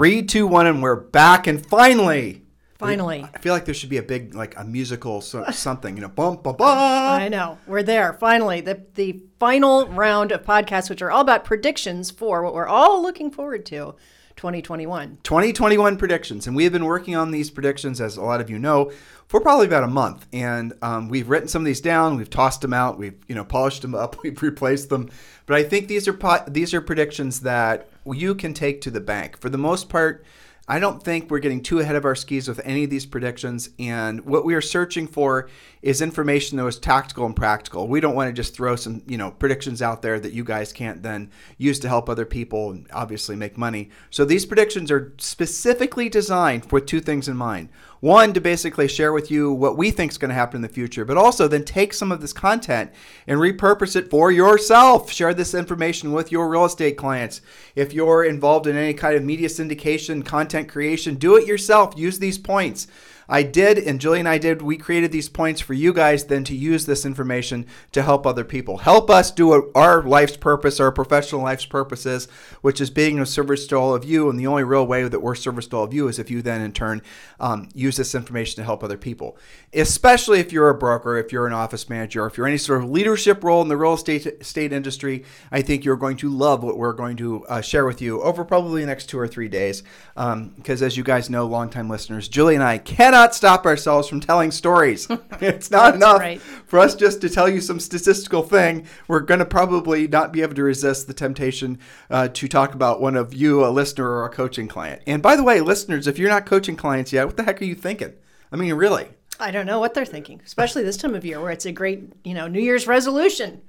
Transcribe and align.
Three, 0.00 0.22
two, 0.22 0.46
one, 0.46 0.66
and 0.66 0.82
we're 0.82 0.96
back. 0.96 1.46
And 1.46 1.60
finally, 1.66 2.40
Finally. 2.78 3.28
I 3.34 3.38
feel 3.40 3.52
like 3.52 3.66
there 3.66 3.74
should 3.74 3.90
be 3.90 3.98
a 3.98 4.02
big, 4.02 4.34
like 4.34 4.58
a 4.58 4.64
musical 4.64 5.20
so, 5.20 5.44
something, 5.52 5.94
you 5.94 6.00
know, 6.00 6.08
bum, 6.08 6.36
bum, 6.36 6.56
bum. 6.56 6.66
I 6.66 7.28
know. 7.28 7.58
We're 7.66 7.82
there. 7.82 8.14
Finally. 8.14 8.62
The 8.62 8.82
the 8.94 9.20
final 9.38 9.86
round 9.88 10.32
of 10.32 10.42
podcasts, 10.42 10.88
which 10.88 11.02
are 11.02 11.10
all 11.10 11.20
about 11.20 11.44
predictions 11.44 12.10
for 12.10 12.42
what 12.42 12.54
we're 12.54 12.66
all 12.66 13.02
looking 13.02 13.30
forward 13.30 13.66
to 13.66 13.94
2021. 14.36 15.18
2021 15.22 15.98
predictions. 15.98 16.46
And 16.46 16.56
we 16.56 16.64
have 16.64 16.72
been 16.72 16.86
working 16.86 17.14
on 17.14 17.30
these 17.30 17.50
predictions, 17.50 18.00
as 18.00 18.16
a 18.16 18.22
lot 18.22 18.40
of 18.40 18.48
you 18.48 18.58
know, 18.58 18.90
for 19.28 19.38
probably 19.38 19.66
about 19.66 19.84
a 19.84 19.88
month. 19.88 20.26
And 20.32 20.72
um, 20.80 21.10
we've 21.10 21.28
written 21.28 21.46
some 21.46 21.60
of 21.60 21.66
these 21.66 21.82
down, 21.82 22.16
we've 22.16 22.30
tossed 22.30 22.62
them 22.62 22.72
out, 22.72 22.96
we've, 22.96 23.18
you 23.28 23.34
know, 23.34 23.44
polished 23.44 23.82
them 23.82 23.94
up, 23.94 24.16
we've 24.22 24.42
replaced 24.42 24.88
them. 24.88 25.10
But 25.50 25.58
I 25.58 25.64
think 25.64 25.88
these 25.88 26.06
are 26.06 26.12
po- 26.12 26.44
these 26.46 26.72
are 26.74 26.80
predictions 26.80 27.40
that 27.40 27.88
you 28.06 28.36
can 28.36 28.54
take 28.54 28.80
to 28.82 28.90
the 28.92 29.00
bank. 29.00 29.36
For 29.36 29.48
the 29.48 29.58
most 29.58 29.88
part, 29.88 30.24
I 30.68 30.78
don't 30.78 31.02
think 31.02 31.28
we're 31.28 31.40
getting 31.40 31.60
too 31.60 31.80
ahead 31.80 31.96
of 31.96 32.04
our 32.04 32.14
skis 32.14 32.46
with 32.46 32.60
any 32.62 32.84
of 32.84 32.90
these 32.90 33.04
predictions. 33.04 33.70
And 33.76 34.24
what 34.24 34.44
we 34.44 34.54
are 34.54 34.60
searching 34.60 35.08
for 35.08 35.48
is 35.82 36.02
information 36.02 36.58
that 36.58 36.64
was 36.64 36.78
tactical 36.78 37.24
and 37.24 37.34
practical. 37.34 37.88
We 37.88 38.00
don't 38.00 38.14
want 38.14 38.28
to 38.28 38.34
just 38.34 38.54
throw 38.54 38.76
some, 38.76 39.02
you 39.06 39.16
know, 39.16 39.30
predictions 39.30 39.80
out 39.80 40.02
there 40.02 40.20
that 40.20 40.34
you 40.34 40.44
guys 40.44 40.72
can't 40.72 41.02
then 41.02 41.30
use 41.56 41.78
to 41.80 41.88
help 41.88 42.08
other 42.08 42.26
people 42.26 42.70
and 42.70 42.86
obviously 42.92 43.34
make 43.34 43.56
money. 43.56 43.88
So 44.10 44.24
these 44.24 44.44
predictions 44.44 44.90
are 44.90 45.14
specifically 45.16 46.10
designed 46.10 46.70
with 46.70 46.84
two 46.84 47.00
things 47.00 47.28
in 47.28 47.36
mind. 47.36 47.70
One, 48.00 48.32
to 48.32 48.40
basically 48.40 48.88
share 48.88 49.12
with 49.12 49.30
you 49.30 49.52
what 49.52 49.76
we 49.76 49.90
think 49.90 50.10
is 50.10 50.18
going 50.18 50.30
to 50.30 50.34
happen 50.34 50.56
in 50.56 50.62
the 50.62 50.68
future, 50.68 51.04
but 51.04 51.18
also 51.18 51.48
then 51.48 51.64
take 51.64 51.92
some 51.92 52.10
of 52.10 52.20
this 52.22 52.32
content 52.32 52.90
and 53.26 53.38
repurpose 53.38 53.94
it 53.94 54.08
for 54.10 54.30
yourself. 54.30 55.10
Share 55.12 55.34
this 55.34 55.54
information 55.54 56.12
with 56.12 56.32
your 56.32 56.48
real 56.48 56.64
estate 56.64 56.96
clients. 56.96 57.42
If 57.74 57.92
you're 57.92 58.24
involved 58.24 58.66
in 58.66 58.76
any 58.76 58.94
kind 58.94 59.16
of 59.16 59.22
media 59.22 59.48
syndication, 59.48 60.24
content 60.24 60.68
creation, 60.68 61.16
do 61.16 61.36
it 61.36 61.46
yourself. 61.46 61.94
Use 61.96 62.18
these 62.18 62.38
points. 62.38 62.86
I 63.30 63.44
did, 63.44 63.78
and 63.78 64.00
Julie 64.00 64.18
and 64.18 64.28
I 64.28 64.38
did, 64.38 64.60
we 64.60 64.76
created 64.76 65.12
these 65.12 65.28
points 65.28 65.60
for 65.60 65.72
you 65.72 65.92
guys 65.92 66.24
then 66.24 66.42
to 66.44 66.54
use 66.56 66.84
this 66.84 67.06
information 67.06 67.64
to 67.92 68.02
help 68.02 68.26
other 68.26 68.44
people. 68.44 68.78
Help 68.78 69.08
us 69.08 69.30
do 69.30 69.46
what 69.46 69.64
our 69.76 70.02
life's 70.02 70.36
purpose, 70.36 70.80
our 70.80 70.90
professional 70.90 71.42
life's 71.42 71.64
purpose 71.64 72.04
is, 72.04 72.26
which 72.60 72.80
is 72.80 72.90
being 72.90 73.20
of 73.20 73.28
service 73.28 73.68
to 73.68 73.76
all 73.76 73.94
of 73.94 74.04
you. 74.04 74.28
And 74.28 74.38
the 74.38 74.48
only 74.48 74.64
real 74.64 74.84
way 74.84 75.04
that 75.04 75.20
we're 75.20 75.36
service 75.36 75.68
to 75.68 75.76
all 75.76 75.84
of 75.84 75.94
you 75.94 76.08
is 76.08 76.18
if 76.18 76.28
you 76.28 76.42
then 76.42 76.60
in 76.60 76.72
turn 76.72 77.02
um, 77.38 77.68
use 77.72 77.96
this 77.96 78.16
information 78.16 78.56
to 78.56 78.64
help 78.64 78.82
other 78.82 78.98
people. 78.98 79.38
Especially 79.72 80.40
if 80.40 80.52
you're 80.52 80.68
a 80.68 80.74
broker, 80.74 81.16
if 81.16 81.30
you're 81.30 81.46
an 81.46 81.52
office 81.52 81.88
manager, 81.88 82.26
if 82.26 82.36
you're 82.36 82.48
any 82.48 82.58
sort 82.58 82.82
of 82.82 82.90
leadership 82.90 83.44
role 83.44 83.62
in 83.62 83.68
the 83.68 83.76
real 83.76 83.94
estate 83.94 84.44
state 84.44 84.72
industry, 84.72 85.24
I 85.52 85.62
think 85.62 85.84
you're 85.84 85.94
going 85.94 86.16
to 86.16 86.28
love 86.28 86.64
what 86.64 86.76
we're 86.76 86.92
going 86.92 87.16
to 87.18 87.46
uh, 87.46 87.60
share 87.60 87.86
with 87.86 88.02
you 88.02 88.20
over 88.22 88.44
probably 88.44 88.80
the 88.80 88.88
next 88.88 89.06
two 89.06 89.20
or 89.20 89.28
three 89.28 89.48
days. 89.48 89.84
Because 90.14 90.82
um, 90.82 90.86
as 90.86 90.96
you 90.96 91.04
guys 91.04 91.30
know, 91.30 91.46
longtime 91.46 91.88
listeners, 91.88 92.26
Julie 92.26 92.56
and 92.56 92.64
I 92.64 92.78
cannot 92.78 93.19
stop 93.28 93.66
ourselves 93.66 94.08
from 94.08 94.20
telling 94.20 94.50
stories. 94.50 95.06
it's 95.40 95.70
not 95.70 95.94
enough 95.94 96.20
right. 96.20 96.40
for 96.40 96.78
us 96.78 96.94
just 96.94 97.20
to 97.20 97.28
tell 97.28 97.48
you 97.48 97.60
some 97.60 97.78
statistical 97.78 98.42
thing. 98.42 98.86
We're 99.08 99.20
going 99.20 99.40
to 99.40 99.44
probably 99.44 100.08
not 100.08 100.32
be 100.32 100.42
able 100.42 100.54
to 100.54 100.62
resist 100.62 101.06
the 101.06 101.14
temptation 101.14 101.78
uh, 102.10 102.28
to 102.28 102.48
talk 102.48 102.74
about 102.74 103.00
one 103.00 103.16
of 103.16 103.34
you, 103.34 103.64
a 103.64 103.68
listener 103.68 104.08
or 104.08 104.24
a 104.24 104.30
coaching 104.30 104.68
client. 104.68 105.02
And 105.06 105.22
by 105.22 105.36
the 105.36 105.44
way, 105.44 105.60
listeners, 105.60 106.06
if 106.06 106.18
you're 106.18 106.30
not 106.30 106.46
coaching 106.46 106.76
clients 106.76 107.12
yet, 107.12 107.26
what 107.26 107.36
the 107.36 107.44
heck 107.44 107.60
are 107.60 107.66
you 107.66 107.74
thinking? 107.74 108.14
I 108.50 108.56
mean, 108.56 108.74
really. 108.74 109.08
I 109.38 109.50
don't 109.50 109.66
know 109.66 109.80
what 109.80 109.94
they're 109.94 110.04
thinking, 110.04 110.40
especially 110.44 110.82
this 110.82 110.96
time 110.96 111.14
of 111.14 111.24
year 111.24 111.40
where 111.40 111.50
it's 111.50 111.66
a 111.66 111.72
great, 111.72 112.12
you 112.24 112.34
know, 112.34 112.46
New 112.46 112.60
Year's 112.60 112.86
resolution. 112.86 113.62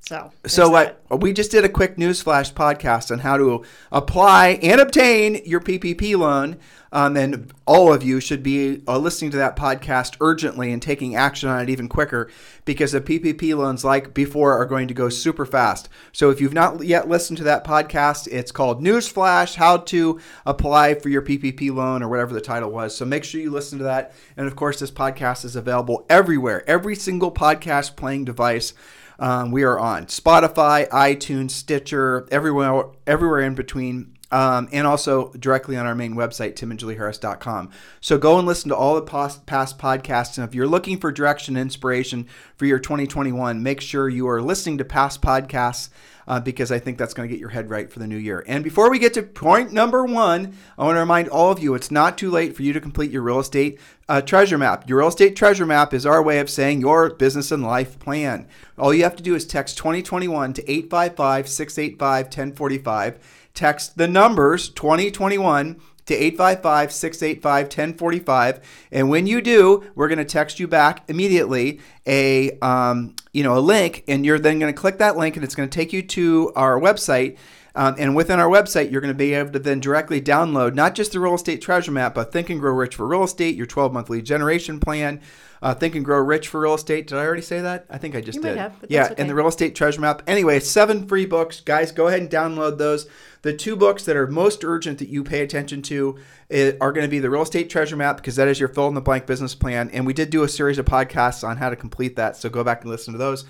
So, 0.00 0.32
so 0.46 0.70
what 0.70 1.02
we 1.10 1.32
just 1.32 1.50
did 1.50 1.64
a 1.64 1.68
quick 1.68 1.96
newsflash 1.96 2.54
podcast 2.54 3.10
on 3.10 3.18
how 3.18 3.36
to 3.36 3.64
apply 3.92 4.58
and 4.62 4.80
obtain 4.80 5.42
your 5.44 5.60
PPP 5.60 6.16
loan. 6.16 6.56
Um, 6.90 7.18
and 7.18 7.52
all 7.66 7.92
of 7.92 8.02
you 8.02 8.18
should 8.18 8.42
be 8.42 8.82
uh, 8.88 8.96
listening 8.96 9.30
to 9.32 9.36
that 9.36 9.56
podcast 9.56 10.16
urgently 10.22 10.72
and 10.72 10.80
taking 10.80 11.14
action 11.14 11.50
on 11.50 11.60
it 11.60 11.68
even 11.68 11.86
quicker 11.86 12.30
because 12.64 12.92
the 12.92 13.02
PPP 13.02 13.54
loans, 13.54 13.84
like 13.84 14.14
before, 14.14 14.54
are 14.54 14.64
going 14.64 14.88
to 14.88 14.94
go 14.94 15.10
super 15.10 15.44
fast. 15.44 15.90
So 16.12 16.30
if 16.30 16.40
you've 16.40 16.54
not 16.54 16.82
yet 16.82 17.06
listened 17.06 17.36
to 17.38 17.44
that 17.44 17.66
podcast, 17.66 18.26
it's 18.28 18.52
called 18.52 18.82
Newsflash 18.82 19.56
How 19.56 19.76
to 19.76 20.18
Apply 20.46 20.94
for 20.94 21.10
Your 21.10 21.20
PPP 21.20 21.74
Loan 21.74 22.02
or 22.02 22.08
whatever 22.08 22.32
the 22.32 22.40
title 22.40 22.70
was. 22.70 22.96
So 22.96 23.04
make 23.04 23.24
sure 23.24 23.42
you 23.42 23.50
listen 23.50 23.76
to 23.78 23.84
that. 23.84 24.14
And 24.38 24.46
of 24.46 24.56
course, 24.56 24.80
this 24.80 24.90
podcast 24.90 25.44
is 25.44 25.56
available 25.56 26.06
everywhere, 26.08 26.64
every 26.66 26.96
single 26.96 27.30
podcast 27.30 27.96
playing 27.96 28.24
device. 28.24 28.72
Um, 29.18 29.50
we 29.50 29.64
are 29.64 29.78
on 29.78 30.06
Spotify, 30.06 30.88
iTunes, 30.90 31.50
Stitcher, 31.50 32.26
everywhere, 32.30 32.84
everywhere 33.06 33.40
in 33.40 33.54
between. 33.54 34.14
Um, 34.30 34.68
and 34.72 34.86
also 34.86 35.32
directly 35.32 35.78
on 35.78 35.86
our 35.86 35.94
main 35.94 36.14
website, 36.14 36.52
timandjulieharris.com. 36.54 37.70
So 38.02 38.18
go 38.18 38.38
and 38.38 38.46
listen 38.46 38.68
to 38.68 38.76
all 38.76 38.94
the 38.94 39.00
past, 39.00 39.46
past 39.46 39.78
podcasts. 39.78 40.36
And 40.36 40.46
if 40.46 40.54
you're 40.54 40.66
looking 40.66 40.98
for 40.98 41.10
direction 41.10 41.56
and 41.56 41.62
inspiration 41.62 42.26
for 42.56 42.66
your 42.66 42.78
2021, 42.78 43.62
make 43.62 43.80
sure 43.80 44.06
you 44.06 44.28
are 44.28 44.42
listening 44.42 44.76
to 44.78 44.84
past 44.84 45.22
podcasts 45.22 45.88
uh, 46.28 46.38
because 46.38 46.70
I 46.70 46.78
think 46.78 46.98
that's 46.98 47.14
going 47.14 47.28
to 47.28 47.34
get 47.34 47.40
your 47.40 47.48
head 47.48 47.70
right 47.70 47.90
for 47.90 47.98
the 47.98 48.06
new 48.06 48.16
year. 48.16 48.44
And 48.46 48.62
before 48.62 48.90
we 48.90 49.00
get 49.00 49.14
to 49.14 49.22
point 49.22 49.72
number 49.72 50.04
one, 50.04 50.54
I 50.76 50.84
want 50.84 50.94
to 50.96 51.00
remind 51.00 51.28
all 51.28 51.50
of 51.50 51.58
you 51.58 51.74
it's 51.74 51.90
not 51.90 52.16
too 52.16 52.30
late 52.30 52.54
for 52.54 52.62
you 52.62 52.72
to 52.74 52.80
complete 52.80 53.10
your 53.10 53.22
real 53.22 53.40
estate 53.40 53.80
uh, 54.08 54.20
treasure 54.20 54.58
map. 54.58 54.88
Your 54.88 54.98
real 54.98 55.08
estate 55.08 55.34
treasure 55.34 55.66
map 55.66 55.92
is 55.92 56.06
our 56.06 56.22
way 56.22 56.38
of 56.38 56.50
saying 56.50 56.80
your 56.80 57.10
business 57.14 57.50
and 57.50 57.64
life 57.64 57.98
plan. 57.98 58.46
All 58.78 58.94
you 58.94 59.02
have 59.02 59.16
to 59.16 59.22
do 59.22 59.34
is 59.34 59.44
text 59.44 59.78
2021 59.78 60.52
to 60.52 60.70
855 60.70 61.48
685 61.48 62.26
1045 62.26 63.18
text 63.58 63.98
the 63.98 64.06
numbers 64.06 64.68
2021 64.68 65.80
to 66.08 66.14
855 66.14 66.92
685 66.92 67.64
1045. 67.66 68.86
And 68.92 69.08
when 69.08 69.26
you 69.26 69.40
do, 69.40 69.84
we're 69.94 70.08
going 70.08 70.18
to 70.18 70.24
text 70.24 70.58
you 70.58 70.66
back 70.68 71.08
immediately 71.08 71.80
a, 72.06 72.58
um, 72.60 73.14
you 73.32 73.42
know, 73.42 73.56
a 73.56 73.60
link. 73.60 74.04
And 74.08 74.26
you're 74.26 74.38
then 74.38 74.58
going 74.58 74.72
to 74.72 74.78
click 74.78 74.98
that 74.98 75.16
link 75.16 75.36
and 75.36 75.44
it's 75.44 75.54
going 75.54 75.68
to 75.68 75.74
take 75.74 75.92
you 75.92 76.02
to 76.02 76.52
our 76.56 76.78
website. 76.80 77.36
Um, 77.74 77.94
and 77.96 78.16
within 78.16 78.40
our 78.40 78.48
website, 78.48 78.90
you're 78.90 79.00
going 79.00 79.12
to 79.12 79.18
be 79.18 79.34
able 79.34 79.52
to 79.52 79.58
then 79.60 79.78
directly 79.78 80.20
download 80.20 80.74
not 80.74 80.96
just 80.96 81.12
the 81.12 81.20
real 81.20 81.34
estate 81.34 81.62
treasure 81.62 81.92
map, 81.92 82.12
but 82.12 82.32
Think 82.32 82.50
and 82.50 82.58
Grow 82.58 82.72
Rich 82.72 82.96
for 82.96 83.06
Real 83.06 83.22
Estate, 83.22 83.54
your 83.54 83.66
12 83.66 83.92
month 83.92 84.10
lead 84.10 84.24
generation 84.24 84.80
plan, 84.80 85.20
uh, 85.62 85.74
Think 85.74 85.94
and 85.94 86.04
Grow 86.04 86.18
Rich 86.18 86.48
for 86.48 86.60
Real 86.60 86.74
Estate. 86.74 87.06
Did 87.06 87.18
I 87.18 87.24
already 87.24 87.42
say 87.42 87.60
that? 87.60 87.86
I 87.88 87.98
think 87.98 88.16
I 88.16 88.20
just 88.20 88.36
You 88.36 88.42
did. 88.42 88.56
have, 88.56 88.74
yeah, 88.88 89.04
okay. 89.04 89.14
and 89.18 89.30
the 89.30 89.34
real 89.34 89.46
estate 89.46 89.76
treasure 89.76 90.00
map. 90.00 90.22
Anyway, 90.26 90.58
seven 90.58 91.06
free 91.06 91.26
books. 91.26 91.60
Guys, 91.60 91.92
go 91.92 92.08
ahead 92.08 92.20
and 92.20 92.28
download 92.30 92.78
those. 92.78 93.06
The 93.42 93.52
two 93.52 93.76
books 93.76 94.04
that 94.04 94.16
are 94.16 94.26
most 94.26 94.64
urgent 94.64 94.98
that 94.98 95.08
you 95.08 95.24
pay 95.24 95.42
attention 95.42 95.82
to 95.82 96.18
eh, 96.50 96.72
are 96.80 96.92
going 96.92 97.06
to 97.06 97.10
be 97.10 97.18
the 97.18 97.30
real 97.30 97.42
estate 97.42 97.70
treasure 97.70 97.96
map 97.96 98.16
because 98.16 98.36
that 98.36 98.48
is 98.48 98.58
your 98.58 98.68
fill 98.68 98.88
in 98.88 98.94
the 98.94 99.00
blank 99.00 99.26
business 99.26 99.54
plan. 99.54 99.90
And 99.90 100.06
we 100.06 100.12
did 100.12 100.30
do 100.30 100.42
a 100.42 100.48
series 100.48 100.78
of 100.78 100.86
podcasts 100.86 101.46
on 101.46 101.56
how 101.56 101.70
to 101.70 101.76
complete 101.76 102.16
that. 102.16 102.36
So 102.36 102.48
go 102.48 102.64
back 102.64 102.82
and 102.82 102.90
listen 102.90 103.12
to 103.12 103.18
those. 103.18 103.44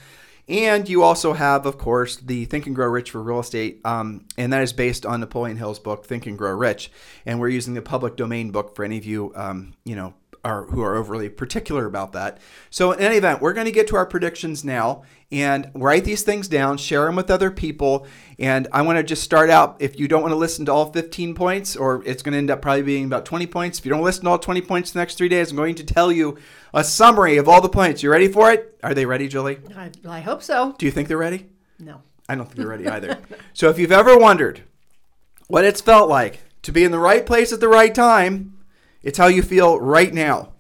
And 0.49 0.88
you 0.88 1.02
also 1.02 1.35
have, 1.35 1.67
of 1.67 1.76
course, 1.76 2.17
the 2.17 2.46
Think 2.46 2.67
and 2.67 2.75
Grow 2.75 2.88
Rich 2.88 3.11
for 3.11 3.23
Real 3.23 3.40
Estate, 3.40 3.81
um, 3.85 4.25
and 4.38 4.50
that 4.55 4.62
is 4.62 4.73
based 4.73 5.05
on 5.05 5.20
Napoleon 5.20 5.58
Hill's 5.58 5.79
book, 5.79 6.06
Think 6.06 6.26
and 6.26 6.38
Grow 6.38 6.52
Rich. 6.52 6.91
And 7.26 7.38
we're 7.38 7.50
using 7.50 7.75
the 7.75 7.82
public 7.82 8.17
domain 8.17 8.50
book 8.50 8.75
for 8.75 8.82
any 8.82 8.96
of 8.96 9.05
you, 9.05 9.32
um, 9.37 9.75
you 9.84 9.94
know, 9.94 10.14
are 10.44 10.64
who 10.67 10.82
are 10.82 10.96
overly 10.96 11.29
particular 11.29 11.87
about 11.87 12.12
that. 12.12 12.38
So 12.70 12.93
in 12.93 13.00
any 13.00 13.17
event, 13.17 13.40
we're 13.40 13.52
going 13.52 13.67
to 13.67 13.73
get 13.73 13.88
to 13.88 13.96
our 13.96 14.06
predictions 14.06 14.64
now 14.64 15.02
and 15.31 15.70
write 15.75 16.05
these 16.05 16.23
things 16.23 16.49
down, 16.49 16.79
share 16.79 17.05
them 17.05 17.17
with 17.17 17.31
other 17.31 17.50
people. 17.50 18.06
And 18.38 18.67
I 18.73 18.82
want 18.82 18.99
to 18.99 19.02
just 19.02 19.23
start 19.23 19.50
out. 19.50 19.76
If 19.79 19.99
you 19.99 20.08
don't 20.08 20.23
want 20.23 20.32
to 20.32 20.37
listen 20.37 20.64
to 20.67 20.73
all 20.73 20.90
15 20.90 21.35
points, 21.35 21.76
or 21.76 22.02
it's 22.06 22.23
going 22.23 22.32
to 22.32 22.38
end 22.38 22.50
up 22.50 22.62
probably 22.62 22.82
being 22.82 23.05
about 23.05 23.25
20 23.25 23.46
points. 23.46 23.79
If 23.79 23.85
you 23.85 23.90
don't 23.90 24.02
listen 24.02 24.25
to 24.25 24.31
all 24.31 24.38
20 24.38 24.62
points 24.62 24.93
the 24.93 25.00
next 25.00 25.17
three 25.19 25.29
days, 25.29 25.50
I'm 25.50 25.56
going 25.56 25.75
to 25.75 25.85
tell 25.85 26.11
you 26.11 26.38
a 26.73 26.82
summary 26.82 27.37
of 27.37 27.49
all 27.49 27.61
the 27.61 27.69
points. 27.69 28.02
You 28.02 28.11
ready 28.11 28.29
for 28.29 28.50
it? 28.50 28.79
Are 28.82 28.94
they 28.94 29.06
ready, 29.06 29.29
Julie? 29.29 29.58
I, 29.76 29.91
I 30.08 30.20
hope 30.20 30.43
so. 30.43 30.75
Do 30.79 30.87
you 30.87 30.93
think 30.93 31.08
they're 31.08 31.19
ready? 31.19 31.46
No. 31.79 32.02
I 32.29 32.34
don't 32.34 32.46
think 32.46 32.58
they're 32.58 32.69
ready 32.69 32.88
either. 32.88 33.19
so 33.52 33.69
if 33.69 33.79
you've 33.79 33.93
ever 33.93 34.17
wondered 34.17 34.62
what 35.46 35.64
it's 35.64 35.81
felt 35.81 36.08
like 36.08 36.41
to 36.62 36.73
be 36.73 36.84
in 36.84 36.91
the 36.91 36.99
right 36.99 37.25
place 37.25 37.52
at 37.52 37.61
the 37.61 37.69
right 37.69 37.94
time, 37.94 38.57
it's 39.03 39.19
how 39.19 39.27
you 39.29 39.43
feel 39.43 39.79
right 39.81 40.12
now. 40.12 40.53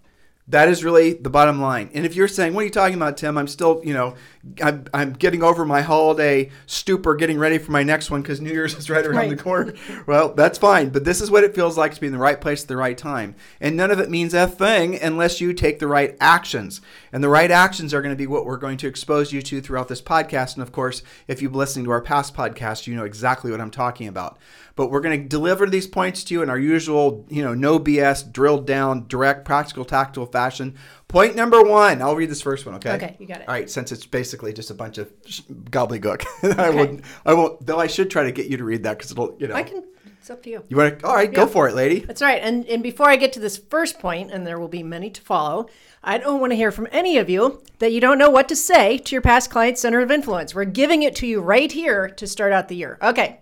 That 0.50 0.68
is 0.68 0.82
really 0.82 1.12
the 1.12 1.28
bottom 1.28 1.60
line. 1.60 1.90
And 1.92 2.06
if 2.06 2.16
you're 2.16 2.26
saying, 2.26 2.54
"What 2.54 2.62
are 2.62 2.64
you 2.64 2.70
talking 2.70 2.94
about, 2.96 3.18
Tim? 3.18 3.36
I'm 3.36 3.46
still, 3.48 3.82
you 3.84 3.92
know, 3.92 4.14
I'm, 4.62 4.86
I'm 4.94 5.12
getting 5.12 5.42
over 5.42 5.66
my 5.66 5.82
holiday 5.82 6.48
stupor, 6.64 7.14
getting 7.16 7.38
ready 7.38 7.58
for 7.58 7.70
my 7.70 7.82
next 7.82 8.10
one 8.10 8.22
because 8.22 8.40
New 8.40 8.50
Year's 8.50 8.74
is 8.78 8.88
right 8.88 9.04
around 9.04 9.16
Right. 9.16 9.28
the 9.28 9.36
corner. 9.36 9.74
Well, 10.06 10.32
that's 10.32 10.56
fine, 10.56 10.88
but 10.88 11.04
this 11.04 11.20
is 11.20 11.30
what 11.30 11.44
it 11.44 11.54
feels 11.54 11.76
like 11.76 11.92
to 11.96 12.00
be 12.00 12.06
in 12.06 12.14
the 12.14 12.18
right 12.18 12.40
place 12.40 12.62
at 12.62 12.68
the 12.68 12.78
right 12.78 12.96
time. 12.96 13.34
And 13.60 13.76
none 13.76 13.90
of 13.90 14.00
it 14.00 14.08
means 14.08 14.32
a 14.32 14.46
thing 14.46 14.98
unless 14.98 15.38
you 15.38 15.52
take 15.52 15.80
the 15.80 15.86
right 15.86 16.16
actions. 16.18 16.80
And 17.12 17.22
the 17.22 17.28
right 17.28 17.50
actions 17.50 17.92
are 17.92 18.00
going 18.00 18.14
to 18.14 18.18
be 18.18 18.26
what 18.26 18.46
we're 18.46 18.56
going 18.56 18.78
to 18.78 18.88
expose 18.88 19.34
you 19.34 19.42
to 19.42 19.60
throughout 19.60 19.88
this 19.88 20.00
podcast. 20.00 20.54
And 20.54 20.62
of 20.62 20.72
course, 20.72 21.02
if 21.26 21.42
you've 21.42 21.52
been 21.52 21.58
listening 21.58 21.84
to 21.84 21.90
our 21.90 22.00
past 22.00 22.34
podcasts, 22.34 22.86
you 22.86 22.96
know 22.96 23.04
exactly 23.04 23.50
what 23.50 23.60
I'm 23.60 23.70
talking 23.70 24.08
about. 24.08 24.38
But 24.78 24.92
we're 24.92 25.00
going 25.00 25.20
to 25.20 25.28
deliver 25.28 25.66
these 25.66 25.88
points 25.88 26.22
to 26.22 26.34
you 26.34 26.42
in 26.42 26.48
our 26.48 26.56
usual, 26.56 27.26
you 27.28 27.42
know, 27.42 27.52
no 27.52 27.80
BS, 27.80 28.30
drilled 28.30 28.64
down, 28.64 29.08
direct, 29.08 29.44
practical, 29.44 29.84
tactical 29.84 30.24
fashion. 30.24 30.76
Point 31.08 31.34
number 31.34 31.60
one. 31.64 32.00
I'll 32.00 32.14
read 32.14 32.30
this 32.30 32.42
first 32.42 32.64
one, 32.64 32.76
okay? 32.76 32.92
Okay, 32.92 33.16
you 33.18 33.26
got 33.26 33.40
it. 33.40 33.48
All 33.48 33.54
right, 33.54 33.68
since 33.68 33.90
it's 33.90 34.06
basically 34.06 34.52
just 34.52 34.70
a 34.70 34.74
bunch 34.74 34.98
of 34.98 35.12
sh- 35.26 35.40
gobbledygook, 35.50 36.24
I 36.60 36.70
won't. 36.70 37.04
I 37.26 37.34
won't. 37.34 37.66
Though 37.66 37.80
I 37.80 37.88
should 37.88 38.08
try 38.08 38.22
to 38.22 38.30
get 38.30 38.46
you 38.46 38.56
to 38.56 38.62
read 38.62 38.84
that 38.84 38.98
because 38.98 39.10
it'll, 39.10 39.36
you 39.40 39.48
know. 39.48 39.56
I 39.56 39.64
can. 39.64 39.82
It's 40.20 40.30
up 40.30 40.44
to 40.44 40.50
you. 40.50 40.62
You 40.68 40.76
want 40.76 41.00
to? 41.00 41.06
All 41.08 41.16
right, 41.16 41.32
go 41.32 41.48
for 41.48 41.68
it, 41.68 41.74
lady. 41.74 41.98
That's 41.98 42.22
right. 42.22 42.40
And 42.40 42.64
and 42.66 42.80
before 42.80 43.10
I 43.10 43.16
get 43.16 43.32
to 43.32 43.40
this 43.40 43.58
first 43.58 43.98
point, 43.98 44.30
and 44.30 44.46
there 44.46 44.60
will 44.60 44.68
be 44.68 44.84
many 44.84 45.10
to 45.10 45.20
follow, 45.20 45.66
I 46.04 46.18
don't 46.18 46.38
want 46.38 46.52
to 46.52 46.56
hear 46.56 46.70
from 46.70 46.86
any 46.92 47.18
of 47.18 47.28
you 47.28 47.62
that 47.80 47.90
you 47.90 48.00
don't 48.00 48.18
know 48.18 48.30
what 48.30 48.48
to 48.48 48.54
say 48.54 48.96
to 48.98 49.12
your 49.12 49.22
past 49.22 49.50
client 49.50 49.76
center 49.76 50.02
of 50.02 50.12
influence. 50.12 50.54
We're 50.54 50.66
giving 50.66 51.02
it 51.02 51.16
to 51.16 51.26
you 51.26 51.40
right 51.40 51.72
here 51.72 52.08
to 52.10 52.28
start 52.28 52.52
out 52.52 52.68
the 52.68 52.76
year. 52.76 52.96
Okay. 53.02 53.40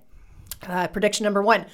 Uh, 0.66 0.88
prediction 0.88 1.24
number 1.24 1.42
one. 1.42 1.66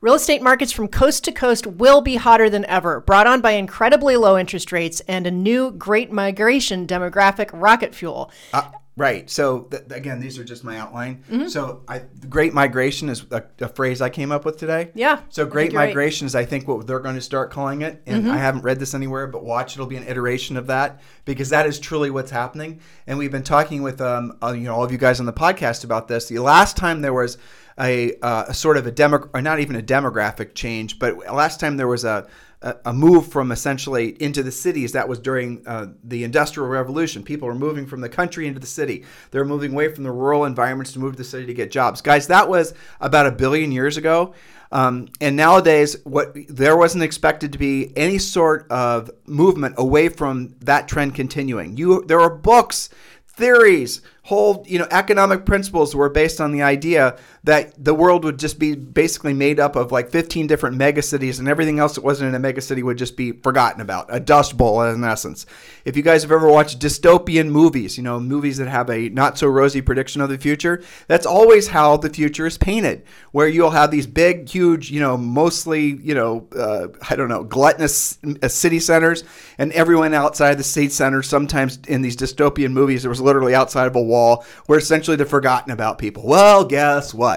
Real 0.00 0.14
estate 0.14 0.40
markets 0.40 0.72
from 0.72 0.88
coast 0.88 1.24
to 1.24 1.32
coast 1.32 1.66
will 1.66 2.00
be 2.00 2.16
hotter 2.16 2.48
than 2.48 2.64
ever, 2.64 3.00
brought 3.00 3.26
on 3.26 3.42
by 3.42 3.50
incredibly 3.50 4.16
low 4.16 4.38
interest 4.38 4.72
rates 4.72 5.00
and 5.00 5.26
a 5.26 5.30
new 5.30 5.72
great 5.72 6.10
migration 6.10 6.86
demographic 6.86 7.50
rocket 7.52 7.94
fuel. 7.94 8.32
Uh, 8.54 8.70
right. 8.96 9.28
So 9.28 9.64
th- 9.64 9.82
again, 9.90 10.18
these 10.18 10.38
are 10.38 10.44
just 10.44 10.64
my 10.64 10.78
outline. 10.78 11.22
Mm-hmm. 11.30 11.48
So 11.48 11.82
I, 11.86 12.00
Great 12.30 12.54
Migration 12.54 13.10
is 13.10 13.26
a, 13.30 13.44
a 13.60 13.68
phrase 13.68 14.00
I 14.00 14.08
came 14.08 14.32
up 14.32 14.46
with 14.46 14.56
today. 14.56 14.90
Yeah, 14.94 15.20
So 15.28 15.44
Great 15.44 15.72
you're 15.72 15.78
right. 15.78 15.88
Mm-hmm. 15.88 15.90
Migration 15.90 16.26
is, 16.26 16.34
I 16.34 16.46
think, 16.46 16.66
what 16.66 16.86
they're 16.86 17.00
going 17.00 17.16
to 17.16 17.20
start 17.20 17.50
calling 17.50 17.82
it. 17.82 18.02
And 18.06 18.32
I 18.32 18.38
haven't 18.38 18.62
read 18.62 18.78
this 18.78 18.94
anywhere, 18.94 19.26
but 19.26 19.44
watch, 19.44 19.74
it'll 19.76 19.86
be 19.86 19.98
an 19.98 20.08
iteration 20.08 20.56
of 20.56 20.68
that 20.68 21.02
because 21.26 21.50
that 21.50 21.66
is 21.66 21.78
truly 21.78 22.08
what's 22.08 22.30
happening. 22.30 22.80
And 23.06 23.18
we've 23.18 23.30
been 23.30 23.42
talking 23.42 23.82
with 23.82 24.00
um, 24.00 24.38
uh, 24.42 24.52
you 24.52 24.62
know, 24.62 24.74
all 24.74 24.84
of 24.84 24.92
you 24.92 24.98
guys 24.98 25.20
on 25.20 25.26
the 25.26 25.32
podcast 25.34 25.84
about 25.84 26.08
this. 26.08 26.28
The 26.28 26.38
last 26.38 26.78
time 26.78 27.02
there 27.02 27.12
was 27.12 27.36
a, 27.80 28.14
uh, 28.20 28.44
a 28.48 28.54
sort 28.54 28.76
of 28.76 28.86
a 28.86 28.90
demo, 28.90 29.28
or 29.32 29.40
not 29.40 29.60
even 29.60 29.76
a 29.76 29.82
demographic 29.82 30.54
change, 30.54 30.98
but 30.98 31.16
last 31.32 31.60
time 31.60 31.76
there 31.76 31.88
was 31.88 32.04
a 32.04 32.26
a 32.62 32.92
move 32.92 33.26
from 33.26 33.52
essentially 33.52 34.10
into 34.22 34.42
the 34.42 34.52
cities 34.52 34.92
that 34.92 35.08
was 35.08 35.18
during 35.18 35.66
uh, 35.66 35.86
the 36.04 36.24
industrial 36.24 36.68
revolution. 36.68 37.22
People 37.22 37.48
were 37.48 37.54
moving 37.54 37.86
from 37.86 38.02
the 38.02 38.08
country 38.08 38.46
into 38.46 38.60
the 38.60 38.66
city. 38.66 39.04
They're 39.30 39.46
moving 39.46 39.72
away 39.72 39.88
from 39.94 40.04
the 40.04 40.10
rural 40.10 40.44
environments 40.44 40.92
to 40.92 40.98
move 40.98 41.12
to 41.12 41.18
the 41.18 41.24
city 41.24 41.46
to 41.46 41.54
get 41.54 41.70
jobs. 41.70 42.02
Guys 42.02 42.26
that 42.26 42.50
was 42.50 42.74
about 43.00 43.26
a 43.26 43.32
billion 43.32 43.72
years 43.72 43.96
ago. 43.96 44.34
Um, 44.72 45.08
and 45.22 45.36
nowadays 45.36 45.96
what 46.04 46.36
there 46.48 46.76
wasn't 46.76 47.02
expected 47.02 47.52
to 47.52 47.58
be 47.58 47.96
any 47.96 48.18
sort 48.18 48.70
of 48.70 49.10
movement 49.26 49.76
away 49.78 50.10
from 50.10 50.54
that 50.60 50.86
trend 50.86 51.14
continuing. 51.14 51.78
You 51.78 52.04
there 52.06 52.20
are 52.20 52.30
books 52.30 52.90
theories 53.26 54.02
whole 54.24 54.64
you 54.68 54.78
know 54.78 54.86
economic 54.90 55.44
principles 55.44 55.96
were 55.96 56.08
based 56.08 56.40
on 56.40 56.52
the 56.52 56.62
idea 56.62 57.18
that 57.44 57.72
the 57.82 57.94
world 57.94 58.24
would 58.24 58.38
just 58.38 58.58
be 58.58 58.74
basically 58.74 59.32
made 59.32 59.60
up 59.60 59.76
of 59.76 59.92
like 59.92 60.10
15 60.10 60.46
different 60.46 60.78
megacities 60.78 61.38
and 61.38 61.48
everything 61.48 61.78
else 61.78 61.94
that 61.94 62.04
wasn't 62.04 62.34
in 62.34 62.44
a 62.44 62.52
megacity 62.52 62.82
would 62.82 62.98
just 62.98 63.16
be 63.16 63.32
forgotten 63.32 63.80
about 63.80 64.06
a 64.08 64.20
dust 64.20 64.56
bowl 64.56 64.82
in 64.82 65.04
essence. 65.04 65.46
If 65.84 65.96
you 65.96 66.02
guys 66.02 66.22
have 66.22 66.32
ever 66.32 66.48
watched 66.48 66.78
dystopian 66.78 67.48
movies 67.48 67.96
you 67.96 68.04
know 68.04 68.18
movies 68.18 68.56
that 68.58 68.68
have 68.68 68.88
a 68.90 69.08
not 69.10 69.38
so 69.38 69.46
rosy 69.46 69.80
prediction 69.80 70.20
of 70.20 70.28
the 70.28 70.38
future 70.38 70.82
that's 71.06 71.26
always 71.26 71.68
how 71.68 71.96
the 71.96 72.10
future 72.10 72.46
is 72.46 72.56
painted 72.58 73.04
where 73.32 73.48
you'll 73.48 73.70
have 73.70 73.90
these 73.90 74.06
big 74.06 74.48
huge 74.48 74.90
you 74.90 75.00
know 75.00 75.16
mostly 75.16 75.98
you 76.02 76.14
know 76.14 76.48
uh, 76.56 76.88
i 77.08 77.16
don't 77.16 77.28
know 77.28 77.44
gluttonous 77.44 78.18
uh, 78.42 78.48
city 78.48 78.80
centers 78.80 79.24
and 79.58 79.72
everyone 79.72 80.14
outside 80.14 80.56
the 80.56 80.64
city 80.64 80.88
center 80.88 81.22
sometimes 81.22 81.78
in 81.88 82.02
these 82.02 82.16
dystopian 82.16 82.72
movies 82.72 83.02
there 83.02 83.10
was 83.10 83.20
literally 83.20 83.54
outside 83.54 83.86
of 83.86 83.96
a 83.96 84.02
wall 84.02 84.44
where 84.66 84.78
essentially 84.78 85.16
they're 85.16 85.26
forgotten 85.26 85.70
about 85.72 85.98
people. 85.98 86.26
Well 86.26 86.64
guess 86.64 87.12
what 87.12 87.29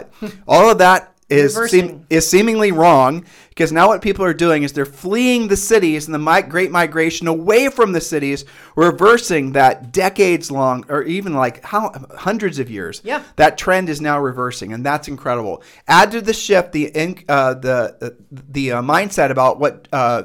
all 0.48 0.70
of 0.70 0.78
that 0.80 1.14
is 1.30 1.72
seem, 1.72 2.06
is 2.10 2.30
seemingly 2.30 2.72
wrong 2.72 3.26
because 3.50 3.72
now 3.72 3.88
what 3.88 4.02
people 4.02 4.26
are 4.26 4.34
doing 4.34 4.64
is 4.64 4.74
they're 4.74 4.86
fleeing 4.86 5.48
the 5.48 5.58
cities 5.58 6.08
and 6.08 6.14
the 6.14 6.20
mi- 6.20 6.42
great 6.42 6.72
migration 6.72 7.28
away 7.28 7.70
from 7.70 7.92
the 7.92 8.02
cities, 8.02 8.46
reversing 8.76 9.54
that 9.54 9.92
decades 9.92 10.52
long 10.52 10.86
or 10.90 11.04
even 11.04 11.34
like 11.34 11.64
how 11.64 11.92
hundreds 12.18 12.60
of 12.60 12.70
years. 12.70 13.02
Yeah. 13.04 13.24
that 13.36 13.58
trend 13.58 13.90
is 13.90 14.02
now 14.02 14.20
reversing, 14.20 14.74
and 14.74 14.86
that's 14.86 15.08
incredible. 15.08 15.64
Add 15.88 16.12
to 16.12 16.22
the 16.22 16.34
shift 16.34 16.72
the 16.72 16.88
in, 16.88 17.24
uh, 17.30 17.56
the 17.56 17.98
uh, 18.02 18.10
the 18.32 18.74
uh, 18.74 18.82
mindset 18.82 19.32
about 19.32 19.60
what. 19.60 19.88
Uh, 19.92 20.24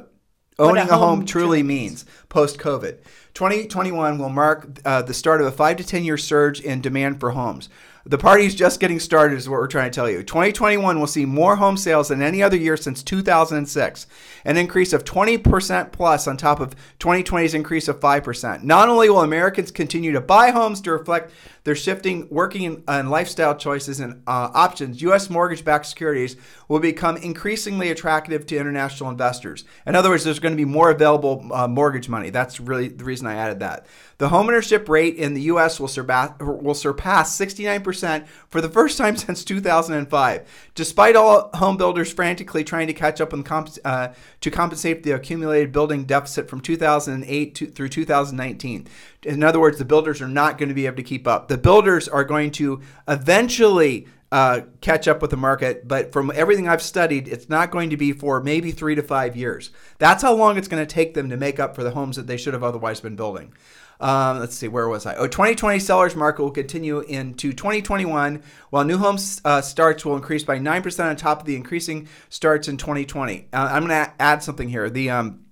Owning 0.60 0.88
a 0.88 0.96
home, 0.96 1.18
home 1.18 1.18
truly 1.24 1.60
truly 1.60 1.62
means 1.62 2.04
post 2.28 2.58
COVID. 2.58 2.98
2021 3.34 4.18
will 4.18 4.28
mark 4.28 4.80
uh, 4.84 5.02
the 5.02 5.14
start 5.14 5.40
of 5.40 5.46
a 5.46 5.52
five 5.52 5.76
to 5.76 5.84
10 5.84 6.02
year 6.02 6.16
surge 6.16 6.60
in 6.60 6.80
demand 6.80 7.20
for 7.20 7.30
homes. 7.30 7.68
The 8.08 8.16
party's 8.16 8.54
just 8.54 8.80
getting 8.80 9.00
started, 9.00 9.36
is 9.36 9.50
what 9.50 9.60
we're 9.60 9.66
trying 9.66 9.90
to 9.90 9.94
tell 9.94 10.08
you. 10.08 10.22
2021 10.22 10.98
will 10.98 11.06
see 11.06 11.26
more 11.26 11.56
home 11.56 11.76
sales 11.76 12.08
than 12.08 12.22
any 12.22 12.42
other 12.42 12.56
year 12.56 12.74
since 12.74 13.02
2006, 13.02 14.06
an 14.46 14.56
increase 14.56 14.94
of 14.94 15.04
20% 15.04 15.92
plus 15.92 16.26
on 16.26 16.38
top 16.38 16.58
of 16.58 16.74
2020's 17.00 17.52
increase 17.52 17.86
of 17.86 18.00
5%. 18.00 18.62
Not 18.62 18.88
only 18.88 19.10
will 19.10 19.20
Americans 19.20 19.70
continue 19.70 20.12
to 20.12 20.22
buy 20.22 20.52
homes 20.52 20.80
to 20.80 20.92
reflect 20.92 21.32
their 21.68 21.76
shifting 21.76 22.26
working 22.30 22.82
and 22.88 23.10
lifestyle 23.10 23.54
choices 23.54 24.00
and 24.00 24.22
uh, 24.26 24.48
options, 24.54 25.02
U.S. 25.02 25.28
mortgage 25.28 25.66
backed 25.66 25.84
securities 25.84 26.34
will 26.66 26.80
become 26.80 27.18
increasingly 27.18 27.90
attractive 27.90 28.46
to 28.46 28.56
international 28.56 29.10
investors. 29.10 29.64
In 29.86 29.94
other 29.94 30.08
words, 30.08 30.24
there's 30.24 30.38
going 30.38 30.54
to 30.54 30.56
be 30.56 30.64
more 30.64 30.90
available 30.90 31.46
uh, 31.52 31.68
mortgage 31.68 32.08
money. 32.08 32.30
That's 32.30 32.58
really 32.58 32.88
the 32.88 33.04
reason 33.04 33.26
I 33.26 33.34
added 33.34 33.60
that. 33.60 33.84
The 34.16 34.30
homeownership 34.30 34.88
rate 34.88 35.16
in 35.16 35.34
the 35.34 35.42
U.S. 35.42 35.78
will 35.78 35.88
surpass, 35.88 36.32
will 36.40 36.74
surpass 36.74 37.38
69% 37.38 38.26
for 38.48 38.60
the 38.60 38.68
first 38.68 38.96
time 38.96 39.16
since 39.18 39.44
2005. 39.44 40.70
Despite 40.74 41.16
all 41.16 41.50
home 41.54 41.76
builders 41.76 42.10
frantically 42.10 42.64
trying 42.64 42.86
to 42.86 42.94
catch 42.94 43.20
up 43.20 43.30
comp- 43.44 43.78
uh, 43.84 44.08
to 44.40 44.50
compensate 44.50 45.02
the 45.02 45.10
accumulated 45.10 45.70
building 45.70 46.04
deficit 46.04 46.48
from 46.48 46.62
2008 46.62 47.54
to, 47.54 47.66
through 47.66 47.88
2019. 47.90 48.88
In 49.24 49.42
other 49.42 49.60
words, 49.60 49.78
the 49.78 49.84
builders 49.84 50.22
are 50.22 50.28
not 50.28 50.58
going 50.58 50.68
to 50.68 50.74
be 50.74 50.86
able 50.86 50.96
to 50.96 51.02
keep 51.02 51.26
up. 51.26 51.48
The 51.48 51.57
builders 51.58 52.08
are 52.08 52.24
going 52.24 52.50
to 52.52 52.80
eventually 53.06 54.06
uh, 54.30 54.60
catch 54.80 55.08
up 55.08 55.22
with 55.22 55.30
the 55.30 55.36
market. 55.36 55.86
But 55.88 56.12
from 56.12 56.30
everything 56.34 56.68
I've 56.68 56.82
studied, 56.82 57.28
it's 57.28 57.48
not 57.48 57.70
going 57.70 57.90
to 57.90 57.96
be 57.96 58.12
for 58.12 58.42
maybe 58.42 58.72
three 58.72 58.94
to 58.94 59.02
five 59.02 59.36
years. 59.36 59.70
That's 59.98 60.22
how 60.22 60.34
long 60.34 60.58
it's 60.58 60.68
going 60.68 60.84
to 60.84 60.94
take 60.94 61.14
them 61.14 61.30
to 61.30 61.36
make 61.36 61.58
up 61.58 61.74
for 61.74 61.82
the 61.82 61.90
homes 61.90 62.16
that 62.16 62.26
they 62.26 62.36
should 62.36 62.54
have 62.54 62.64
otherwise 62.64 63.00
been 63.00 63.16
building. 63.16 63.54
Um, 64.00 64.38
let's 64.38 64.54
see, 64.54 64.68
where 64.68 64.88
was 64.88 65.06
I? 65.06 65.16
Oh, 65.16 65.26
2020 65.26 65.80
sellers 65.80 66.14
market 66.14 66.42
will 66.42 66.52
continue 66.52 67.00
into 67.00 67.52
2021, 67.52 68.42
while 68.70 68.84
new 68.84 68.96
homes 68.96 69.40
uh, 69.44 69.60
starts 69.60 70.04
will 70.04 70.14
increase 70.14 70.44
by 70.44 70.58
9% 70.58 71.04
on 71.04 71.16
top 71.16 71.40
of 71.40 71.46
the 71.46 71.56
increasing 71.56 72.06
starts 72.28 72.68
in 72.68 72.76
2020. 72.76 73.48
Uh, 73.52 73.56
I'm 73.56 73.88
going 73.88 74.04
to 74.04 74.12
add 74.20 74.44
something 74.44 74.68
here. 74.68 74.88
The 74.88 75.10
um, 75.10 75.46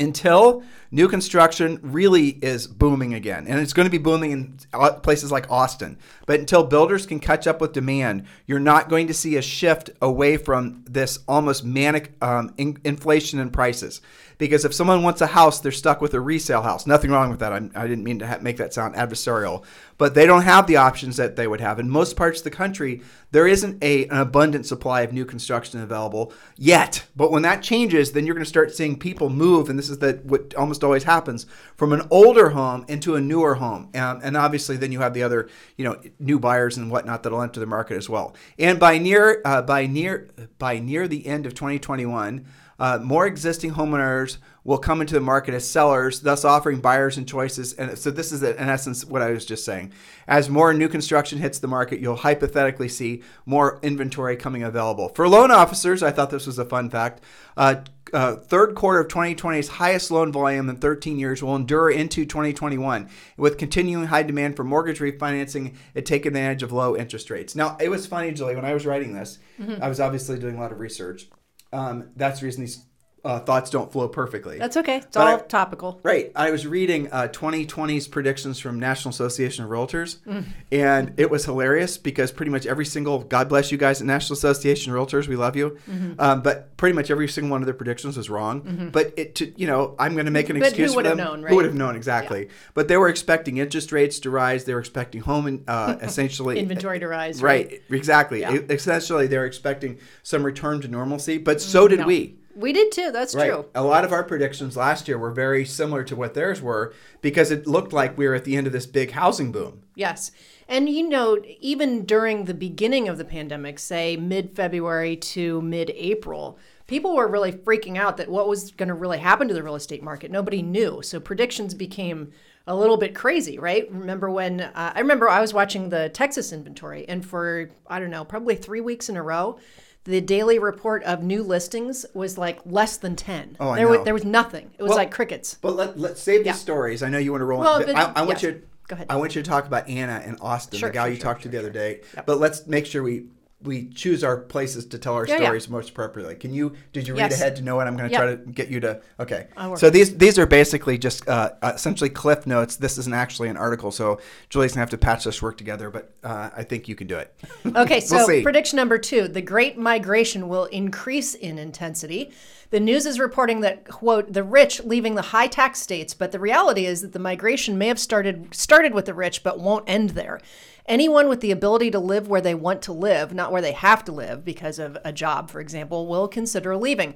until 0.00 0.64
new 0.94 1.08
construction 1.08 1.80
really 1.82 2.28
is 2.28 2.68
booming 2.68 3.14
again 3.14 3.48
and 3.48 3.58
it's 3.58 3.72
going 3.72 3.84
to 3.84 3.90
be 3.90 3.98
booming 3.98 4.30
in 4.30 4.56
uh, 4.72 4.92
places 4.92 5.32
like 5.32 5.50
austin. 5.50 5.98
But 6.24 6.38
until 6.38 6.62
builders 6.62 7.04
can 7.04 7.18
catch 7.18 7.48
up 7.48 7.60
with 7.60 7.72
demand 7.72 8.26
you're 8.46 8.60
not 8.60 8.88
going 8.88 9.08
to 9.08 9.14
see 9.14 9.36
a 9.36 9.42
shift 9.42 9.90
away 10.00 10.36
from 10.36 10.84
this 10.88 11.18
almost 11.26 11.64
manic 11.64 12.14
um, 12.22 12.54
in- 12.56 12.78
inflation 12.84 13.40
in 13.40 13.50
prices. 13.50 14.00
Because 14.38 14.64
if 14.64 14.74
someone 14.74 15.02
wants 15.02 15.20
a 15.20 15.26
house 15.26 15.58
they're 15.58 15.72
stuck 15.72 16.00
with 16.00 16.14
a 16.14 16.20
resale 16.20 16.62
house. 16.62 16.86
Nothing 16.86 17.10
wrong 17.10 17.28
with 17.28 17.40
that. 17.40 17.52
I'm, 17.52 17.72
i 17.74 17.88
didn't 17.88 18.04
mean 18.04 18.20
to 18.20 18.26
ha- 18.28 18.38
make 18.40 18.58
that 18.58 18.72
sound 18.72 18.94
adversarial. 18.94 19.64
But 19.98 20.14
they 20.14 20.26
don't 20.26 20.42
have 20.42 20.68
the 20.68 20.76
options 20.76 21.16
that 21.16 21.34
they 21.34 21.46
would 21.48 21.60
have. 21.60 21.80
In 21.80 21.90
most 21.90 22.16
parts 22.16 22.38
of 22.38 22.44
the 22.44 22.50
country 22.50 23.02
there 23.32 23.48
isn't 23.48 23.82
a, 23.82 24.06
an 24.06 24.18
abundant 24.18 24.64
supply 24.64 25.00
of 25.00 25.12
new 25.12 25.24
construction 25.24 25.80
available 25.80 26.32
yet. 26.56 27.04
But 27.16 27.32
when 27.32 27.42
that 27.42 27.64
changes 27.64 28.12
then 28.12 28.26
you're 28.26 28.34
going 28.36 28.44
to 28.44 28.48
start 28.48 28.72
seeing 28.72 28.96
people 28.96 29.28
move 29.28 29.68
and 29.68 29.76
this 29.76 29.90
is 29.90 29.98
the, 29.98 30.20
what 30.22 30.54
almost 30.54 30.83
always 30.84 31.04
happens 31.04 31.46
from 31.76 31.92
an 31.92 32.02
older 32.10 32.50
home 32.50 32.84
into 32.88 33.16
a 33.16 33.20
newer 33.20 33.56
home 33.56 33.90
um, 33.94 34.20
and 34.22 34.36
obviously 34.36 34.76
then 34.76 34.92
you 34.92 35.00
have 35.00 35.14
the 35.14 35.22
other 35.22 35.48
you 35.76 35.84
know 35.84 36.00
new 36.18 36.38
buyers 36.38 36.76
and 36.76 36.90
whatnot 36.90 37.22
that'll 37.22 37.42
enter 37.42 37.60
the 37.60 37.66
market 37.66 37.96
as 37.96 38.08
well 38.08 38.34
and 38.58 38.78
by 38.78 38.98
near 38.98 39.40
uh, 39.44 39.62
by 39.62 39.86
near 39.86 40.28
by 40.58 40.78
near 40.78 41.08
the 41.08 41.26
end 41.26 41.46
of 41.46 41.54
2021 41.54 42.44
uh, 42.78 42.98
more 43.02 43.26
existing 43.26 43.72
homeowners 43.72 44.38
will 44.64 44.78
come 44.78 45.00
into 45.00 45.14
the 45.14 45.20
market 45.20 45.54
as 45.54 45.68
sellers, 45.68 46.20
thus 46.20 46.44
offering 46.44 46.80
buyers 46.80 47.16
and 47.16 47.28
choices. 47.28 47.74
And 47.74 47.96
so 47.98 48.10
this 48.10 48.32
is 48.32 48.42
in 48.42 48.68
essence 48.68 49.04
what 49.04 49.22
I 49.22 49.30
was 49.30 49.44
just 49.44 49.64
saying. 49.64 49.92
As 50.26 50.48
more 50.48 50.72
new 50.72 50.88
construction 50.88 51.38
hits 51.38 51.58
the 51.58 51.68
market, 51.68 52.00
you'll 52.00 52.16
hypothetically 52.16 52.88
see 52.88 53.22
more 53.46 53.78
inventory 53.82 54.36
coming 54.36 54.62
available. 54.62 55.10
For 55.10 55.28
loan 55.28 55.50
officers, 55.50 56.02
I 56.02 56.10
thought 56.10 56.30
this 56.30 56.46
was 56.46 56.58
a 56.58 56.64
fun 56.64 56.90
fact. 56.90 57.22
Uh, 57.56 57.76
uh, 58.12 58.36
third 58.36 58.74
quarter 58.74 59.00
of 59.00 59.08
2020's 59.08 59.68
highest 59.68 60.10
loan 60.10 60.32
volume 60.32 60.68
in 60.68 60.76
13 60.76 61.18
years 61.18 61.42
will 61.42 61.56
endure 61.56 61.90
into 61.90 62.24
2021 62.24 63.08
with 63.36 63.58
continuing 63.58 64.06
high 64.06 64.22
demand 64.22 64.56
for 64.56 64.64
mortgage 64.64 64.98
refinancing 65.00 65.74
and 65.94 66.06
take 66.06 66.26
advantage 66.26 66.62
of 66.62 66.72
low 66.72 66.96
interest 66.96 67.30
rates. 67.30 67.54
Now, 67.54 67.76
it 67.80 67.88
was 67.88 68.06
funny, 68.06 68.32
Julie, 68.32 68.56
when 68.56 68.64
I 68.64 68.74
was 68.74 68.86
writing 68.86 69.14
this, 69.14 69.38
mm-hmm. 69.58 69.82
I 69.82 69.88
was 69.88 70.00
obviously 70.00 70.38
doing 70.38 70.56
a 70.56 70.60
lot 70.60 70.72
of 70.72 70.80
research. 70.80 71.28
Um, 71.72 72.10
that's 72.14 72.40
the 72.40 72.46
reason 72.46 72.62
these 72.62 72.84
uh, 73.24 73.40
thoughts 73.40 73.70
don't 73.70 73.90
flow 73.90 74.06
perfectly. 74.06 74.58
That's 74.58 74.76
okay. 74.76 74.98
It's 74.98 75.16
but 75.16 75.20
all 75.26 75.38
I, 75.38 75.40
topical. 75.40 76.00
Right. 76.02 76.30
I 76.36 76.50
was 76.50 76.66
reading 76.66 77.10
uh, 77.10 77.28
2020's 77.32 78.06
predictions 78.06 78.58
from 78.58 78.78
National 78.78 79.10
Association 79.10 79.64
of 79.64 79.70
Realtors, 79.70 80.18
mm. 80.18 80.44
and 80.70 81.14
it 81.16 81.30
was 81.30 81.44
hilarious 81.44 81.96
because 81.96 82.30
pretty 82.32 82.50
much 82.50 82.66
every 82.66 82.84
single 82.84 83.20
God 83.20 83.48
bless 83.48 83.72
you 83.72 83.78
guys 83.78 84.00
at 84.00 84.06
National 84.06 84.34
Association 84.34 84.94
of 84.94 84.98
Realtors, 84.98 85.26
we 85.26 85.36
love 85.36 85.56
you. 85.56 85.78
Mm-hmm. 85.90 86.20
Um, 86.20 86.42
but 86.42 86.76
pretty 86.76 86.94
much 86.94 87.10
every 87.10 87.28
single 87.28 87.50
one 87.50 87.62
of 87.62 87.66
their 87.66 87.74
predictions 87.74 88.16
was 88.16 88.28
wrong. 88.28 88.62
Mm-hmm. 88.62 88.88
But 88.90 89.14
it, 89.16 89.34
to, 89.36 89.52
you 89.58 89.66
know, 89.66 89.94
I'm 89.98 90.12
going 90.12 90.26
to 90.26 90.30
make 90.30 90.50
an 90.50 90.58
but 90.58 90.68
excuse 90.68 90.90
who 90.90 90.96
would 90.96 91.06
for 91.06 91.10
them. 91.10 91.18
Have 91.18 91.28
known, 91.28 91.42
right? 91.42 91.50
Who 91.50 91.56
would 91.56 91.64
have 91.64 91.74
known 91.74 91.96
exactly? 91.96 92.44
Yeah. 92.44 92.52
But 92.74 92.88
they 92.88 92.98
were 92.98 93.08
expecting 93.08 93.56
interest 93.56 93.90
rates 93.90 94.18
to 94.20 94.30
rise. 94.30 94.64
They 94.64 94.74
were 94.74 94.80
expecting 94.80 95.22
home, 95.22 95.64
uh, 95.66 95.96
essentially 96.02 96.58
inventory 96.58 97.00
to 97.00 97.08
rise. 97.08 97.42
Right. 97.42 97.68
right. 97.70 97.82
Exactly. 97.90 98.40
Yeah. 98.40 98.58
essentially, 98.68 99.26
they 99.26 99.38
were 99.38 99.46
expecting 99.46 99.98
some 100.22 100.44
return 100.44 100.82
to 100.82 100.88
normalcy. 100.88 101.38
But 101.38 101.62
so 101.62 101.88
did 101.88 102.00
no. 102.00 102.06
we. 102.06 102.36
We 102.56 102.72
did 102.72 102.92
too. 102.92 103.10
That's 103.10 103.34
right. 103.34 103.50
true. 103.50 103.66
A 103.74 103.82
lot 103.82 104.04
of 104.04 104.12
our 104.12 104.22
predictions 104.22 104.76
last 104.76 105.08
year 105.08 105.18
were 105.18 105.30
very 105.30 105.64
similar 105.64 106.04
to 106.04 106.16
what 106.16 106.34
theirs 106.34 106.62
were 106.62 106.94
because 107.20 107.50
it 107.50 107.66
looked 107.66 107.92
like 107.92 108.16
we 108.16 108.26
were 108.26 108.34
at 108.34 108.44
the 108.44 108.56
end 108.56 108.66
of 108.66 108.72
this 108.72 108.86
big 108.86 109.12
housing 109.12 109.52
boom. 109.52 109.82
Yes. 109.94 110.30
And 110.68 110.88
you 110.88 111.08
know, 111.08 111.38
even 111.60 112.04
during 112.04 112.44
the 112.44 112.54
beginning 112.54 113.08
of 113.08 113.18
the 113.18 113.24
pandemic, 113.24 113.78
say 113.78 114.16
mid 114.16 114.50
February 114.50 115.16
to 115.16 115.60
mid 115.62 115.90
April, 115.90 116.58
people 116.86 117.14
were 117.14 117.28
really 117.28 117.52
freaking 117.52 117.96
out 117.96 118.16
that 118.16 118.28
what 118.28 118.48
was 118.48 118.70
going 118.72 118.88
to 118.88 118.94
really 118.94 119.18
happen 119.18 119.48
to 119.48 119.54
the 119.54 119.62
real 119.62 119.74
estate 119.74 120.02
market. 120.02 120.30
Nobody 120.30 120.62
knew. 120.62 121.02
So 121.02 121.20
predictions 121.20 121.74
became 121.74 122.32
a 122.66 122.74
little 122.74 122.96
bit 122.96 123.14
crazy, 123.14 123.58
right? 123.58 123.90
Remember 123.90 124.30
when 124.30 124.60
uh, 124.60 124.92
I 124.94 125.00
remember 125.00 125.28
I 125.28 125.40
was 125.40 125.52
watching 125.52 125.90
the 125.90 126.08
Texas 126.08 126.52
inventory, 126.52 127.06
and 127.08 127.24
for 127.24 127.70
I 127.86 128.00
don't 128.00 128.10
know, 128.10 128.24
probably 128.24 128.56
three 128.56 128.80
weeks 128.80 129.08
in 129.08 129.16
a 129.16 129.22
row, 129.22 129.58
the 130.04 130.20
daily 130.20 130.58
report 130.58 131.02
of 131.04 131.22
new 131.22 131.42
listings 131.42 132.06
was 132.14 132.36
like 132.38 132.60
less 132.64 132.96
than 132.96 133.16
10. 133.16 133.56
Oh, 133.58 133.70
I 133.70 133.76
there, 133.76 133.86
know. 133.86 133.90
Was, 133.90 134.04
there 134.04 134.14
was 134.14 134.24
nothing. 134.24 134.70
It 134.78 134.82
was 134.82 134.90
well, 134.90 134.98
like 134.98 135.10
crickets. 135.10 135.58
But 135.60 135.76
let, 135.76 135.98
let's 135.98 136.20
save 136.20 136.44
yeah. 136.44 136.52
these 136.52 136.60
stories. 136.60 137.02
I 137.02 137.08
know 137.08 137.18
you 137.18 137.32
want 137.32 137.40
to 137.42 137.46
roll 137.46 137.60
well, 137.60 137.80
in. 137.80 137.86
But, 137.86 137.96
I, 137.96 138.12
I 138.16 138.22
want 138.22 138.42
yes. 138.42 138.54
you 138.54 138.62
Go 138.86 138.94
ahead. 138.94 139.06
I 139.08 139.16
want 139.16 139.34
you 139.34 139.42
to 139.42 139.48
talk 139.48 139.66
about 139.66 139.88
Anna 139.88 140.22
and 140.24 140.36
Austin, 140.40 140.78
sure, 140.78 140.90
the 140.90 140.92
gal 140.92 141.04
sure, 141.04 141.10
you 141.10 141.16
sure, 141.16 141.24
talked 141.24 141.42
to 141.44 141.48
the 141.48 141.58
other 141.58 141.70
day. 141.70 142.00
Yep. 142.16 142.26
But 142.26 142.38
let's 142.38 142.66
make 142.66 142.86
sure 142.86 143.02
we 143.02 143.24
we 143.64 143.88
choose 143.88 144.22
our 144.22 144.36
places 144.36 144.86
to 144.86 144.98
tell 144.98 145.14
our 145.14 145.26
yeah, 145.26 145.36
stories 145.36 145.66
yeah. 145.66 145.72
most 145.72 145.90
appropriately. 145.90 146.34
Can 146.36 146.52
you? 146.52 146.74
Did 146.92 147.08
you 147.08 147.14
read 147.14 147.32
ahead 147.32 147.56
to 147.56 147.62
know 147.62 147.76
what 147.76 147.86
I'm 147.86 147.96
going 147.96 148.08
to 148.08 148.12
yep. 148.12 148.20
try 148.20 148.30
to 148.36 148.36
get 148.52 148.68
you 148.68 148.80
to? 148.80 149.00
Okay. 149.18 149.48
So 149.76 149.90
these 149.90 150.16
these 150.16 150.38
are 150.38 150.46
basically 150.46 150.98
just 150.98 151.26
uh, 151.28 151.52
essentially 151.62 152.10
cliff 152.10 152.46
notes. 152.46 152.76
This 152.76 152.98
isn't 152.98 153.14
actually 153.14 153.48
an 153.48 153.56
article, 153.56 153.90
so 153.90 154.20
Julie's 154.50 154.72
gonna 154.72 154.82
have 154.82 154.90
to 154.90 154.98
patch 154.98 155.24
this 155.24 155.40
work 155.42 155.56
together. 155.56 155.90
But 155.90 156.12
uh, 156.22 156.50
I 156.54 156.62
think 156.62 156.88
you 156.88 156.94
can 156.94 157.06
do 157.06 157.16
it. 157.18 157.34
Okay. 157.74 158.02
we'll 158.10 158.26
so 158.26 158.42
prediction 158.42 158.76
number 158.76 158.98
two: 158.98 159.26
the 159.26 159.42
Great 159.42 159.76
Migration 159.76 160.48
will 160.48 160.66
increase 160.66 161.34
in 161.34 161.58
intensity. 161.58 162.32
The 162.70 162.80
news 162.80 163.06
is 163.06 163.18
reporting 163.18 163.60
that 163.60 163.88
quote 163.88 164.32
the 164.32 164.42
rich 164.42 164.82
leaving 164.84 165.14
the 165.14 165.22
high 165.22 165.46
tax 165.46 165.80
states, 165.80 166.14
but 166.14 166.32
the 166.32 166.38
reality 166.38 166.86
is 166.86 167.02
that 167.02 167.12
the 167.12 167.18
migration 167.18 167.78
may 167.78 167.88
have 167.88 167.98
started 167.98 168.54
started 168.54 168.94
with 168.94 169.06
the 169.06 169.14
rich, 169.14 169.42
but 169.42 169.58
won't 169.58 169.88
end 169.88 170.10
there. 170.10 170.40
Anyone 170.86 171.28
with 171.28 171.40
the 171.40 171.50
ability 171.50 171.90
to 171.92 171.98
live 171.98 172.28
where 172.28 172.42
they 172.42 172.54
want 172.54 172.82
to 172.82 172.92
live, 172.92 173.32
not 173.32 173.50
where 173.50 173.62
they 173.62 173.72
have 173.72 174.04
to 174.04 174.12
live 174.12 174.44
because 174.44 174.78
of 174.78 174.98
a 175.02 175.12
job, 175.12 175.50
for 175.50 175.60
example, 175.60 176.06
will 176.06 176.28
consider 176.28 176.76
leaving. 176.76 177.14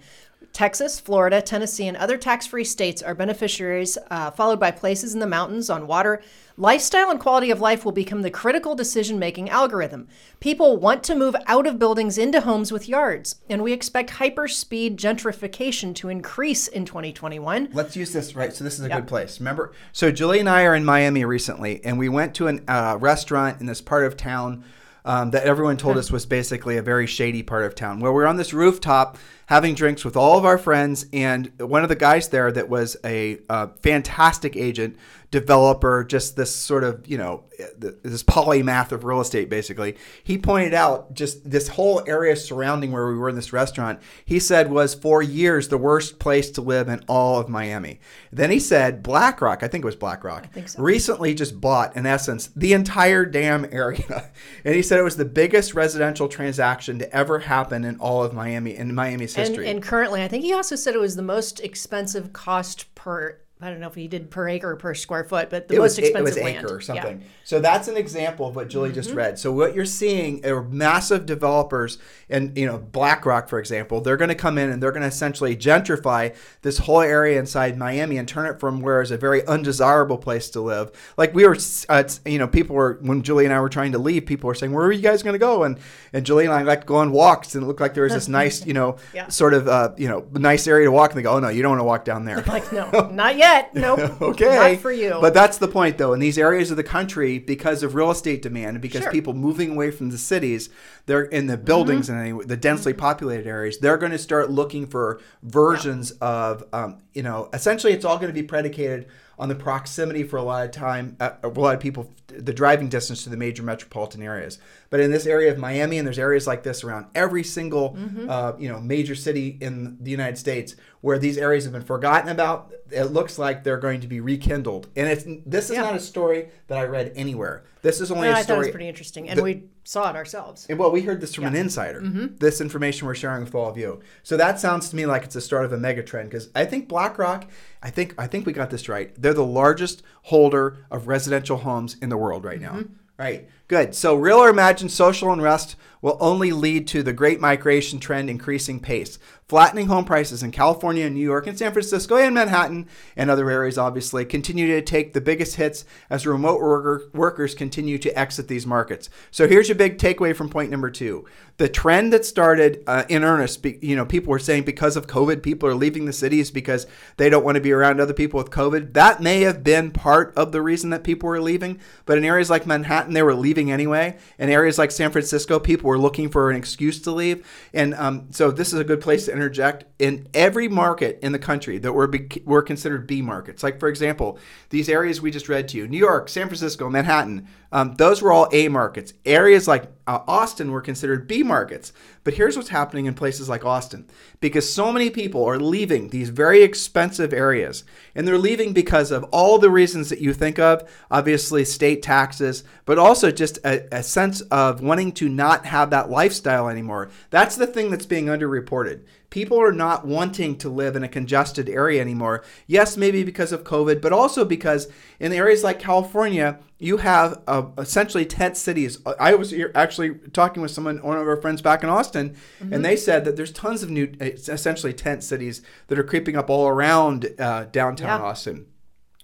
Texas, 0.52 0.98
Florida, 0.98 1.40
Tennessee, 1.40 1.86
and 1.86 1.96
other 1.96 2.16
tax 2.16 2.46
free 2.46 2.64
states 2.64 3.02
are 3.02 3.14
beneficiaries, 3.14 3.96
uh, 4.10 4.30
followed 4.30 4.58
by 4.58 4.70
places 4.70 5.14
in 5.14 5.20
the 5.20 5.26
mountains 5.26 5.70
on 5.70 5.86
water. 5.86 6.20
Lifestyle 6.56 7.10
and 7.10 7.20
quality 7.20 7.52
of 7.52 7.60
life 7.60 7.84
will 7.84 7.92
become 7.92 8.22
the 8.22 8.30
critical 8.32 8.74
decision 8.74 9.16
making 9.20 9.48
algorithm. 9.48 10.08
People 10.40 10.76
want 10.76 11.04
to 11.04 11.14
move 11.14 11.36
out 11.46 11.68
of 11.68 11.78
buildings 11.78 12.18
into 12.18 12.40
homes 12.40 12.72
with 12.72 12.88
yards, 12.88 13.36
and 13.48 13.62
we 13.62 13.72
expect 13.72 14.10
hyper 14.10 14.48
speed 14.48 14.98
gentrification 14.98 15.94
to 15.94 16.08
increase 16.08 16.66
in 16.66 16.84
2021. 16.84 17.68
Let's 17.72 17.94
use 17.94 18.12
this, 18.12 18.34
right? 18.34 18.52
So, 18.52 18.64
this 18.64 18.80
is 18.80 18.84
a 18.84 18.88
yep. 18.88 18.98
good 18.98 19.06
place. 19.06 19.38
Remember? 19.38 19.72
So, 19.92 20.10
Julie 20.10 20.40
and 20.40 20.48
I 20.48 20.64
are 20.64 20.74
in 20.74 20.84
Miami 20.84 21.24
recently, 21.24 21.84
and 21.84 21.96
we 21.96 22.08
went 22.08 22.34
to 22.36 22.48
a 22.48 22.58
uh, 22.66 22.96
restaurant 22.96 23.60
in 23.60 23.66
this 23.66 23.80
part 23.80 24.04
of 24.04 24.16
town. 24.16 24.64
Um, 25.04 25.30
that 25.30 25.44
everyone 25.44 25.78
told 25.78 25.96
us 25.96 26.10
was 26.10 26.26
basically 26.26 26.76
a 26.76 26.82
very 26.82 27.06
shady 27.06 27.42
part 27.42 27.64
of 27.64 27.74
town. 27.74 28.00
Where 28.00 28.12
we're 28.12 28.26
on 28.26 28.36
this 28.36 28.52
rooftop 28.52 29.16
having 29.48 29.74
drinks 29.74 30.04
with 30.04 30.14
all 30.14 30.36
of 30.36 30.44
our 30.44 30.58
friends, 30.58 31.06
and 31.10 31.50
one 31.58 31.82
of 31.82 31.88
the 31.88 31.96
guys 31.96 32.28
there 32.28 32.52
that 32.52 32.68
was 32.68 32.98
a 33.02 33.38
uh, 33.48 33.68
fantastic 33.82 34.56
agent, 34.56 34.94
developer, 35.30 36.04
just 36.04 36.36
this 36.36 36.54
sort 36.54 36.84
of, 36.84 37.06
you 37.06 37.18
know, 37.18 37.44
this 37.76 38.22
polymath 38.22 38.92
of 38.92 39.04
real 39.04 39.20
estate, 39.20 39.50
basically. 39.50 39.96
He 40.24 40.38
pointed 40.38 40.72
out 40.72 41.12
just 41.12 41.50
this 41.50 41.68
whole 41.68 42.02
area 42.06 42.34
surrounding 42.34 42.92
where 42.92 43.08
we 43.08 43.18
were 43.18 43.28
in 43.28 43.34
this 43.34 43.52
restaurant, 43.52 44.00
he 44.24 44.38
said 44.38 44.70
was 44.70 44.94
for 44.94 45.22
years 45.22 45.68
the 45.68 45.76
worst 45.76 46.18
place 46.18 46.50
to 46.52 46.62
live 46.62 46.88
in 46.88 47.04
all 47.08 47.38
of 47.38 47.48
Miami. 47.48 48.00
Then 48.32 48.50
he 48.50 48.58
said 48.58 49.02
BlackRock, 49.02 49.62
I 49.62 49.68
think 49.68 49.84
it 49.84 49.86
was 49.86 49.96
BlackRock, 49.96 50.48
so. 50.66 50.82
recently 50.82 51.34
just 51.34 51.60
bought, 51.60 51.94
in 51.94 52.06
essence, 52.06 52.48
the 52.56 52.72
entire 52.72 53.26
damn 53.26 53.66
area. 53.70 54.30
and 54.64 54.74
he 54.74 54.82
said 54.82 54.98
it 54.98 55.04
was 55.04 55.16
the 55.16 55.24
biggest 55.26 55.74
residential 55.74 56.28
transaction 56.28 56.98
to 57.00 57.14
ever 57.14 57.40
happen 57.40 57.84
in 57.84 57.98
all 57.98 58.24
of 58.24 58.32
Miami, 58.32 58.76
in 58.76 58.94
Miami's 58.94 59.34
history. 59.38 59.66
And, 59.66 59.76
and 59.76 59.83
currently, 59.83 60.23
I 60.23 60.28
think 60.28 60.45
he 60.45 60.52
also 60.52 60.76
said 60.76 60.95
it 60.95 61.00
was 61.00 61.16
the 61.16 61.23
most 61.23 61.61
expensive 61.61 62.33
cost 62.33 62.95
per 62.95 63.40
I 63.60 63.70
don't 63.70 63.80
know 63.80 63.88
if 63.88 63.96
he 63.96 64.06
did 64.06 64.30
per 64.30 64.48
acre 64.48 64.70
or 64.70 64.76
per 64.76 64.94
square 64.94 65.24
foot, 65.24 65.50
but 65.50 65.66
the 65.66 65.74
it 65.74 65.78
most 65.78 65.96
was, 65.96 65.98
expensive 65.98 66.36
it 66.36 66.40
was 66.40 66.44
land. 66.44 66.64
acre 66.64 66.76
or 66.76 66.80
something. 66.80 67.20
Yeah. 67.20 67.26
So 67.42 67.58
that's 67.58 67.88
an 67.88 67.96
example 67.96 68.46
of 68.46 68.54
what 68.54 68.68
Julie 68.68 68.90
mm-hmm. 68.90 68.94
just 68.94 69.10
read. 69.10 69.36
So 69.36 69.50
what 69.50 69.74
you're 69.74 69.84
seeing 69.84 70.46
are 70.46 70.62
massive 70.62 71.26
developers, 71.26 71.98
and 72.30 72.56
you 72.56 72.66
know 72.66 72.78
BlackRock, 72.78 73.48
for 73.48 73.58
example, 73.58 74.00
they're 74.00 74.16
going 74.16 74.28
to 74.28 74.36
come 74.36 74.58
in 74.58 74.70
and 74.70 74.80
they're 74.80 74.92
going 74.92 75.02
to 75.02 75.08
essentially 75.08 75.56
gentrify 75.56 76.36
this 76.62 76.78
whole 76.78 77.00
area 77.00 77.36
inside 77.36 77.76
Miami 77.76 78.16
and 78.16 78.28
turn 78.28 78.46
it 78.46 78.60
from 78.60 78.80
where 78.80 79.02
it's 79.02 79.10
a 79.10 79.16
very 79.16 79.44
undesirable 79.46 80.18
place 80.18 80.48
to 80.50 80.60
live. 80.60 80.92
Like 81.16 81.34
we 81.34 81.44
were, 81.44 81.56
uh, 81.88 82.04
you 82.24 82.38
know, 82.38 82.46
people 82.46 82.76
were 82.76 82.98
when 83.00 83.22
Julie 83.22 83.44
and 83.44 83.52
I 83.52 83.60
were 83.60 83.68
trying 83.68 83.90
to 83.92 83.98
leave, 83.98 84.24
people 84.24 84.46
were 84.46 84.54
saying, 84.54 84.72
"Where 84.72 84.86
are 84.86 84.92
you 84.92 85.02
guys 85.02 85.24
going 85.24 85.34
to 85.34 85.38
go?" 85.38 85.64
And 85.64 85.80
and 86.12 86.24
Julie 86.24 86.44
and 86.44 86.54
I 86.54 86.62
like 86.62 86.82
to 86.82 86.86
go 86.86 86.96
on 86.96 87.10
walks, 87.10 87.56
and 87.56 87.64
it 87.64 87.66
looked 87.66 87.80
like 87.80 87.94
there 87.94 88.04
was 88.04 88.12
this 88.12 88.28
nice, 88.28 88.64
you 88.68 88.74
know, 88.74 88.98
yeah. 89.12 89.26
sort 89.26 89.52
of 89.52 89.66
uh, 89.66 89.94
you 89.96 90.06
know 90.06 90.28
nice 90.32 90.68
area 90.68 90.86
to 90.86 90.92
walk. 90.92 91.10
And 91.10 91.18
they 91.18 91.22
go, 91.22 91.32
"Oh 91.32 91.40
no, 91.40 91.48
you 91.48 91.62
don't 91.62 91.72
want 91.72 91.80
to 91.80 91.84
walk 91.84 92.04
down 92.04 92.24
there." 92.24 92.40
like 92.46 92.72
no, 92.72 92.90
not 93.12 93.36
yet 93.36 93.47
yet. 93.48 93.74
Nope. 93.78 94.20
okay. 94.20 94.74
Not 94.74 94.80
for 94.80 94.92
you. 94.92 95.18
But 95.20 95.34
that's 95.34 95.58
the 95.58 95.68
point, 95.68 95.98
though. 95.98 96.12
In 96.12 96.20
these 96.20 96.36
areas 96.36 96.70
of 96.70 96.76
the 96.76 96.82
country, 96.82 97.38
because 97.38 97.82
of 97.82 97.94
real 97.94 98.10
estate 98.10 98.42
demand, 98.42 98.80
because 98.80 99.02
sure. 99.02 99.12
people 99.12 99.34
moving 99.34 99.70
away 99.72 99.90
from 99.90 100.10
the 100.10 100.18
cities, 100.18 100.68
they're 101.08 101.24
in 101.24 101.46
the 101.46 101.56
buildings 101.56 102.08
mm-hmm. 102.10 102.40
and 102.40 102.48
the 102.48 102.56
densely 102.56 102.92
mm-hmm. 102.92 103.00
populated 103.00 103.46
areas, 103.46 103.78
they're 103.78 103.96
going 103.96 104.12
to 104.12 104.18
start 104.18 104.50
looking 104.50 104.86
for 104.86 105.20
versions 105.42 106.12
yeah. 106.20 106.28
of, 106.28 106.64
um, 106.72 106.98
you 107.14 107.22
know, 107.22 107.48
essentially 107.52 107.94
it's 107.94 108.04
all 108.04 108.16
going 108.16 108.28
to 108.28 108.34
be 108.34 108.42
predicated 108.42 109.08
on 109.38 109.48
the 109.48 109.54
proximity 109.54 110.22
for 110.22 110.36
a 110.36 110.42
lot 110.42 110.64
of 110.66 110.70
time, 110.70 111.16
uh, 111.18 111.30
a 111.42 111.48
lot 111.48 111.74
of 111.74 111.80
people, 111.80 112.12
the 112.26 112.52
driving 112.52 112.88
distance 112.88 113.24
to 113.24 113.30
the 113.30 113.36
major 113.36 113.62
metropolitan 113.62 114.20
areas. 114.22 114.58
But 114.90 115.00
in 115.00 115.10
this 115.10 115.26
area 115.26 115.50
of 115.50 115.58
Miami, 115.58 115.96
and 115.96 116.06
there's 116.06 116.18
areas 116.18 116.46
like 116.46 116.62
this 116.62 116.84
around 116.84 117.06
every 117.14 117.44
single, 117.44 117.94
mm-hmm. 117.94 118.28
uh, 118.28 118.52
you 118.58 118.68
know, 118.68 118.80
major 118.80 119.14
city 119.14 119.56
in 119.60 119.96
the 120.00 120.10
United 120.10 120.36
States, 120.36 120.76
where 121.00 121.18
these 121.18 121.38
areas 121.38 121.64
have 121.64 121.72
been 121.72 121.84
forgotten 121.84 122.28
about. 122.28 122.72
It 122.90 123.04
looks 123.04 123.38
like 123.38 123.64
they're 123.64 123.78
going 123.78 124.00
to 124.00 124.08
be 124.08 124.20
rekindled, 124.20 124.88
and 124.96 125.08
it's 125.08 125.24
this 125.46 125.70
is 125.70 125.76
yeah. 125.76 125.82
not 125.82 125.94
a 125.94 126.00
story 126.00 126.48
that 126.66 126.78
I 126.78 126.84
read 126.84 127.12
anywhere. 127.14 127.64
This 127.82 128.00
is 128.00 128.10
only 128.10 128.28
no, 128.28 128.34
a 128.34 128.42
story. 128.42 128.42
I 128.42 128.46
thought 128.46 128.54
it 128.54 128.58
was 128.58 128.70
pretty 128.70 128.88
interesting, 128.88 129.28
and 129.28 129.40
we 129.40 129.64
saw 129.88 130.11
it 130.11 130.16
ourselves. 130.16 130.66
And 130.68 130.78
well, 130.78 130.90
we 130.90 131.00
heard 131.00 131.23
this 131.23 131.35
from 131.35 131.45
yeah. 131.45 131.49
an 131.49 131.57
insider. 131.57 132.02
Mm-hmm. 132.02 132.37
This 132.37 132.61
information 132.61 133.07
we're 133.07 133.14
sharing 133.14 133.42
with 133.42 133.54
all 133.54 133.71
of 133.71 133.78
you. 133.78 134.00
So 134.23 134.37
that 134.37 134.61
sounds 134.61 134.90
to 134.90 134.97
me 134.97 135.07
like 135.07 135.25
it's 135.25 135.33
the 135.33 135.40
start 135.40 135.64
of 135.64 135.73
a 135.73 135.78
mega 135.78 136.02
trend 136.02 136.28
because 136.28 136.50
I 136.54 136.66
think 136.66 136.88
BlackRock. 136.88 137.47
I 137.83 137.88
think 137.88 138.14
I 138.18 138.26
think 138.26 138.45
we 138.45 138.52
got 138.52 138.68
this 138.68 138.87
right. 138.87 139.14
They're 139.16 139.33
the 139.33 139.47
largest 139.47 140.02
holder 140.25 140.85
of 140.90 141.09
residential 141.09 141.57
homes 141.57 141.97
in 142.02 142.11
the 142.11 142.18
world 142.18 142.45
right 142.45 142.61
now. 142.61 142.73
Mm-hmm. 142.73 142.92
Right. 143.18 143.49
Good. 143.66 143.95
So, 143.95 144.14
real 144.14 144.37
or 144.37 144.50
imagined 144.50 144.92
social 144.92 145.33
unrest 145.33 145.75
will 146.02 146.16
only 146.20 146.52
lead 146.52 146.86
to 146.88 147.02
the 147.02 147.12
great 147.12 147.40
migration 147.40 147.98
trend 147.98 148.30
increasing 148.30 148.80
pace. 148.80 149.18
Flattening 149.48 149.86
home 149.86 150.04
prices 150.04 150.42
in 150.42 150.50
California, 150.50 151.08
New 151.08 151.24
York, 151.24 151.46
and 151.46 151.58
San 151.58 151.72
Francisco, 151.72 152.16
and 152.16 152.34
Manhattan, 152.34 152.86
and 153.16 153.30
other 153.30 153.50
areas, 153.50 153.78
obviously, 153.78 154.26
continue 154.26 154.66
to 154.66 154.82
take 154.82 155.14
the 155.14 155.22
biggest 155.22 155.56
hits 155.56 155.86
as 156.10 156.26
remote 156.26 156.60
worker, 156.60 157.08
workers 157.14 157.54
continue 157.54 157.96
to 157.96 158.18
exit 158.18 158.46
these 158.46 158.66
markets. 158.66 159.08
So 159.30 159.48
here's 159.48 159.68
your 159.68 159.76
big 159.76 159.96
takeaway 159.96 160.36
from 160.36 160.50
point 160.50 160.70
number 160.70 160.90
two: 160.90 161.24
the 161.56 161.68
trend 161.68 162.12
that 162.12 162.26
started 162.26 162.84
uh, 162.86 163.04
in 163.08 163.24
earnest. 163.24 163.64
You 163.64 163.96
know, 163.96 164.04
people 164.04 164.32
were 164.32 164.38
saying 164.38 164.64
because 164.64 164.98
of 164.98 165.06
COVID, 165.06 165.42
people 165.42 165.66
are 165.66 165.74
leaving 165.74 166.04
the 166.04 166.12
cities 166.12 166.50
because 166.50 166.86
they 167.16 167.30
don't 167.30 167.44
want 167.44 167.54
to 167.54 167.62
be 167.62 167.72
around 167.72 168.00
other 168.00 168.12
people 168.12 168.36
with 168.36 168.50
COVID. 168.50 168.92
That 168.92 169.22
may 169.22 169.40
have 169.40 169.64
been 169.64 169.92
part 169.92 170.34
of 170.36 170.52
the 170.52 170.60
reason 170.60 170.90
that 170.90 171.04
people 171.04 171.26
were 171.26 171.40
leaving, 171.40 171.80
but 172.04 172.18
in 172.18 172.24
areas 172.24 172.50
like 172.50 172.66
Manhattan, 172.66 173.14
they 173.14 173.22
were 173.22 173.34
leaving 173.34 173.72
anyway. 173.72 174.18
In 174.38 174.50
areas 174.50 174.76
like 174.76 174.90
San 174.90 175.10
Francisco, 175.10 175.58
people 175.58 175.88
were 175.88 175.99
looking 175.99 176.28
for 176.28 176.50
an 176.50 176.57
excuse 176.57 177.00
to 177.02 177.11
leave, 177.11 177.47
and 177.73 177.95
um, 177.95 178.28
so 178.30 178.50
this 178.50 178.73
is 178.73 178.78
a 178.78 178.85
good 178.85 179.00
place 179.00 179.26
to 179.26 179.33
interject 179.33 179.85
in 179.99 180.28
every 180.35 180.68
market 180.68 181.18
in 181.23 181.33
the 181.33 181.38
country 181.38 181.78
that 181.78 181.92
were 181.92 182.07
be, 182.07 182.28
were 182.45 182.62
considered 182.62 183.07
B 183.07 183.23
markets. 183.23 183.62
Like 183.62 183.80
for 183.80 183.88
example, 183.88 184.38
these 184.71 184.88
areas 184.88 185.21
we 185.21 185.30
just 185.30 185.49
read 185.49 185.68
to 185.68 185.76
you: 185.76 185.88
New 185.88 185.99
York, 185.99 186.28
San 186.28 186.47
Francisco, 186.47 186.88
Manhattan. 186.88 187.49
Um, 187.70 187.94
those 187.94 188.22
were 188.22 188.32
all 188.32 188.48
A 188.52 188.68
markets. 188.68 189.12
Areas 189.26 189.68
like 189.68 189.90
uh, 190.06 190.20
Austin 190.26 190.70
were 190.70 190.80
considered 190.80 191.28
B 191.28 191.42
markets. 191.42 191.92
But 192.25 192.34
here's 192.34 192.56
what's 192.56 192.70
happening 192.70 193.06
in 193.06 193.14
places 193.14 193.48
like 193.48 193.64
Austin 193.64 194.06
because 194.40 194.72
so 194.72 194.90
many 194.90 195.10
people 195.10 195.44
are 195.44 195.58
leaving 195.58 196.08
these 196.08 196.30
very 196.30 196.62
expensive 196.62 197.32
areas. 197.32 197.84
And 198.14 198.26
they're 198.26 198.38
leaving 198.38 198.72
because 198.72 199.10
of 199.10 199.25
all 199.25 199.58
the 199.58 199.70
reasons 199.70 200.08
that 200.08 200.20
you 200.20 200.32
think 200.32 200.58
of 200.58 200.88
obviously, 201.10 201.64
state 201.64 202.02
taxes, 202.02 202.64
but 202.87 202.98
also 202.98 203.30
just 203.30 203.58
a, 203.64 203.87
a 203.94 204.02
sense 204.02 204.40
of 204.42 204.80
wanting 204.80 205.12
to 205.12 205.28
not 205.28 205.66
have 205.66 205.90
that 205.90 206.10
lifestyle 206.10 206.68
anymore. 206.68 207.10
That's 207.30 207.56
the 207.56 207.66
thing 207.66 207.90
that's 207.90 208.06
being 208.06 208.26
underreported. 208.26 209.02
People 209.30 209.61
are 209.61 209.73
not 209.73 210.06
wanting 210.06 210.56
to 210.58 210.70
live 210.70 210.97
in 210.97 211.04
a 211.04 211.08
congested 211.08 211.68
area 211.68 212.00
anymore. 212.00 212.42
Yes, 212.66 212.97
maybe 212.97 213.23
because 213.23 213.52
of 213.52 213.62
COVID, 213.62 214.00
but 214.00 214.12
also 214.12 214.44
because 214.44 214.88
in 215.20 215.32
areas 215.32 215.62
like 215.62 215.78
California, 215.78 216.58
you 216.78 216.99
have 216.99 217.42
uh, 217.47 217.66
essentially 217.76 218.25
tent 218.25 218.56
cities. 218.56 218.99
I 219.20 219.35
was 219.35 219.54
actually 219.75 220.14
talking 220.32 220.62
with 220.62 220.70
someone, 220.70 221.02
one 221.02 221.18
of 221.18 221.28
our 221.28 221.40
friends 221.40 221.61
back 221.61 221.82
in 221.82 221.90
Austin, 221.90 222.37
mm-hmm. 222.61 222.73
and 222.73 222.82
they 222.82 222.97
said 222.97 223.26
that 223.26 223.37
there's 223.37 223.52
tons 223.52 223.82
of 223.82 223.90
new, 223.90 224.11
essentially 224.20 224.94
tent 224.94 225.23
cities 225.23 225.61
that 225.88 225.99
are 225.99 226.04
creeping 226.04 226.37
up 226.37 226.49
all 226.49 226.66
around 226.66 227.28
uh, 227.38 227.64
downtown 227.64 228.20
yeah. 228.20 228.26
Austin. 228.26 228.66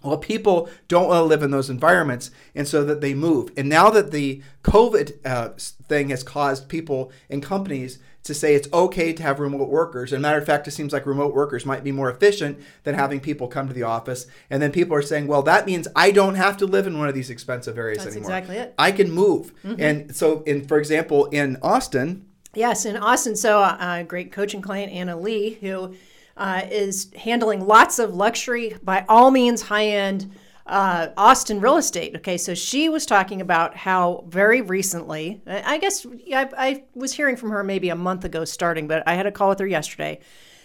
Well, 0.03 0.19
people 0.19 0.69
don't 0.87 1.09
want 1.09 1.21
to 1.21 1.25
live 1.25 1.43
in 1.43 1.51
those 1.51 1.71
environments, 1.71 2.31
and 2.55 2.69
so 2.69 2.85
that 2.85 3.01
they 3.01 3.15
move. 3.15 3.51
And 3.57 3.71
now 3.71 3.89
that 3.89 4.11
the 4.11 4.43
COVID 4.63 5.25
uh, 5.25 5.51
thing 5.89 6.11
has 6.11 6.23
caused 6.23 6.69
people 6.69 7.11
and 7.31 7.43
companies 7.43 7.99
to 8.25 8.35
say 8.35 8.55
it's 8.55 8.69
okay 8.73 9.13
to 9.13 9.23
have 9.23 9.39
remote 9.39 9.69
workers. 9.69 10.13
And 10.13 10.23
matter 10.23 10.39
of 10.39 10.47
fact, 10.47 10.67
it 10.67 10.73
seems 10.73 10.93
like 10.93 11.07
remote 11.07 11.35
workers 11.35 11.65
might 11.67 11.85
be 11.85 11.93
more 11.93 12.11
efficient 12.11 12.59
than 12.83 12.95
having 12.95 13.21
people 13.21 13.47
come 13.49 13.69
to 13.69 13.75
the 13.75 13.83
office. 13.83 14.27
And 14.51 14.63
then 14.63 14.73
people 14.73 14.97
are 14.97 15.03
saying, 15.03 15.27
well, 15.27 15.43
that 15.43 15.67
means 15.67 15.87
I 15.95 16.11
don't 16.11 16.35
have 16.35 16.57
to 16.59 16.67
live 16.67 16.87
in 16.87 16.99
one 16.99 17.07
of 17.07 17.15
these 17.15 17.31
expensive 17.31 17.79
areas 17.79 17.99
That's 17.99 18.17
anymore. 18.17 18.31
exactly 18.31 18.57
it. 18.57 18.75
I 18.79 18.93
can 18.93 19.11
move. 19.11 19.53
Mm-hmm. 19.63 19.81
And 19.81 20.17
so, 20.17 20.43
in 20.43 20.67
for 20.67 20.79
example, 20.79 21.27
in 21.27 21.59
Austin. 21.63 22.27
Yes, 22.55 22.87
in 22.87 22.97
Austin. 22.97 23.37
So, 23.37 23.59
uh, 23.59 23.99
a 24.01 24.05
great 24.05 24.33
coaching 24.33 24.63
client, 24.63 24.91
Anna 24.93 25.19
Lee, 25.19 25.59
who 25.61 25.95
uh, 26.37 26.63
is 26.71 27.13
handling 27.17 27.67
lots 27.67 27.99
of 27.99 28.15
luxury, 28.15 28.77
by 28.83 29.05
all 29.09 29.31
means, 29.31 29.63
high 29.63 29.87
end 29.87 30.33
uh, 30.67 31.09
Austin 31.17 31.61
real 31.61 31.77
estate. 31.77 32.17
Okay, 32.17 32.39
so 32.39 32.55
she 32.55 32.89
was 32.89 33.05
talking 33.05 33.41
about 33.41 33.77
how 33.77 34.25
very 34.29 34.63
recently, 34.63 35.43
I 35.47 35.79
guess 35.79 36.07
I, 36.33 36.49
I, 36.57 36.85
was 36.95 37.13
hearing 37.13 37.37
from 37.37 37.51
her 37.51 37.63
maybe 37.63 37.91
a 37.91 37.97
month 37.97 38.25
ago 38.25 38.45
starting, 38.45 38.89
but 38.89 39.03
I 39.07 39.15
had 39.15 39.27
a 39.27 39.33
call 39.33 39.51
with 39.51 39.59
her 39.59 39.67
yesterday. 39.67 40.21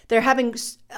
They're 0.07 0.21
having 0.21 0.55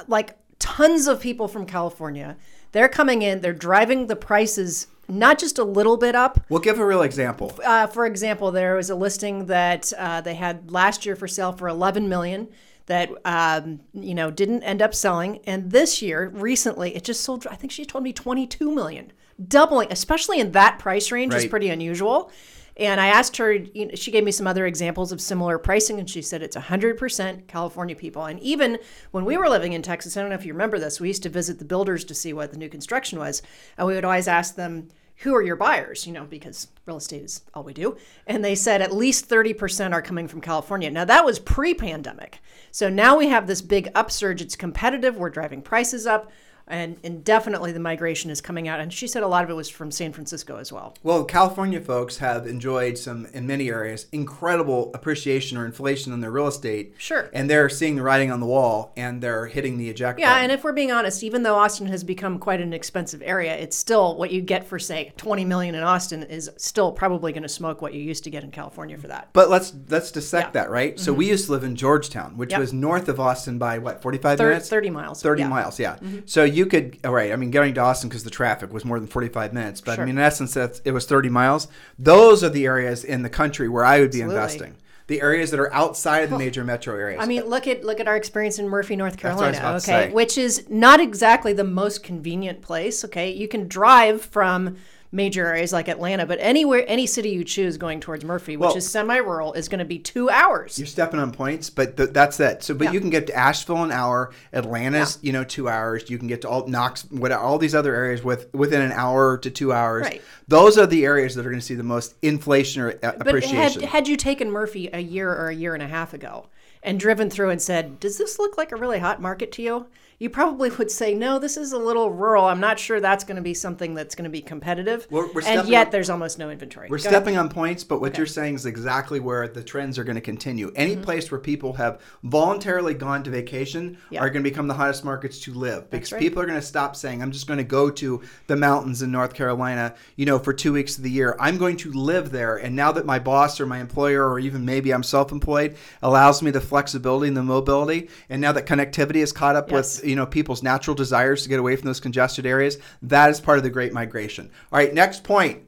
like 0.08 0.38
tons 0.60 1.08
of 1.08 1.20
people 1.20 1.48
from 1.48 1.65
California. 1.65 2.38
They're 2.74 2.89
coming 2.89 3.24
in, 3.24 3.41
they're 3.41 3.53
driving 3.53 4.08
the 4.08 4.15
prices 4.15 4.88
not 5.08 5.39
just 5.39 5.60
a 5.60 5.63
little 5.63 5.98
bit 5.98 6.15
up. 6.15 6.39
We'll 6.48 6.62
give 6.62 6.79
a 6.79 6.86
real 6.86 7.01
example. 7.01 7.53
Uh, 7.65 7.88
for 7.88 8.05
example, 8.05 8.51
there 8.51 8.75
was 8.75 8.89
a 8.89 8.96
listing 8.96 9.48
that 9.48 9.91
uh, 9.98 10.22
they 10.22 10.36
had 10.36 10.72
last 10.72 11.05
year 11.05 11.15
for 11.15 11.27
sale 11.27 11.51
for 11.51 11.67
11 11.67 12.08
million 12.08 12.48
that 12.88 13.09
um, 13.25 13.81
you 13.93 14.13
know 14.13 14.31
didn't 14.31 14.63
end 14.63 14.81
up 14.81 14.93
selling. 14.93 15.39
And 15.45 15.71
this 15.71 16.01
year 16.01 16.29
recently 16.29 16.95
it 16.95 17.03
just 17.03 17.21
sold 17.21 17.47
i 17.47 17.55
think 17.55 17.71
she 17.71 17.85
told 17.85 18.03
me 18.03 18.13
22 18.13 18.73
million 18.73 19.11
doubling 19.47 19.88
especially 19.91 20.39
in 20.39 20.51
that 20.51 20.79
price 20.79 21.11
range 21.11 21.33
right. 21.33 21.43
is 21.43 21.50
pretty 21.50 21.69
unusual. 21.69 22.31
And 22.77 23.01
i 23.01 23.07
asked 23.07 23.38
her 23.38 23.51
you 23.51 23.88
know, 23.88 23.95
she 23.95 24.11
gave 24.11 24.23
me 24.23 24.31
some 24.31 24.47
other 24.47 24.65
examples 24.65 25.11
of 25.11 25.21
similar 25.21 25.57
pricing 25.57 26.00
and 26.00 26.09
she 26.09 26.21
said 26.21 26.41
it's 26.41 26.57
100% 26.57 27.47
california 27.47 27.95
people. 27.95 28.25
And 28.25 28.39
even 28.39 28.79
when 29.11 29.25
we 29.25 29.38
were 29.38 29.50
living 29.50 29.73
in 29.73 29.81
texas 29.81 30.15
i 30.15 30.21
don't 30.21 30.29
know 30.29 30.35
if 30.35 30.45
you 30.45 30.53
remember 30.53 30.79
this 30.79 31.00
we 31.00 31.07
used 31.07 31.23
to 31.23 31.29
visit 31.29 31.59
the 31.59 31.65
builders 31.65 32.03
to 32.05 32.15
see 32.15 32.33
what 32.33 32.51
the 32.51 32.57
new 32.57 32.69
construction 32.69 33.20
was. 33.20 33.41
And 33.77 33.87
we 33.87 33.96
would 33.96 34.05
always 34.05 34.27
ask 34.27 34.55
them 34.55 34.89
who 35.22 35.36
are 35.36 35.42
your 35.42 35.55
buyers? 35.55 36.07
You 36.07 36.14
know, 36.14 36.25
because 36.25 36.68
real 36.86 36.98
estate 36.98 37.24
is 37.24 37.42
all 37.53 37.64
we 37.64 37.74
do. 37.74 37.96
And 38.25 38.44
they 38.44 38.55
said 38.55 38.81
at 38.81 38.94
least 38.94 39.29
30% 39.29 39.94
are 39.94 40.01
coming 40.01 40.27
from 40.27 40.42
California. 40.42 40.90
Now, 40.90 41.05
that 41.05 41.25
was 41.25 41.38
pre 41.38 41.74
pandemic. 41.74 42.40
So 42.72 42.90
now 42.90 43.18
we 43.18 43.27
have 43.27 43.46
this 43.46 43.62
big 43.62 43.90
upsurge. 43.94 44.42
It's 44.42 44.55
competitive. 44.55 45.18
We're 45.18 45.29
driving 45.29 45.62
prices 45.62 46.07
up 46.07 46.31
and, 46.72 46.98
and 47.03 47.24
definitely 47.24 47.72
the 47.72 47.79
migration 47.79 48.31
is 48.31 48.42
coming 48.42 48.68
out. 48.68 48.79
And 48.79 48.92
she 48.92 49.07
said 49.07 49.24
a 49.24 49.27
lot 49.27 49.44
of 49.44 49.50
it 49.50 49.53
was 49.53 49.70
from 49.70 49.92
San 49.92 50.14
Francisco 50.14 50.57
as 50.57 50.72
well. 50.72 50.96
Well, 51.03 51.25
California 51.25 51.81
folks 51.81 52.18
have 52.18 52.48
enjoyed 52.48 52.98
some, 52.98 53.27
in 53.34 53.46
many 53.46 53.70
areas, 53.70 54.07
incredible 54.12 54.92
appreciation 54.94 55.57
or 55.57 55.66
inflation 55.66 56.14
in 56.14 56.22
their 56.22 56.31
real 56.31 56.48
estate. 56.48 56.96
Sure. 56.98 57.29
And 57.34 57.50
they're 57.50 57.70
seeing 57.70 57.96
the 57.96 58.01
writing 58.01 58.31
on 58.31 58.40
the 58.40 58.46
wall 58.46 58.94
and 58.98 59.22
they're 59.22 59.46
hitting 59.48 59.77
the 59.77 59.90
eject 59.90 60.20
yeah, 60.20 60.29
button. 60.29 60.44
and 60.44 60.51
if 60.51 60.64
we're 60.64 60.74
being 60.74 60.92
honest, 60.92 61.24
even 61.24 61.44
though 61.44 61.55
Austin 61.55 61.88
has 61.88 62.03
become 62.03 62.40
quite 62.40 62.62
an 62.62 62.74
expensive 62.74 63.22
area, 63.24 63.55
it's 63.55 63.75
still 63.75 64.18
what 64.18 64.31
you 64.31 64.42
get 64.42 64.66
for 64.66 64.79
say 64.79 65.14
20 65.18 65.46
million 65.46 65.75
in 65.75 65.84
Austin 65.84 66.24
is 66.24 66.50
still 66.57 66.92
probably 66.92 67.31
going 67.31 67.44
to 67.44 67.50
smoke 67.50 67.81
what 67.81 67.94
you 67.94 68.01
used 68.01 68.24
to 68.24 68.29
get 68.29 68.44
in 68.44 68.51
California 68.51 68.98
for 68.98 69.07
that. 69.07 69.29
But 69.34 69.50
let's 69.50 69.74
let's 69.90 70.12
dissect 70.12 70.50
yeah. 70.50 70.64
that, 70.64 70.70
right? 70.70 70.96
Mm-hmm. 70.96 71.03
So 71.03 71.14
we 71.14 71.27
used 71.27 71.46
to 71.46 71.51
live 71.51 71.64
in 71.64 71.75
Georgetown, 71.75 72.38
which 72.38 72.51
yep. 72.51 72.60
was 72.60 72.74
north 72.74 73.10
of 73.10 73.20
Austin 73.20 73.57
by 73.57 73.77
what, 73.77 74.01
45 74.01 74.38
Thir- 74.38 74.50
minutes? 74.50 74.70
30 74.70 74.90
miles. 74.90 75.22
30 75.22 75.42
yeah. 75.42 75.48
miles, 75.48 75.79
yeah. 75.79 75.96
Mm-hmm. 75.96 76.20
So 76.25 76.44
you 76.44 76.60
could 76.65 76.97
all 77.03 77.13
right, 77.13 77.31
I 77.31 77.35
mean 77.35 77.51
getting 77.51 77.74
to 77.75 77.81
Austin 77.81 78.09
because 78.09 78.24
the 78.24 78.29
traffic 78.29 78.74
was 78.74 78.85
more 78.85 79.00
than 79.00 79.07
45 79.07 79.53
minutes, 79.53 79.81
but 79.81 79.95
sure. 79.95 80.03
I 80.03 80.05
mean 80.05 80.17
in 80.17 80.24
essence 80.24 80.53
that's, 80.53 80.79
it 80.85 80.91
was 80.91 81.05
30 81.05 81.29
miles. 81.29 81.67
Those 81.97 82.43
are 82.43 82.50
the 82.50 82.65
areas 82.65 83.03
in 83.03 83.24
the 83.24 83.29
country 83.29 83.69
where 83.69 83.85
I 83.85 84.00
would 84.00 84.11
be 84.11 84.21
Absolutely. 84.21 84.35
investing 84.35 84.75
the 85.07 85.21
areas 85.21 85.51
that 85.51 85.59
are 85.59 85.74
outside 85.74 86.24
of 86.24 86.29
the 86.29 86.37
major 86.37 86.63
metro 86.63 86.95
areas. 86.95 87.21
I 87.21 87.25
mean, 87.25 87.43
look 87.43 87.67
at 87.67 87.83
look 87.83 88.00
at 88.00 88.07
our 88.07 88.15
experience 88.15 88.59
in 88.59 88.69
Murphy, 88.69 88.95
North 88.95 89.17
Carolina. 89.17 89.75
okay, 89.75 90.09
which 90.09 90.37
is 90.37 90.69
not 90.69 91.01
exactly 91.01 91.51
the 91.51 91.65
most 91.65 92.01
convenient 92.01 92.61
place. 92.61 93.03
Okay, 93.03 93.29
you 93.29 93.50
can 93.50 93.67
drive 93.67 94.21
from 94.21 94.77
major 95.11 95.45
areas 95.45 95.74
like 95.74 95.87
Atlanta, 95.87 96.25
but 96.25 96.39
anywhere, 96.39 96.85
any 96.87 97.05
city 97.05 97.29
you 97.29 97.43
choose 97.43 97.77
going 97.77 98.00
towards 98.00 98.24
Murphy, 98.24 98.55
which 98.55 98.67
well, 98.67 98.77
is 98.77 98.89
semi-rural, 98.89 99.53
is 99.53 99.67
going 99.67 99.79
to 99.79 99.85
be 99.85 100.00
two 100.00 100.29
hours. 100.29 100.79
You're 100.79 100.87
stepping 100.87 101.19
on 101.19 101.31
points, 101.31 101.69
but 101.69 101.97
th- 101.97 102.11
that's 102.11 102.39
it. 102.39 102.63
So, 102.63 102.74
but 102.74 102.85
yeah. 102.85 102.91
you 102.91 103.01
can 103.01 103.09
get 103.09 103.27
to 103.27 103.35
Asheville 103.35 103.83
an 103.83 103.91
hour, 103.91 104.31
Atlanta's, 104.53 105.19
yeah. 105.21 105.27
you 105.27 105.33
know, 105.33 105.43
two 105.43 105.67
hours. 105.67 106.09
You 106.09 106.17
can 106.17 106.27
get 106.27 106.41
to 106.41 106.50
all 106.50 106.65
Knox, 106.67 107.03
what 107.11 107.31
all 107.31 107.57
these 107.57 107.75
other 107.75 107.93
areas 107.93 108.24
with 108.24 108.53
within 108.53 108.81
an 108.81 108.93
hour 108.93 109.37
to 109.39 109.50
two 109.50 109.74
hours. 109.74 110.03
Right. 110.03 110.21
Those 110.47 110.77
are 110.77 110.87
the 110.87 111.05
areas 111.05 111.35
that 111.35 111.45
are 111.45 111.50
going 111.50 111.59
to 111.59 111.65
see 111.65 111.75
the 111.75 111.83
most 111.83 112.15
inflation 112.21 112.81
or 112.81 112.91
uh, 113.03 113.13
appreciation. 113.19 113.81
But 113.81 113.89
had, 113.89 113.89
had 113.89 114.07
you 114.07 114.15
taken 114.15 114.50
Murphy 114.50 114.89
a 114.93 115.00
year 115.00 115.29
or 115.29 115.50
a 115.50 115.55
year 115.55 115.74
and 115.74 115.83
a 115.83 115.87
half 115.87 116.13
ago 116.13 116.47
and 116.83 117.00
driven 117.00 117.29
through 117.29 117.50
and 117.50 117.61
said, 117.61 118.00
"Does 118.00 118.17
this 118.17 118.39
look 118.39 118.57
like 118.57 118.71
a 118.71 118.77
really 118.77 119.00
hot 119.00 119.21
market 119.21 119.51
to 119.53 119.61
you?" 119.61 119.87
You 120.22 120.29
probably 120.29 120.70
would 120.70 120.92
say, 120.92 121.16
no, 121.16 121.40
this 121.40 121.57
is 121.57 121.72
a 121.72 121.79
little 121.79 122.12
rural. 122.12 122.46
I'm 122.46 122.60
not 122.60 122.77
sure 122.77 123.00
that's 123.00 123.24
going 123.24 123.38
to 123.38 123.42
be 123.42 123.55
something 123.55 123.96
that's 123.96 124.14
going 124.14 124.25
to 124.25 124.29
be 124.29 124.44
competitive. 124.44 125.07
We're, 125.10 125.34
we're 125.34 125.42
and 125.44 125.68
yet 125.68 125.88
on, 125.88 125.92
there's 125.92 126.12
almost 126.12 126.38
no 126.38 126.51
inventory. 126.51 126.90
We're 126.92 126.98
Go 126.98 127.10
stepping 127.10 127.38
ahead. 127.38 127.48
on 127.48 127.50
points, 127.50 127.84
but 127.84 128.01
what 128.01 128.12
okay. 128.12 128.20
you're 128.20 128.27
saying 128.27 128.53
is 128.53 128.68
exactly 128.68 129.20
where 129.20 129.48
the 129.48 129.64
trends 129.64 129.98
are 129.98 130.03
going 130.03 130.18
to 130.18 130.22
continue. 130.22 130.72
Any 130.75 130.94
mm-hmm. 130.94 131.01
place 131.01 131.31
where 131.31 131.40
people 131.40 131.74
have 131.74 132.03
voluntarily 132.22 132.94
gone 132.94 133.24
to 133.24 133.31
vacation 133.31 133.98
yep. 134.12 134.22
are 134.22 134.29
going 134.29 134.44
to 134.44 134.48
become 134.48 134.68
the 134.68 134.75
hottest 134.75 135.03
markets 135.03 135.40
to 135.40 135.55
live 135.55 135.90
because 135.90 136.12
right. 136.12 136.22
people 136.22 136.40
are 136.40 136.46
going 136.46 136.60
to 136.60 136.68
stop 136.68 136.96
saying, 136.96 137.24
I'm 137.24 137.31
just 137.31 137.48
going 137.48 137.57
to 137.57 137.64
go 137.64 137.90
to 137.90 138.22
the 138.46 138.55
mountains 138.55 139.01
in 139.01 139.12
North 139.12 139.34
Carolina, 139.34 139.96
you 140.18 140.27
know, 140.27 140.38
for 140.38 140.53
two 140.53 140.74
weeks 140.74 140.98
of 140.98 141.03
the 141.03 141.10
year. 141.10 141.36
I'm 141.40 141.57
going 141.57 141.77
to 141.77 141.92
live 141.92 142.29
there. 142.29 142.57
And 142.57 142.75
now 142.75 142.92
that 142.92 143.07
my 143.07 143.18
boss 143.18 143.60
or 143.60 143.66
my 143.66 143.79
employer, 143.79 144.29
or 144.29 144.38
even 144.38 144.66
maybe 144.66 144.94
I'm 144.94 145.01
self 145.01 145.31
employed, 145.31 145.77
allows 146.03 146.44
me 146.44 146.51
the 146.51 146.62
flexibility 146.62 147.29
and 147.29 147.38
the 147.38 147.42
mobility, 147.42 148.10
and 148.29 148.40
now 148.40 148.51
that 148.51 148.68
connectivity 148.68 149.16
is 149.16 149.31
caught 149.31 149.55
up 149.55 149.72
yes. 149.72 149.98
with, 149.98 150.10
you 150.11 150.15
know, 150.15 150.27
people's 150.27 150.61
natural 150.61 150.93
desires 150.93 151.41
to 151.41 151.50
get 151.50 151.59
away 151.59 151.75
from 151.75 151.87
those 151.87 152.00
congested 152.00 152.45
areas. 152.45 152.77
That 153.01 153.31
is 153.31 153.39
part 153.39 153.57
of 153.57 153.63
the 153.63 153.69
Great 153.69 153.93
Migration. 153.93 154.51
All 154.71 154.77
right, 154.77 154.93
next 154.93 155.24
point. 155.24 155.63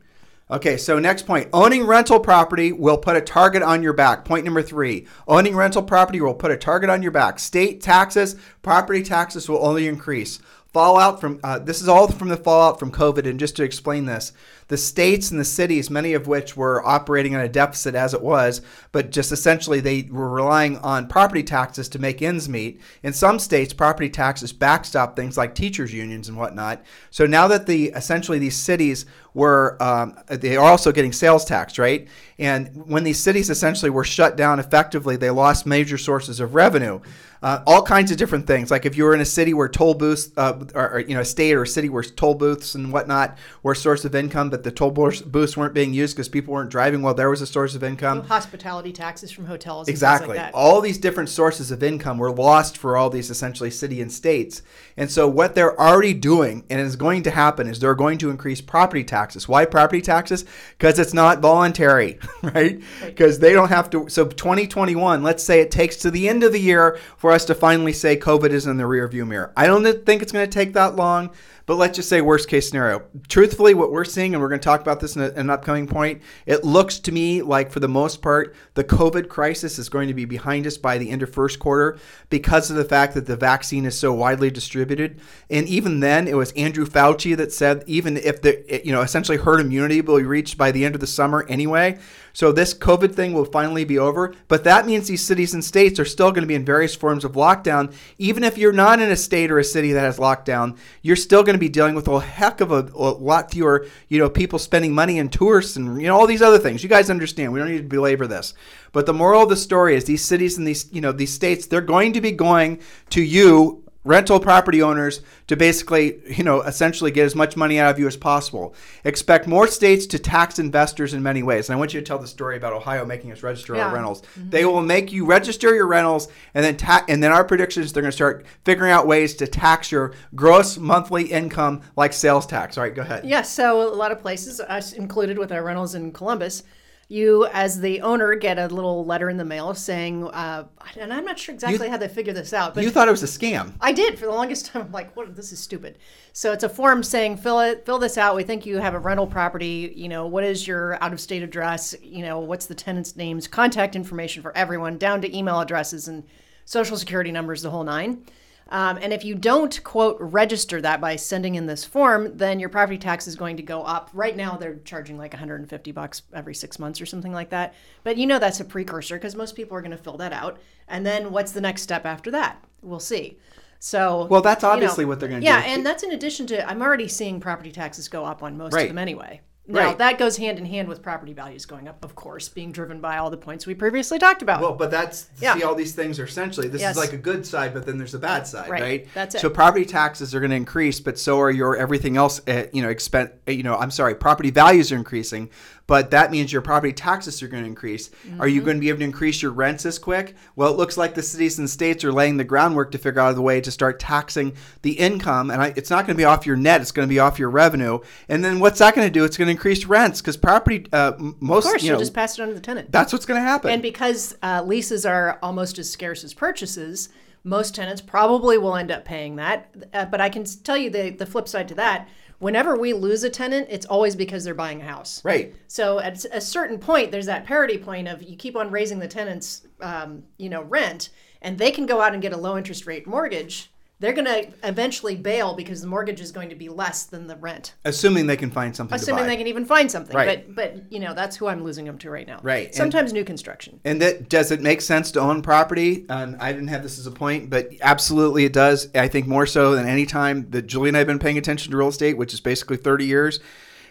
Okay, 0.52 0.76
so 0.76 1.00
next 1.00 1.26
point. 1.26 1.48
Owning 1.54 1.86
rental 1.88 2.20
property 2.20 2.74
will 2.74 2.98
put 2.98 3.16
a 3.16 3.22
target 3.22 3.64
on 3.64 3.82
your 3.82 3.94
back. 3.94 4.26
Point 4.26 4.44
number 4.46 4.62
three. 4.62 5.08
Owning 5.28 5.56
rental 5.56 5.82
property 5.82 6.20
will 6.20 6.36
put 6.36 6.52
a 6.52 6.58
target 6.58 6.90
on 6.90 7.02
your 7.02 7.12
back. 7.14 7.40
State 7.40 7.82
taxes, 7.82 8.36
property 8.62 9.02
taxes 9.02 9.48
will 9.48 9.66
only 9.66 9.88
increase. 9.88 10.40
Fallout 10.74 11.22
from 11.22 11.40
uh, 11.44 11.60
this 11.60 11.82
is 11.82 11.88
all 11.88 12.08
from 12.08 12.30
the 12.30 12.36
fallout 12.38 12.80
from 12.80 12.92
COVID. 12.92 13.30
And 13.30 13.40
just 13.40 13.56
to 13.58 13.64
explain 13.64 14.06
this, 14.06 14.34
the 14.70 14.78
states 14.78 15.30
and 15.30 15.40
the 15.40 15.46
cities, 15.46 15.92
many 15.92 16.14
of 16.14 16.26
which 16.26 16.58
were 16.58 16.86
operating 16.86 17.36
on 17.36 17.42
a 17.42 17.48
deficit 17.48 17.94
as 17.94 18.14
it 18.14 18.22
was, 18.22 18.62
but 18.92 19.12
just 19.12 19.32
essentially 19.32 19.80
they 19.80 20.08
were 20.10 20.30
relying 20.30 20.78
on 20.80 21.08
property 21.08 21.44
taxes 21.44 21.88
to 21.90 22.00
make 22.00 22.24
ends 22.24 22.50
meet. 22.50 22.82
In 23.04 23.14
some 23.14 23.38
states, 23.38 23.72
property 23.72 24.10
taxes 24.10 24.52
backstop 24.52 25.16
things 25.16 25.38
like 25.38 25.54
teachers' 25.54 25.94
unions 25.94 26.28
and 26.28 26.38
whatnot. 26.38 26.84
So 27.12 27.28
now 27.28 27.48
that 27.50 27.68
the 27.68 27.90
essentially 27.90 28.40
these 28.40 28.58
cities 28.58 29.06
were 29.36 29.78
um, 29.82 30.18
they 30.28 30.58
are 30.58 30.66
also 30.66 30.92
getting 30.92 31.12
sales 31.12 31.46
tax, 31.46 31.78
right? 31.78 32.08
And 32.40 32.88
when 32.88 33.04
these 33.04 33.22
cities 33.22 33.50
essentially 33.50 33.92
were 33.92 34.04
shut 34.04 34.36
down 34.36 34.60
effectively, 34.60 35.18
they 35.18 35.30
lost 35.30 35.66
major 35.66 35.98
sources 35.98 36.40
of 36.40 36.56
revenue. 36.56 37.00
Uh, 37.44 37.62
all 37.68 37.84
kinds 37.84 38.10
of 38.10 38.16
different 38.16 38.48
things. 38.48 38.72
Like 38.72 38.86
if 38.86 38.96
you 38.96 39.04
were 39.04 39.14
in 39.14 39.20
a 39.20 39.26
city 39.26 39.54
where 39.54 39.68
toll 39.68 39.96
booths, 39.96 40.32
uh, 40.38 40.64
or, 40.74 40.92
or, 40.92 41.00
you 41.02 41.14
know, 41.14 41.20
a 41.20 41.26
state 41.26 41.54
or 41.54 41.64
a 41.64 41.68
city 41.68 41.90
where 41.90 42.02
toll 42.02 42.36
booths 42.36 42.74
and 42.74 42.94
whatnot 42.94 43.38
were 43.64 43.74
a 43.74 43.76
source 43.76 44.06
of 44.06 44.16
income, 44.16 44.50
but 44.50 44.64
the 44.64 44.72
toll 44.72 44.92
booths 44.92 45.58
weren't 45.58 45.74
being 45.74 45.94
used 45.94 46.16
because 46.16 46.30
people 46.30 46.54
weren't 46.54 46.70
driving. 46.70 47.02
Well, 47.02 47.14
there 47.14 47.30
was 47.30 47.42
a 47.42 47.46
source 47.46 47.76
of 47.76 47.84
income. 47.84 48.20
Well, 48.20 48.28
hospitality 48.28 48.94
taxes 48.94 49.30
from 49.30 49.46
hotels. 49.46 49.90
Exactly. 49.90 50.38
Like 50.38 50.52
all 50.54 50.80
these 50.80 50.98
different 50.98 51.28
sources 51.28 51.70
of 51.70 51.84
income 51.84 52.18
were 52.18 52.32
lost 52.32 52.78
for 52.78 52.96
all 52.96 53.10
these 53.10 53.30
essentially 53.30 53.72
city 53.72 54.02
and 54.02 54.10
states. 54.10 54.62
And 54.96 55.12
so 55.12 55.28
what 55.28 55.54
they're 55.54 55.78
already 55.78 56.14
doing 56.14 56.64
and 56.70 56.80
is 56.80 56.96
going 56.96 57.24
to 57.24 57.32
happen 57.32 57.68
is 57.68 57.78
they're 57.78 57.94
going 57.94 58.20
to 58.20 58.30
increase 58.30 58.62
property 58.62 59.04
taxes. 59.04 59.50
Why 59.50 59.66
property 59.66 60.02
taxes? 60.02 60.46
Because 60.78 60.98
it's 60.98 61.14
not 61.14 61.42
voluntary, 61.42 62.20
right? 62.42 62.82
Because 63.06 63.40
they 63.40 63.52
don't 63.52 63.68
have 63.68 63.90
to. 63.90 64.08
So 64.08 64.26
2021, 64.28 65.24
let's 65.24 65.44
say 65.44 65.60
it 65.60 65.72
takes 65.72 65.98
to 65.98 66.10
the 66.10 66.30
end 66.30 66.44
of 66.44 66.54
the 66.54 66.62
year 66.62 66.98
for 67.18 67.33
us 67.34 67.46
to 67.46 67.56
finally 67.56 67.94
say 67.94 68.18
COVID 68.18 68.52
is 68.52 68.66
in 68.68 68.78
the 68.78 68.84
rearview 68.84 69.28
mirror. 69.28 69.52
I 69.58 69.68
don't 69.68 69.84
think 70.06 70.22
it's 70.22 70.32
going 70.32 70.46
to 70.46 70.52
take 70.52 70.74
that 70.74 70.96
long. 70.96 71.32
But 71.66 71.76
let's 71.76 71.96
just 71.96 72.10
say 72.10 72.20
worst 72.20 72.50
case 72.50 72.68
scenario. 72.68 73.04
Truthfully, 73.30 73.74
what 73.74 73.92
we're 73.92 74.04
seeing, 74.04 74.34
and 74.34 74.42
we're 74.42 74.50
going 74.50 74.60
to 74.60 74.66
talk 74.66 74.82
about 74.82 75.00
this 75.00 75.16
in, 75.16 75.22
a, 75.22 75.30
in, 75.30 75.38
an 75.38 75.50
upcoming 75.50 75.88
point, 75.88 76.22
it 76.46 76.66
looks 76.66 77.00
to 77.00 77.12
me 77.12 77.42
like 77.42 77.72
for 77.72 77.80
the 77.80 77.88
most 77.88 78.22
part, 78.22 78.54
the 78.74 78.84
COVID 78.84 79.30
crisis 79.30 79.80
is 79.80 79.88
going 79.88 80.10
to 80.10 80.14
be 80.14 80.26
behind 80.26 80.68
us 80.68 80.78
by 80.78 80.98
the 80.98 81.10
end 81.10 81.24
of 81.24 81.34
first 81.34 81.60
quarter 81.60 81.98
because 82.30 82.70
of 82.70 82.76
the 82.76 82.84
fact 82.84 83.14
that 83.14 83.28
the 83.28 83.38
vaccine 83.38 83.86
is 83.86 83.98
so 83.98 84.12
widely 84.12 84.52
distributed. 84.52 85.22
And 85.50 85.66
even 85.70 86.02
then, 86.02 86.28
it 86.28 86.36
was 86.36 86.52
Andrew 86.52 86.86
Fauci 86.86 87.36
that 87.38 87.54
said 87.54 87.84
even 87.88 88.18
if 88.18 88.42
the 88.42 88.82
you 88.84 88.92
know 88.92 89.02
essentially 89.02 89.38
herd 89.38 89.62
immunity 89.62 90.02
will 90.02 90.18
be 90.18 90.24
reached 90.24 90.58
by 90.58 90.72
the 90.72 90.84
end 90.84 90.96
of 90.96 91.02
the 91.02 91.08
summer 91.08 91.46
anyway. 91.48 91.98
So 92.34 92.52
this 92.52 92.74
COVID 92.74 93.14
thing 93.14 93.34
will 93.34 93.46
finally 93.46 93.86
be 93.86 94.00
over, 94.00 94.34
but 94.48 94.64
that 94.64 94.88
means 94.88 95.08
these 95.08 95.24
cities 95.24 95.54
and 95.54 95.64
states 95.64 96.00
are 96.00 96.06
still 96.06 96.32
going 96.32 96.42
to 96.42 96.48
be 96.48 96.56
in 96.56 96.66
various 96.66 96.96
forms 96.96 97.24
of 97.24 97.34
lockdown. 97.34 97.94
Even 98.18 98.44
if 98.44 98.58
you're 98.58 98.74
not 98.74 99.00
in 99.00 99.12
a 99.12 99.16
state 99.16 99.52
or 99.52 99.60
a 99.60 99.64
city 99.64 99.92
that 99.92 100.02
has 100.02 100.18
lockdown, 100.18 100.76
you're 101.04 101.16
still 101.16 101.44
going 101.44 101.53
to 101.54 101.60
be 101.60 101.70
dealing 101.70 101.96
with 101.96 102.08
a 102.08 102.20
heck 102.20 102.62
of 102.62 102.72
a, 102.72 102.90
a 102.96 103.12
lot 103.14 103.52
fewer, 103.52 103.88
you 104.10 104.20
know, 104.20 104.30
people 104.30 104.60
spending 104.60 104.94
money 104.94 105.18
in 105.18 105.30
tourists 105.30 105.76
and 105.76 106.02
you 106.02 106.08
know 106.08 106.18
all 106.18 106.28
these 106.28 106.42
other 106.42 106.60
things. 106.60 106.84
You 106.84 106.90
guys 106.90 107.10
understand. 107.10 107.54
We 107.54 107.60
don't 107.60 107.70
need 107.70 107.78
to 107.78 107.84
belabor 107.84 108.28
this. 108.28 108.54
But 108.92 109.06
the 109.06 109.14
moral 109.14 109.44
of 109.44 109.50
the 109.50 109.56
story 109.56 109.96
is 109.96 110.06
these 110.06 110.24
cities 110.24 110.58
and 110.58 110.68
these, 110.68 110.92
you 110.92 111.02
know, 111.02 111.12
these 111.12 111.34
states, 111.34 111.66
they're 111.66 111.82
going 111.82 112.14
to 112.14 112.22
be 112.22 112.32
going 112.32 112.80
to 113.10 113.22
you 113.22 113.83
rental 114.04 114.40
property 114.40 114.82
owners 114.82 115.22
to 115.48 115.56
basically, 115.56 116.20
you 116.28 116.44
know, 116.44 116.62
essentially 116.62 117.12
get 117.12 117.26
as 117.26 117.36
much 117.36 117.56
money 117.56 117.80
out 117.80 117.92
of 117.92 118.00
you 118.00 118.08
as 118.08 118.18
possible. 118.18 118.76
Expect 119.04 119.48
more 119.48 119.68
states 119.68 120.06
to 120.08 120.20
tax 120.20 120.60
investors 120.60 121.14
in 121.14 121.24
many 121.24 121.44
ways. 121.44 121.70
And 121.70 121.76
I 121.76 121.80
want 121.80 121.94
you 121.94 122.00
to 122.00 122.06
tell 122.06 122.20
the 122.20 122.28
story 122.28 122.58
about 122.58 122.74
Ohio 122.74 123.06
making 123.06 123.32
us 123.32 123.44
register 123.44 123.76
yeah. 123.76 123.88
our 123.88 123.94
rentals. 123.94 124.22
Mm-hmm. 124.22 124.50
They 124.50 124.66
will 124.66 124.82
make 124.82 125.12
you 125.12 125.26
register 125.26 125.74
your 125.74 125.88
rentals 125.88 126.28
and 126.54 126.64
then 126.64 126.78
ta- 126.78 127.06
and 127.08 127.24
then 127.24 127.32
our 127.32 127.44
predictions 127.44 127.94
they're 127.94 128.02
going 128.02 128.12
to 128.12 128.16
start 128.16 128.46
figuring 128.66 128.92
out 128.92 129.08
ways 129.08 129.36
to 129.36 129.48
tax 129.48 129.92
your 129.92 130.14
gross 130.36 130.78
monthly 130.78 131.24
income 131.24 131.82
like 131.96 132.14
sales 132.14 132.46
tax. 132.46 132.78
All 132.78 132.84
right, 132.84 132.94
go 132.94 133.02
ahead. 133.02 133.24
Yes, 133.24 133.30
yeah, 133.30 133.42
so 133.42 133.94
a 133.94 133.96
lot 133.96 134.12
of 134.12 134.20
places 134.20 134.60
us 134.60 134.94
included 134.94 135.38
with 135.38 135.52
our 135.52 135.64
rentals 135.64 135.96
in 135.96 136.12
Columbus 136.12 136.64
you 137.10 137.46
as 137.48 137.82
the 137.82 138.02
owner 138.02 138.36
get 138.36 138.58
a 138.58 138.68
little 138.68 139.06
letter 139.06 139.30
in 139.30 139.38
the 139.38 139.46
mail 139.46 139.74
saying 139.74 140.24
uh, 140.26 140.66
and 141.00 141.14
i'm 141.14 141.26
not 141.26 141.38
sure 141.38 141.54
exactly 141.54 141.88
you, 141.88 141.92
how 141.92 141.98
they 141.98 142.08
figure 142.08 142.34
this 142.34 142.54
out 142.54 142.74
but 142.74 142.84
you 142.84 142.90
thought 142.90 143.08
it 143.08 143.12
was 143.12 143.24
a 143.24 143.28
scam. 143.28 143.74
I 143.82 143.92
did 143.92 144.18
for 144.18 144.26
the 144.26 144.32
longest 144.32 144.68
time. 144.68 144.84
I'm 144.84 144.92
like 144.92 145.16
what 145.16 145.36
this 145.36 145.52
is 145.52 145.60
stupid. 145.60 145.98
So 146.32 146.52
it's 146.52 146.64
a 146.64 146.70
form 146.70 147.04
saying 147.04 147.38
fill 147.38 147.60
it 147.60 147.86
fill 147.86 148.00
this 148.00 148.18
out. 148.18 148.36
We 148.36 148.44
think 148.44 148.66
you 148.66 148.78
have 148.78 148.94
a 148.94 149.00
rental 149.00 149.28
property. 149.28 149.94
You 149.96 150.10
know 150.10 150.28
what 150.28 150.44
is 150.44 150.68
your 150.68 151.02
out 151.04 151.14
of 151.14 151.20
state 151.20 151.44
address? 151.44 151.96
You 152.02 152.24
know 152.24 152.40
what's 152.40 152.66
the 152.66 152.76
tenant's 152.76 153.16
names? 153.16 153.48
Contact 153.48 153.96
information 153.96 154.42
for 154.42 154.56
everyone 154.56 154.98
down 154.98 155.22
to 155.22 155.38
email 155.38 155.60
addresses 155.60 156.08
and 156.08 156.24
social 156.66 156.98
security 156.98 157.32
numbers 157.32 157.62
the 157.62 157.70
whole 157.70 157.84
nine 157.84 158.24
um, 158.70 158.98
and 159.02 159.14
if 159.14 159.24
you 159.24 159.36
don't, 159.36 159.84
quote, 159.84 160.18
register 160.20 160.82
that 160.82 161.02
by 161.02 161.16
sending 161.16 161.56
in 161.56 161.66
this 161.66 161.84
form, 161.86 162.38
then 162.38 162.60
your 162.60 162.70
property 162.70 162.98
tax 162.98 163.28
is 163.28 163.36
going 163.36 163.58
to 163.58 163.64
go 163.64 163.84
up. 163.84 164.10
Right 164.14 164.36
now, 164.36 164.58
they're 164.58 164.80
charging 164.86 165.18
like 165.18 165.34
150 165.34 165.92
bucks 165.92 166.24
every 166.34 166.56
six 166.56 166.80
months 166.80 167.02
or 167.02 167.06
something 167.06 167.34
like 167.34 167.50
that. 167.50 167.74
But 168.04 168.18
you 168.18 168.26
know 168.26 168.40
that's 168.40 168.60
a 168.60 168.66
precursor 168.66 169.16
because 169.16 169.36
most 169.36 169.56
people 169.56 169.78
are 169.78 169.82
going 169.82 169.92
to 169.92 169.98
fill 169.98 170.18
that 170.18 170.34
out. 170.34 170.60
And 170.88 171.06
then 171.06 171.32
what's 171.32 171.52
the 171.52 171.62
next 171.62 171.82
step 171.82 172.06
after 172.06 172.32
that? 172.32 172.64
We'll 172.82 173.00
see. 173.00 173.38
So, 173.80 174.28
well, 174.30 174.42
that's 174.42 174.64
obviously 174.64 175.02
you 175.02 175.06
know, 175.06 175.10
what 175.10 175.20
they're 175.20 175.30
going 175.30 175.42
to 175.42 175.46
yeah, 175.46 175.62
do. 175.62 175.68
Yeah, 175.68 175.76
and 175.76 175.86
that's 175.86 176.04
in 176.04 176.12
addition 176.12 176.48
to 176.48 176.70
I'm 176.70 176.82
already 176.82 177.10
seeing 177.10 177.42
property 177.42 177.72
taxes 177.72 178.08
go 178.08 178.24
up 178.24 178.42
on 178.42 178.58
most 178.58 178.74
right. 178.74 178.84
of 178.84 178.88
them 178.88 178.98
anyway. 178.98 179.42
Now 179.66 179.80
right. 179.80 179.98
that 179.98 180.18
goes 180.18 180.36
hand 180.36 180.58
in 180.58 180.66
hand 180.66 180.90
with 180.90 181.02
property 181.02 181.32
values 181.32 181.66
going 181.66 181.88
up, 181.88 182.04
of 182.04 182.16
course, 182.16 182.50
being 182.50 182.74
driven 182.74 183.00
by 183.00 183.18
all 183.18 183.30
the 183.30 183.38
points 183.38 183.66
we 183.66 183.74
previously 183.74 184.20
talked 184.20 184.42
about. 184.42 184.60
Well, 184.60 184.74
but 184.74 184.92
that's 184.92 185.30
yeah. 185.40 185.54
see 185.54 185.64
all 185.64 185.74
these 185.74 185.96
things 185.96 186.20
are 186.20 186.26
essentially 186.26 186.68
this 186.68 186.82
yes. 186.82 186.92
is 186.92 186.98
like 186.98 187.14
a 187.14 187.18
good 187.18 187.46
side, 187.46 187.74
but 187.74 187.86
then 187.86 187.98
there's 187.98 188.14
a 188.14 188.20
bad 188.20 188.46
side, 188.46 188.70
right? 188.70 188.82
right? 188.82 189.08
That's 189.14 189.36
it. 189.36 189.40
So 189.40 189.50
property 189.50 189.86
taxes 189.86 190.36
are 190.36 190.42
going 190.42 190.50
to 190.50 190.58
increase, 190.58 191.00
but 191.00 191.18
so 191.18 191.40
are 191.40 191.50
your 191.50 191.78
everything 191.78 192.18
else. 192.18 192.42
Uh, 192.46 192.66
you 192.74 192.82
know, 192.82 192.90
expense. 192.90 193.32
You 193.48 193.64
know, 193.64 193.78
I'm 193.78 193.92
sorry, 193.92 194.16
property 194.16 194.52
values 194.52 194.92
are 194.92 194.98
increasing, 194.98 195.50
but 195.86 196.12
that 196.12 196.32
means 196.32 196.52
your 196.52 196.62
property 196.62 196.94
taxes 196.94 197.44
are 197.44 197.48
going 197.48 197.64
to 197.64 197.68
increase. 197.68 198.10
Mm-hmm. 198.10 198.42
Are 198.42 198.48
you 198.48 198.60
mm-hmm. 198.60 198.66
going 198.66 198.78
to 198.78 198.82
be 198.82 198.90
able 198.90 199.00
to 199.00 199.06
increase 199.06 199.42
your 199.42 199.52
rents 199.52 199.86
as 199.86 200.00
quick? 200.00 200.36
Well, 200.56 200.72
it 200.72 200.78
looks 200.78 200.98
like 200.98 201.14
the 201.14 201.22
cities 201.22 201.60
and 201.60 201.70
states 201.70 202.04
are 202.04 202.12
laying 202.14 202.38
the 202.38 202.44
groundwork 202.44 202.92
to 202.92 202.98
figure 202.98 203.20
out 203.20 203.38
a 203.38 203.42
way 203.42 203.60
to 203.62 203.72
start 203.72 204.00
taxing 204.00 204.56
the 204.82 204.92
income, 204.92 205.52
and 205.52 205.62
I, 205.62 205.74
it's 205.76 205.90
not 205.90 206.06
going 206.06 206.16
to 206.16 206.22
be 206.22 206.26
off 206.26 206.46
your 206.46 206.56
net; 206.56 206.82
it's 206.82 206.92
going 206.92 207.08
to 207.08 207.14
be 207.14 207.20
off 207.20 207.38
your 207.38 207.50
revenue. 207.50 208.00
And 208.30 208.44
then 208.44 208.60
what's 208.60 208.80
that 208.80 208.96
going 208.96 209.08
to 209.08 209.12
do? 209.12 209.26
It's 209.26 209.38
going 209.38 209.48
to 209.48 209.52
increase 209.52 209.86
rents 209.86 210.22
because 210.22 210.38
property 210.38 210.86
uh, 210.94 211.14
most 211.40 211.66
of 211.66 211.72
course 211.72 211.84
you 211.84 211.92
will 211.92 212.00
just 212.00 212.14
pass 212.14 212.38
it 212.38 212.42
on 212.42 212.48
to 212.50 212.54
the 212.54 212.62
tenant. 212.62 212.92
That's 212.92 213.12
what's 213.12 213.26
going 213.26 213.42
to 213.42 213.46
happen. 213.46 213.72
And 213.72 213.82
because 213.82 214.36
uh, 214.42 214.64
leases 214.66 215.06
are 215.06 215.40
almost 215.42 215.80
as 215.80 215.92
scarce 215.92 216.24
as 216.24 216.34
purchases, 216.34 217.10
most 217.44 217.76
tenants 217.76 218.02
probably 218.02 218.58
will 218.58 218.76
end 218.76 218.92
up 218.92 219.04
paying 219.06 219.36
that. 219.36 219.74
Uh, 219.94 220.06
but 220.06 220.22
I 220.22 220.30
can 220.30 220.46
tell 220.46 220.78
you 220.78 220.90
the 220.90 221.10
the 221.10 221.26
flip 221.26 221.48
side 221.48 221.68
to 221.70 221.76
that 221.76 222.08
whenever 222.40 222.78
we 222.78 222.94
lose 222.94 223.24
a 223.24 223.30
tenant, 223.30 223.68
it's 223.70 223.86
always 223.86 224.16
because 224.16 224.44
they're 224.44 224.54
buying 224.54 224.82
a 224.82 224.86
house. 224.86 225.24
Right. 225.24 225.56
So 225.68 226.00
at 226.00 226.24
a 226.32 226.42
certain 226.42 226.78
point, 226.80 227.12
there's 227.12 227.26
that 227.26 227.46
parity 227.46 227.78
point 227.78 228.08
of 228.08 228.24
you 228.24 228.36
keep 228.36 228.56
on 228.56 228.72
raising 228.72 229.00
the 229.00 229.08
tenant's, 229.08 229.68
um, 229.82 230.24
you 230.38 230.50
know, 230.50 230.64
rent, 230.64 231.10
and 231.42 231.58
they 231.58 231.72
can 231.72 231.86
go 231.86 232.02
out 232.02 232.14
and 232.14 232.22
get 232.22 232.34
a 232.34 232.38
low 232.38 232.58
interest 232.58 232.86
rate 232.86 233.06
mortgage 233.06 233.73
they're 234.04 234.12
going 234.12 234.26
to 234.26 234.52
eventually 234.68 235.16
bail 235.16 235.54
because 235.54 235.80
the 235.80 235.88
mortgage 235.88 236.20
is 236.20 236.34
going 236.34 236.50
to 236.50 236.56
be 236.56 236.68
less 236.68 237.04
than 237.06 237.26
the 237.26 237.38
rent. 237.38 237.76
Assuming 237.86 238.28
they 238.28 238.36
can 238.36 238.52
find 238.52 238.76
something. 238.76 238.94
Assuming 238.94 239.28
they 239.28 239.38
can 239.38 239.48
even 239.48 239.64
find 239.64 239.90
something. 239.90 240.14
Right. 240.14 240.46
But 240.46 240.56
but 240.56 240.92
you 240.92 241.00
know 241.00 241.14
that's 241.14 241.38
who 241.38 241.48
I'm 241.48 241.64
losing 241.64 241.86
them 241.86 241.98
to 242.00 242.10
right 242.10 242.28
now. 242.28 242.40
Right. 242.44 242.76
Sometimes 242.76 243.12
and, 243.12 243.20
new 243.20 243.24
construction. 243.24 243.80
And 243.86 244.02
that 244.02 244.28
does 244.28 244.52
it 244.52 244.60
make 244.60 244.82
sense 244.82 245.10
to 245.12 245.22
own 245.22 245.42
property? 245.42 246.06
Um, 246.10 246.36
I 246.42 246.52
didn't 246.52 246.68
have 246.68 246.84
this 246.84 247.00
as 247.00 247.08
a 247.08 247.12
point, 247.12 247.50
but 247.50 247.70
absolutely 247.82 248.44
it 248.44 248.52
does. 248.52 248.90
I 248.94 249.08
think 249.08 249.26
more 249.26 249.46
so 249.46 249.74
than 249.74 249.88
any 249.88 250.06
time 250.06 250.50
that 250.50 250.64
Julie 250.64 250.90
and 250.90 250.98
I 250.98 251.00
have 251.00 251.08
been 251.08 251.18
paying 251.18 251.38
attention 251.38 251.72
to 251.72 251.78
real 251.78 251.88
estate, 251.88 252.18
which 252.18 252.34
is 252.34 252.42
basically 252.42 252.76
30 252.76 253.06
years. 253.06 253.40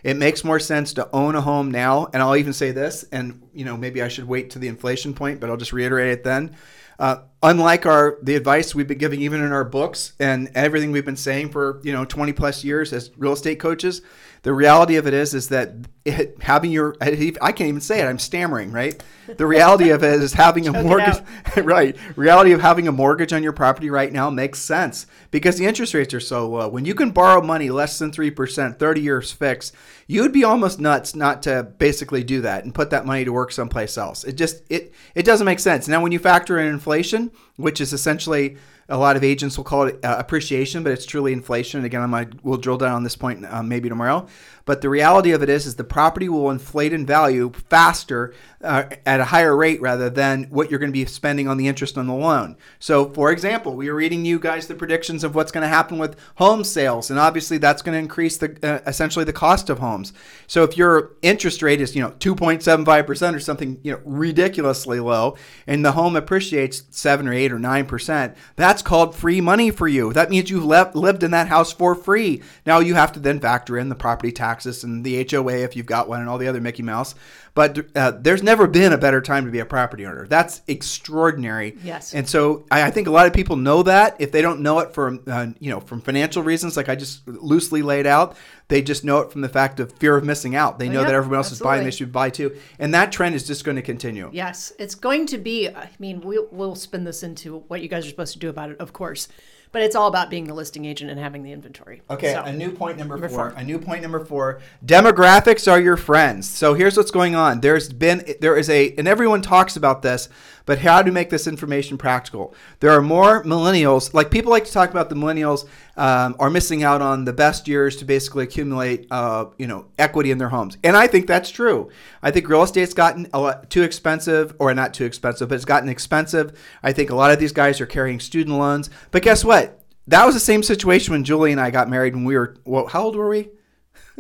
It 0.05 0.19
makes 0.19 0.45
more 0.45 0.59
sense 0.59 0.93
to 0.95 1.09
own 1.13 1.37
a 1.37 1.41
home 1.41 1.71
now, 1.71 2.09
and 2.13 2.23
I'll 2.23 2.37
even 2.37 2.53
say 2.53 2.73
this, 2.73 3.07
and 3.13 3.41
you 3.55 3.65
know 3.65 3.79
maybe 3.79 4.03
I 4.03 4.09
should 4.09 4.29
wait 4.29 4.51
to 4.51 4.59
the 4.59 4.69
inflation 4.69 5.15
point, 5.15 5.41
but 5.41 5.49
I'll 5.49 5.57
just 5.57 5.73
reiterate 5.73 6.11
it 6.11 6.23
then 6.23 6.55
uh, 6.99 7.17
unlike 7.43 7.87
our 7.87 8.19
the 8.23 8.35
advice 8.35 8.75
we've 8.75 8.87
been 8.87 8.99
giving 8.99 9.21
even 9.21 9.43
in 9.43 9.53
our 9.53 9.65
books 9.65 10.13
and 10.21 10.51
everything 10.55 10.93
we've 10.93 11.05
been 11.05 11.17
saying 11.17 11.51
for 11.51 11.81
you 11.83 11.93
know 11.93 12.05
20 12.05 12.33
plus 12.33 12.65
years 12.65 12.93
as 12.93 13.11
real 13.17 13.33
estate 13.33 13.59
coaches 13.59 14.03
the 14.43 14.53
reality 14.53 14.97
of 14.97 15.07
it 15.07 15.15
is 15.15 15.35
is 15.35 15.49
that 15.49 15.73
it, 16.05 16.37
having 16.43 16.73
your 16.73 16.97
i 17.01 17.53
can't 17.53 17.69
even 17.69 17.81
say 17.81 18.01
it 18.01 18.07
i'm 18.07 18.19
stammering 18.19 18.73
right? 18.73 19.03
The 19.37 19.47
reality 19.47 19.91
of 19.91 20.03
it 20.03 20.21
is 20.21 20.33
having 20.33 20.67
a 20.67 20.83
mortgage 20.83 21.23
right. 21.57 21.97
Reality 22.17 22.53
of 22.53 22.61
having 22.61 22.89
a 22.89 22.93
mortgage 22.93 23.33
on 23.33 23.43
your 23.43 23.53
property 23.53 23.89
right 23.89 24.13
now 24.13 24.31
makes 24.31 24.59
sense 24.59 25.07
because 25.31 25.57
the 25.59 25.67
interest 25.67 25.95
rates 25.95 26.13
are 26.13 26.21
so 26.21 26.49
low. 26.49 26.69
When 26.69 26.85
you 26.85 26.95
can 26.95 27.11
borrow 27.11 27.41
money 27.41 27.71
less 27.71 27.99
than 27.99 28.11
3% 28.11 28.79
30 28.79 29.01
years 29.01 29.33
fixed 29.33 29.75
you'd 30.07 30.33
be 30.33 30.45
almost 30.45 30.81
nuts 30.81 31.15
not 31.15 31.43
to 31.45 31.63
basically 31.79 32.25
do 32.25 32.41
that 32.43 32.65
and 32.65 32.75
put 32.75 32.91
that 32.91 33.07
money 33.07 33.25
to 33.25 33.33
work 33.33 33.53
someplace 33.53 33.97
else. 33.97 34.25
It 34.25 34.33
just 34.33 34.63
it 34.69 34.93
it 35.15 35.25
doesn't 35.25 35.45
make 35.45 35.61
sense. 35.61 35.89
Now 35.89 36.03
when 36.03 36.13
you 36.13 36.19
factor 36.19 36.59
in 36.59 36.67
inflation 36.67 37.31
which 37.57 37.81
is 37.81 37.93
essentially 37.93 38.57
A 38.93 38.99
lot 38.99 39.17
of 39.17 39.25
agents 39.25 39.57
will 39.57 39.65
call 39.65 39.87
it 39.87 39.99
uh, 40.05 40.17
appreciation, 40.19 40.83
but 40.83 40.93
it's 40.93 41.07
truly 41.07 41.33
inflation. 41.33 41.79
And 41.79 41.87
again, 41.87 42.03
I 42.03 42.07
might 42.07 42.45
we'll 42.45 42.59
drill 42.59 42.77
down 42.77 42.93
on 42.93 43.03
this 43.03 43.17
point 43.17 43.45
uh, 43.45 43.63
maybe 43.63 43.89
tomorrow. 43.89 44.29
But 44.65 44.81
the 44.81 44.89
reality 44.89 45.33
of 45.33 45.43
it 45.43 45.49
is, 45.49 45.67
is 45.67 45.77
the 45.77 45.85
property 45.85 46.29
will 46.29 46.51
inflate 46.51 46.93
in 46.93 47.07
value 47.07 47.53
faster 47.69 48.35
uh, 48.63 48.85
at 49.05 49.21
a 49.21 49.25
higher 49.25 49.57
rate 49.57 49.81
rather 49.81 50.09
than 50.09 50.45
what 50.45 50.71
you're 50.71 50.79
going 50.79 50.91
to 50.91 50.93
be 50.93 51.05
spending 51.05 51.49
on 51.49 51.57
the 51.57 51.67
interest 51.67 51.99
on 51.99 52.07
the 52.07 52.15
loan. 52.15 52.57
So, 52.79 53.11
for 53.11 53.33
example, 53.33 53.75
we 53.75 53.89
are 53.89 53.95
reading 53.95 54.25
you 54.25 54.39
guys 54.39 54.67
the 54.67 54.75
predictions 54.75 55.25
of 55.25 55.35
what's 55.35 55.51
going 55.51 55.63
to 55.63 55.69
happen 55.69 55.99
with 55.99 56.17
home 56.37 56.63
sales, 56.63 57.11
and 57.11 57.19
obviously 57.19 57.59
that's 57.59 57.83
going 57.83 57.95
to 57.95 57.99
increase 57.99 58.37
the 58.37 58.57
uh, 58.63 58.81
essentially 58.89 59.25
the 59.25 59.33
cost 59.33 59.69
of 59.69 59.81
homes. 59.81 60.13
So, 60.47 60.63
if 60.63 60.77
your 60.77 61.13
interest 61.23 61.63
rate 61.63 61.81
is 61.81 61.97
you 61.97 62.03
know 62.03 62.13
2.75 62.13 63.07
percent 63.07 63.37
or 63.37 63.41
something 63.41 63.81
you 63.83 63.93
know 63.93 64.01
ridiculously 64.05 65.01
low, 65.01 65.37
and 65.67 65.85
the 65.85 65.93
home 65.93 66.15
appreciates 66.15 66.85
seven 66.91 67.27
or 67.27 67.33
eight 67.33 67.53
or 67.53 67.59
nine 67.59 67.87
percent, 67.87 68.37
that's 68.55 68.83
called 68.83 69.17
free 69.17 69.41
money 69.41 69.71
for 69.71 69.89
you. 69.89 70.13
That 70.13 70.31
means 70.31 70.51
you've 70.51 70.65
left, 70.65 70.95
lived 70.95 71.23
in 71.23 71.33
that 71.33 71.49
house 71.49 71.73
for 71.73 71.95
free. 71.95 72.43
Now 72.65 72.79
you 72.79 72.95
have 72.95 73.13
to 73.13 73.21
then 73.21 73.41
factor 73.41 73.77
in 73.77 73.89
the 73.89 73.95
property 73.95 74.31
tax 74.31 74.52
taxes 74.53 74.85
and 74.85 75.05
the 75.05 75.27
HOA 75.31 75.59
if 75.65 75.77
you've 75.77 75.87
got 75.87 76.09
one 76.09 76.21
and 76.21 76.29
all 76.29 76.39
the 76.39 76.49
other 76.49 76.61
Mickey 76.61 76.83
Mouse. 76.83 77.15
But 77.55 77.97
uh, 77.97 78.13
there's 78.13 78.43
never 78.43 78.67
been 78.67 78.93
a 78.93 78.99
better 78.99 79.21
time 79.21 79.45
to 79.45 79.51
be 79.51 79.59
a 79.59 79.65
property 79.67 80.07
owner. 80.07 80.27
That's 80.27 80.63
extraordinary. 80.69 81.77
Yes. 81.83 82.15
And 82.15 82.29
so 82.29 82.65
I, 82.71 82.85
I 82.85 82.91
think 82.91 83.09
a 83.09 83.11
lot 83.11 83.27
of 83.27 83.33
people 83.33 83.57
know 83.57 83.83
that. 83.83 84.17
If 84.21 84.33
they 84.33 84.43
don't 84.43 84.61
know 84.61 84.79
it 84.81 84.95
from 84.95 85.23
uh, 85.27 85.49
you 85.59 85.71
know 85.71 85.81
from 85.81 86.01
financial 86.01 86.43
reasons, 86.43 86.77
like 86.77 86.89
I 86.89 86.95
just 86.97 87.27
loosely 87.29 87.83
laid 87.83 88.07
out, 88.07 88.37
they 88.69 88.81
just 88.83 89.05
know 89.05 89.19
it 89.19 89.31
from 89.33 89.41
the 89.43 89.49
fact 89.49 89.81
of 89.81 89.93
fear 89.93 90.17
of 90.17 90.25
missing 90.25 90.55
out. 90.57 90.79
They 90.79 90.89
Oh, 90.89 90.93
know 90.93 91.01
yeah, 91.01 91.07
that 91.07 91.15
everyone 91.15 91.39
else 91.39 91.51
absolutely. 91.51 91.69
is 91.69 91.77
buying, 91.77 91.85
they 91.85 91.91
should 91.91 92.13
buy 92.13 92.31
too. 92.31 92.57
And 92.79 92.95
that 92.95 93.13
trend 93.13 93.35
is 93.35 93.47
just 93.47 93.65
going 93.65 93.77
to 93.77 93.83
continue. 93.83 94.31
Yes, 94.33 94.73
it's 94.79 94.95
going 94.95 95.27
to 95.27 95.39
be. 95.39 95.69
I 95.69 95.91
mean, 95.99 96.21
we'll, 96.21 96.49
we'll 96.51 96.75
spin 96.75 97.05
this 97.05 97.23
into 97.23 97.59
what 97.69 97.83
you 97.83 97.89
guys 97.89 98.07
are 98.07 98.11
supposed 98.11 98.33
to 98.35 98.39
do 98.39 98.49
about 98.49 98.71
it, 98.71 98.79
of 98.79 98.93
course. 98.93 99.29
But 99.73 99.83
it's 99.83 99.97
all 99.97 100.07
about 100.07 100.29
being 100.29 100.45
the 100.45 100.53
listing 100.55 100.85
agent 100.85 101.11
and 101.11 101.19
having 101.19 101.43
the 101.43 101.53
inventory. 101.53 102.03
Okay, 102.11 102.35
So- 102.35 102.43
a 102.43 102.53
new 102.53 102.71
point 102.71 102.99
number, 102.99 103.15
Number 103.15 103.29
four. 103.29 103.51
four. 103.51 103.59
A 103.59 103.65
new 103.65 103.79
point 103.79 104.03
number 104.03 104.21
four. 104.23 104.61
Demographics 104.85 105.71
are 105.71 105.81
your 105.81 105.97
friends. 105.97 106.47
So 106.49 106.75
here's 106.75 106.97
what's 106.97 107.11
going 107.11 107.35
on. 107.35 107.61
There's 107.61 107.91
been 107.91 108.23
there 108.41 108.57
is 108.57 108.69
a 108.69 108.95
and 108.99 109.09
everyone 109.09 109.41
talks 109.41 109.75
about 109.77 110.03
this, 110.03 110.29
but 110.67 110.79
how 110.79 111.03
to 111.03 111.11
make 111.11 111.31
this 111.31 111.47
information 111.47 111.99
practical? 111.99 112.55
There 112.81 112.91
are 112.91 113.03
more 113.03 113.45
millennials. 113.45 114.15
Like 114.15 114.31
people 114.31 114.51
like 114.51 114.65
to 114.65 114.73
talk 114.73 114.91
about 114.91 115.09
the 115.09 115.15
millennials 115.17 115.67
um, 115.97 116.37
are 116.39 116.51
missing 116.51 116.83
out 116.83 117.03
on 117.03 117.25
the 117.25 117.33
best 117.33 117.69
years 117.69 117.97
to 117.97 118.05
basically 118.05 118.45
accumulate, 118.45 119.07
uh, 119.11 119.47
you 119.59 119.67
know, 119.67 119.87
equity 119.99 120.31
in 120.31 120.39
their 120.39 120.49
homes, 120.49 120.79
and 120.83 120.97
I 120.97 121.07
think 121.07 121.27
that's 121.27 121.51
true. 121.51 121.91
I 122.23 122.31
think 122.31 122.49
real 122.49 122.63
estate's 122.63 122.95
gotten 122.95 123.29
a 123.33 123.41
lot 123.41 123.71
too 123.71 123.83
expensive, 123.83 124.55
or 124.59 124.73
not 124.75 124.95
too 124.95 125.05
expensive, 125.05 125.49
but 125.49 125.55
it's 125.55 125.65
gotten 125.65 125.89
expensive. 125.89 126.59
I 126.83 126.93
think 126.93 127.11
a 127.11 127.15
lot 127.15 127.31
of 127.31 127.39
these 127.39 127.53
guys 127.53 127.81
are 127.81 127.87
carrying 127.87 128.21
student 128.21 128.57
loans. 128.57 128.91
But 129.11 129.23
guess 129.23 129.45
what? 129.45 129.83
That 130.09 130.27
was 130.27 130.35
the 130.35 130.41
same 130.41 130.63
situation 130.63 131.13
when 131.13 131.25
Julie 131.25 131.53
and 131.53 131.61
I 131.61 131.71
got 131.71 131.89
married 131.89 132.15
when 132.15 132.25
we 132.25 132.37
were, 132.37 132.57
well, 132.65 132.87
how 132.87 133.05
old 133.05 133.17
were 133.17 133.29
we? 133.29 133.51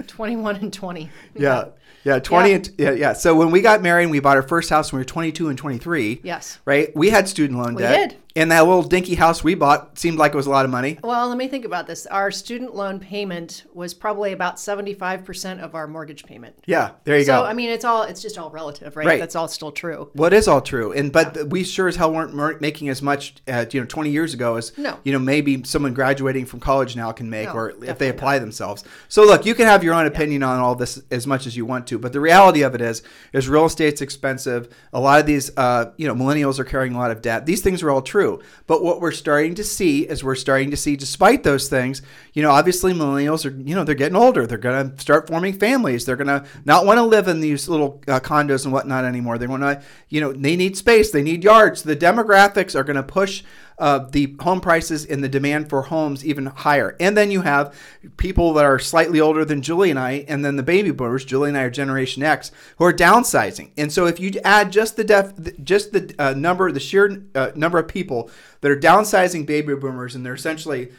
21 0.06 0.56
and 0.56 0.72
20. 0.72 1.10
Yeah. 1.34 1.66
Yeah. 2.04 2.18
20 2.18 2.48
Yeah. 2.50 2.54
and, 2.56 2.70
yeah, 2.78 2.90
yeah. 2.92 3.12
So 3.12 3.34
when 3.34 3.50
we 3.50 3.60
got 3.60 3.82
married 3.82 4.04
and 4.04 4.10
we 4.10 4.20
bought 4.20 4.36
our 4.36 4.42
first 4.42 4.70
house 4.70 4.92
when 4.92 4.98
we 4.98 5.00
were 5.02 5.06
22 5.06 5.48
and 5.48 5.58
23. 5.58 6.20
Yes. 6.22 6.58
Right. 6.64 6.94
We 6.96 7.10
had 7.10 7.28
student 7.28 7.58
loan 7.60 7.74
We 7.74 7.82
debt. 7.82 8.10
did. 8.10 8.18
And 8.34 8.50
that 8.50 8.60
little 8.60 8.82
dinky 8.82 9.14
house 9.14 9.44
we 9.44 9.54
bought 9.54 9.98
seemed 9.98 10.18
like 10.18 10.32
it 10.32 10.36
was 10.36 10.46
a 10.46 10.50
lot 10.50 10.64
of 10.64 10.70
money. 10.70 10.98
Well, 11.02 11.28
let 11.28 11.36
me 11.36 11.48
think 11.48 11.64
about 11.64 11.86
this. 11.86 12.06
Our 12.06 12.30
student 12.30 12.74
loan 12.74 12.98
payment 12.98 13.64
was 13.74 13.92
probably 13.94 14.32
about 14.32 14.56
75% 14.56 15.60
of 15.60 15.74
our 15.74 15.86
mortgage 15.86 16.24
payment. 16.24 16.56
Yeah. 16.66 16.92
There 17.04 17.18
you 17.18 17.24
So, 17.24 17.32
go. 17.32 17.42
So, 17.42 17.46
I 17.46 17.52
mean, 17.54 17.70
it's 17.70 17.84
all, 17.84 18.02
it's 18.04 18.22
just 18.22 18.38
all 18.38 18.50
relative, 18.50 18.96
right? 18.96 19.06
Right. 19.06 19.20
That's 19.20 19.36
all 19.36 19.48
still 19.48 19.72
true. 19.72 20.10
What 20.14 20.32
is 20.32 20.48
all 20.48 20.60
true, 20.60 20.92
and 20.92 21.12
but 21.12 21.48
we 21.50 21.64
sure 21.64 21.88
as 21.88 21.96
hell 21.96 22.12
weren't 22.12 22.60
making 22.60 22.88
as 22.88 23.02
much, 23.02 23.34
uh, 23.48 23.66
you 23.70 23.80
know, 23.80 23.86
twenty 23.86 24.10
years 24.10 24.32
ago 24.34 24.56
as 24.56 24.76
No. 24.78 24.98
you 25.04 25.12
know 25.12 25.18
maybe 25.18 25.62
someone 25.64 25.92
graduating 25.94 26.46
from 26.46 26.60
college 26.60 26.96
now 26.96 27.12
can 27.12 27.28
make, 27.28 27.48
No, 27.48 27.54
or 27.54 27.84
if 27.84 27.98
they 27.98 28.08
apply 28.08 28.38
themselves. 28.38 28.84
So 29.08 29.24
look, 29.24 29.44
you 29.44 29.54
can 29.54 29.66
have 29.66 29.82
your 29.84 29.94
own 29.94 30.06
opinion 30.06 30.42
on 30.42 30.58
all 30.60 30.74
this 30.74 31.02
as 31.10 31.26
much 31.26 31.46
as 31.46 31.56
you 31.56 31.66
want 31.66 31.86
to, 31.88 31.98
but 31.98 32.12
the 32.12 32.20
reality 32.20 32.62
of 32.62 32.74
it 32.74 32.80
is, 32.80 33.02
is 33.32 33.48
real 33.48 33.66
estate's 33.66 34.00
expensive. 34.00 34.68
A 34.92 35.00
lot 35.00 35.20
of 35.20 35.26
these, 35.26 35.50
uh, 35.56 35.92
you 35.96 36.06
know, 36.06 36.14
millennials 36.14 36.58
are 36.58 36.64
carrying 36.64 36.94
a 36.94 36.98
lot 36.98 37.10
of 37.10 37.20
debt. 37.22 37.46
These 37.46 37.60
things 37.60 37.82
are 37.82 37.90
all 37.90 38.02
true, 38.02 38.21
but 38.66 38.82
what 38.82 39.00
we're 39.00 39.12
starting 39.12 39.54
to 39.56 39.64
see 39.64 40.08
is 40.08 40.22
we're 40.22 40.34
starting 40.34 40.70
to 40.70 40.76
see, 40.76 40.96
despite 40.96 41.42
those 41.42 41.68
things, 41.68 42.02
you 42.32 42.42
know, 42.42 42.50
obviously 42.50 42.92
millennials 42.92 43.44
are, 43.44 43.50
you 43.50 43.74
know, 43.74 43.84
they're 43.84 43.94
getting 43.94 44.16
older. 44.16 44.46
They're 44.46 44.58
going 44.58 44.92
to 44.92 45.00
start 45.00 45.28
forming 45.28 45.52
families. 45.52 46.04
They're 46.04 46.16
going 46.16 46.28
to 46.28 46.44
not 46.64 46.86
want 46.86 46.98
to 46.98 47.04
live 47.04 47.28
in 47.28 47.40
these 47.40 47.68
little 47.68 48.02
uh, 48.08 48.20
condos 48.20 48.64
and 48.64 48.72
whatnot 48.72 49.04
anymore. 49.04 49.38
They 49.38 49.46
want 49.46 49.62
to, 49.62 49.82
you 50.08 50.20
know, 50.20 50.32
they 50.32 50.56
need 50.56 50.76
space. 50.76 51.10
They 51.10 51.22
need 51.22 51.44
yards. 51.44 51.82
The 51.82 51.96
demographics 51.96 52.74
are 52.74 52.84
going 52.84 52.96
to 52.96 53.02
push 53.02 53.42
uh, 53.78 53.98
the 54.10 54.36
home 54.40 54.60
prices 54.60 55.04
and 55.04 55.22
the 55.22 55.28
demand 55.28 55.68
for 55.68 55.82
homes 55.82 56.24
even 56.24 56.46
higher. 56.46 56.96
And 57.00 57.16
then 57.16 57.30
you 57.30 57.42
have 57.42 57.74
people 58.16 58.52
that 58.54 58.64
are 58.64 58.78
slightly 58.78 59.20
older 59.20 59.44
than 59.44 59.62
Julie 59.62 59.90
and 59.90 59.98
I, 59.98 60.24
and 60.28 60.44
then 60.44 60.56
the 60.56 60.62
baby 60.62 60.90
boomers. 60.90 61.24
Julie 61.24 61.48
and 61.48 61.58
I 61.58 61.62
are 61.62 61.70
Generation 61.70 62.22
X, 62.22 62.50
who 62.76 62.84
are 62.84 62.92
downsizing. 62.92 63.70
And 63.76 63.92
so 63.92 64.06
if 64.06 64.20
you 64.20 64.32
add 64.44 64.72
just 64.72 64.96
the 64.96 65.04
def, 65.04 65.32
just 65.62 65.92
the 65.92 66.14
uh, 66.18 66.34
number, 66.34 66.70
the 66.72 66.80
sheer 66.80 67.24
uh, 67.34 67.52
number 67.54 67.78
of 67.78 67.88
people 67.88 68.30
that 68.60 68.70
are 68.70 68.76
downsizing 68.78 69.44
baby 69.44 69.74
boomers, 69.74 70.14
and 70.14 70.24
they're 70.24 70.34
essentially 70.34 70.92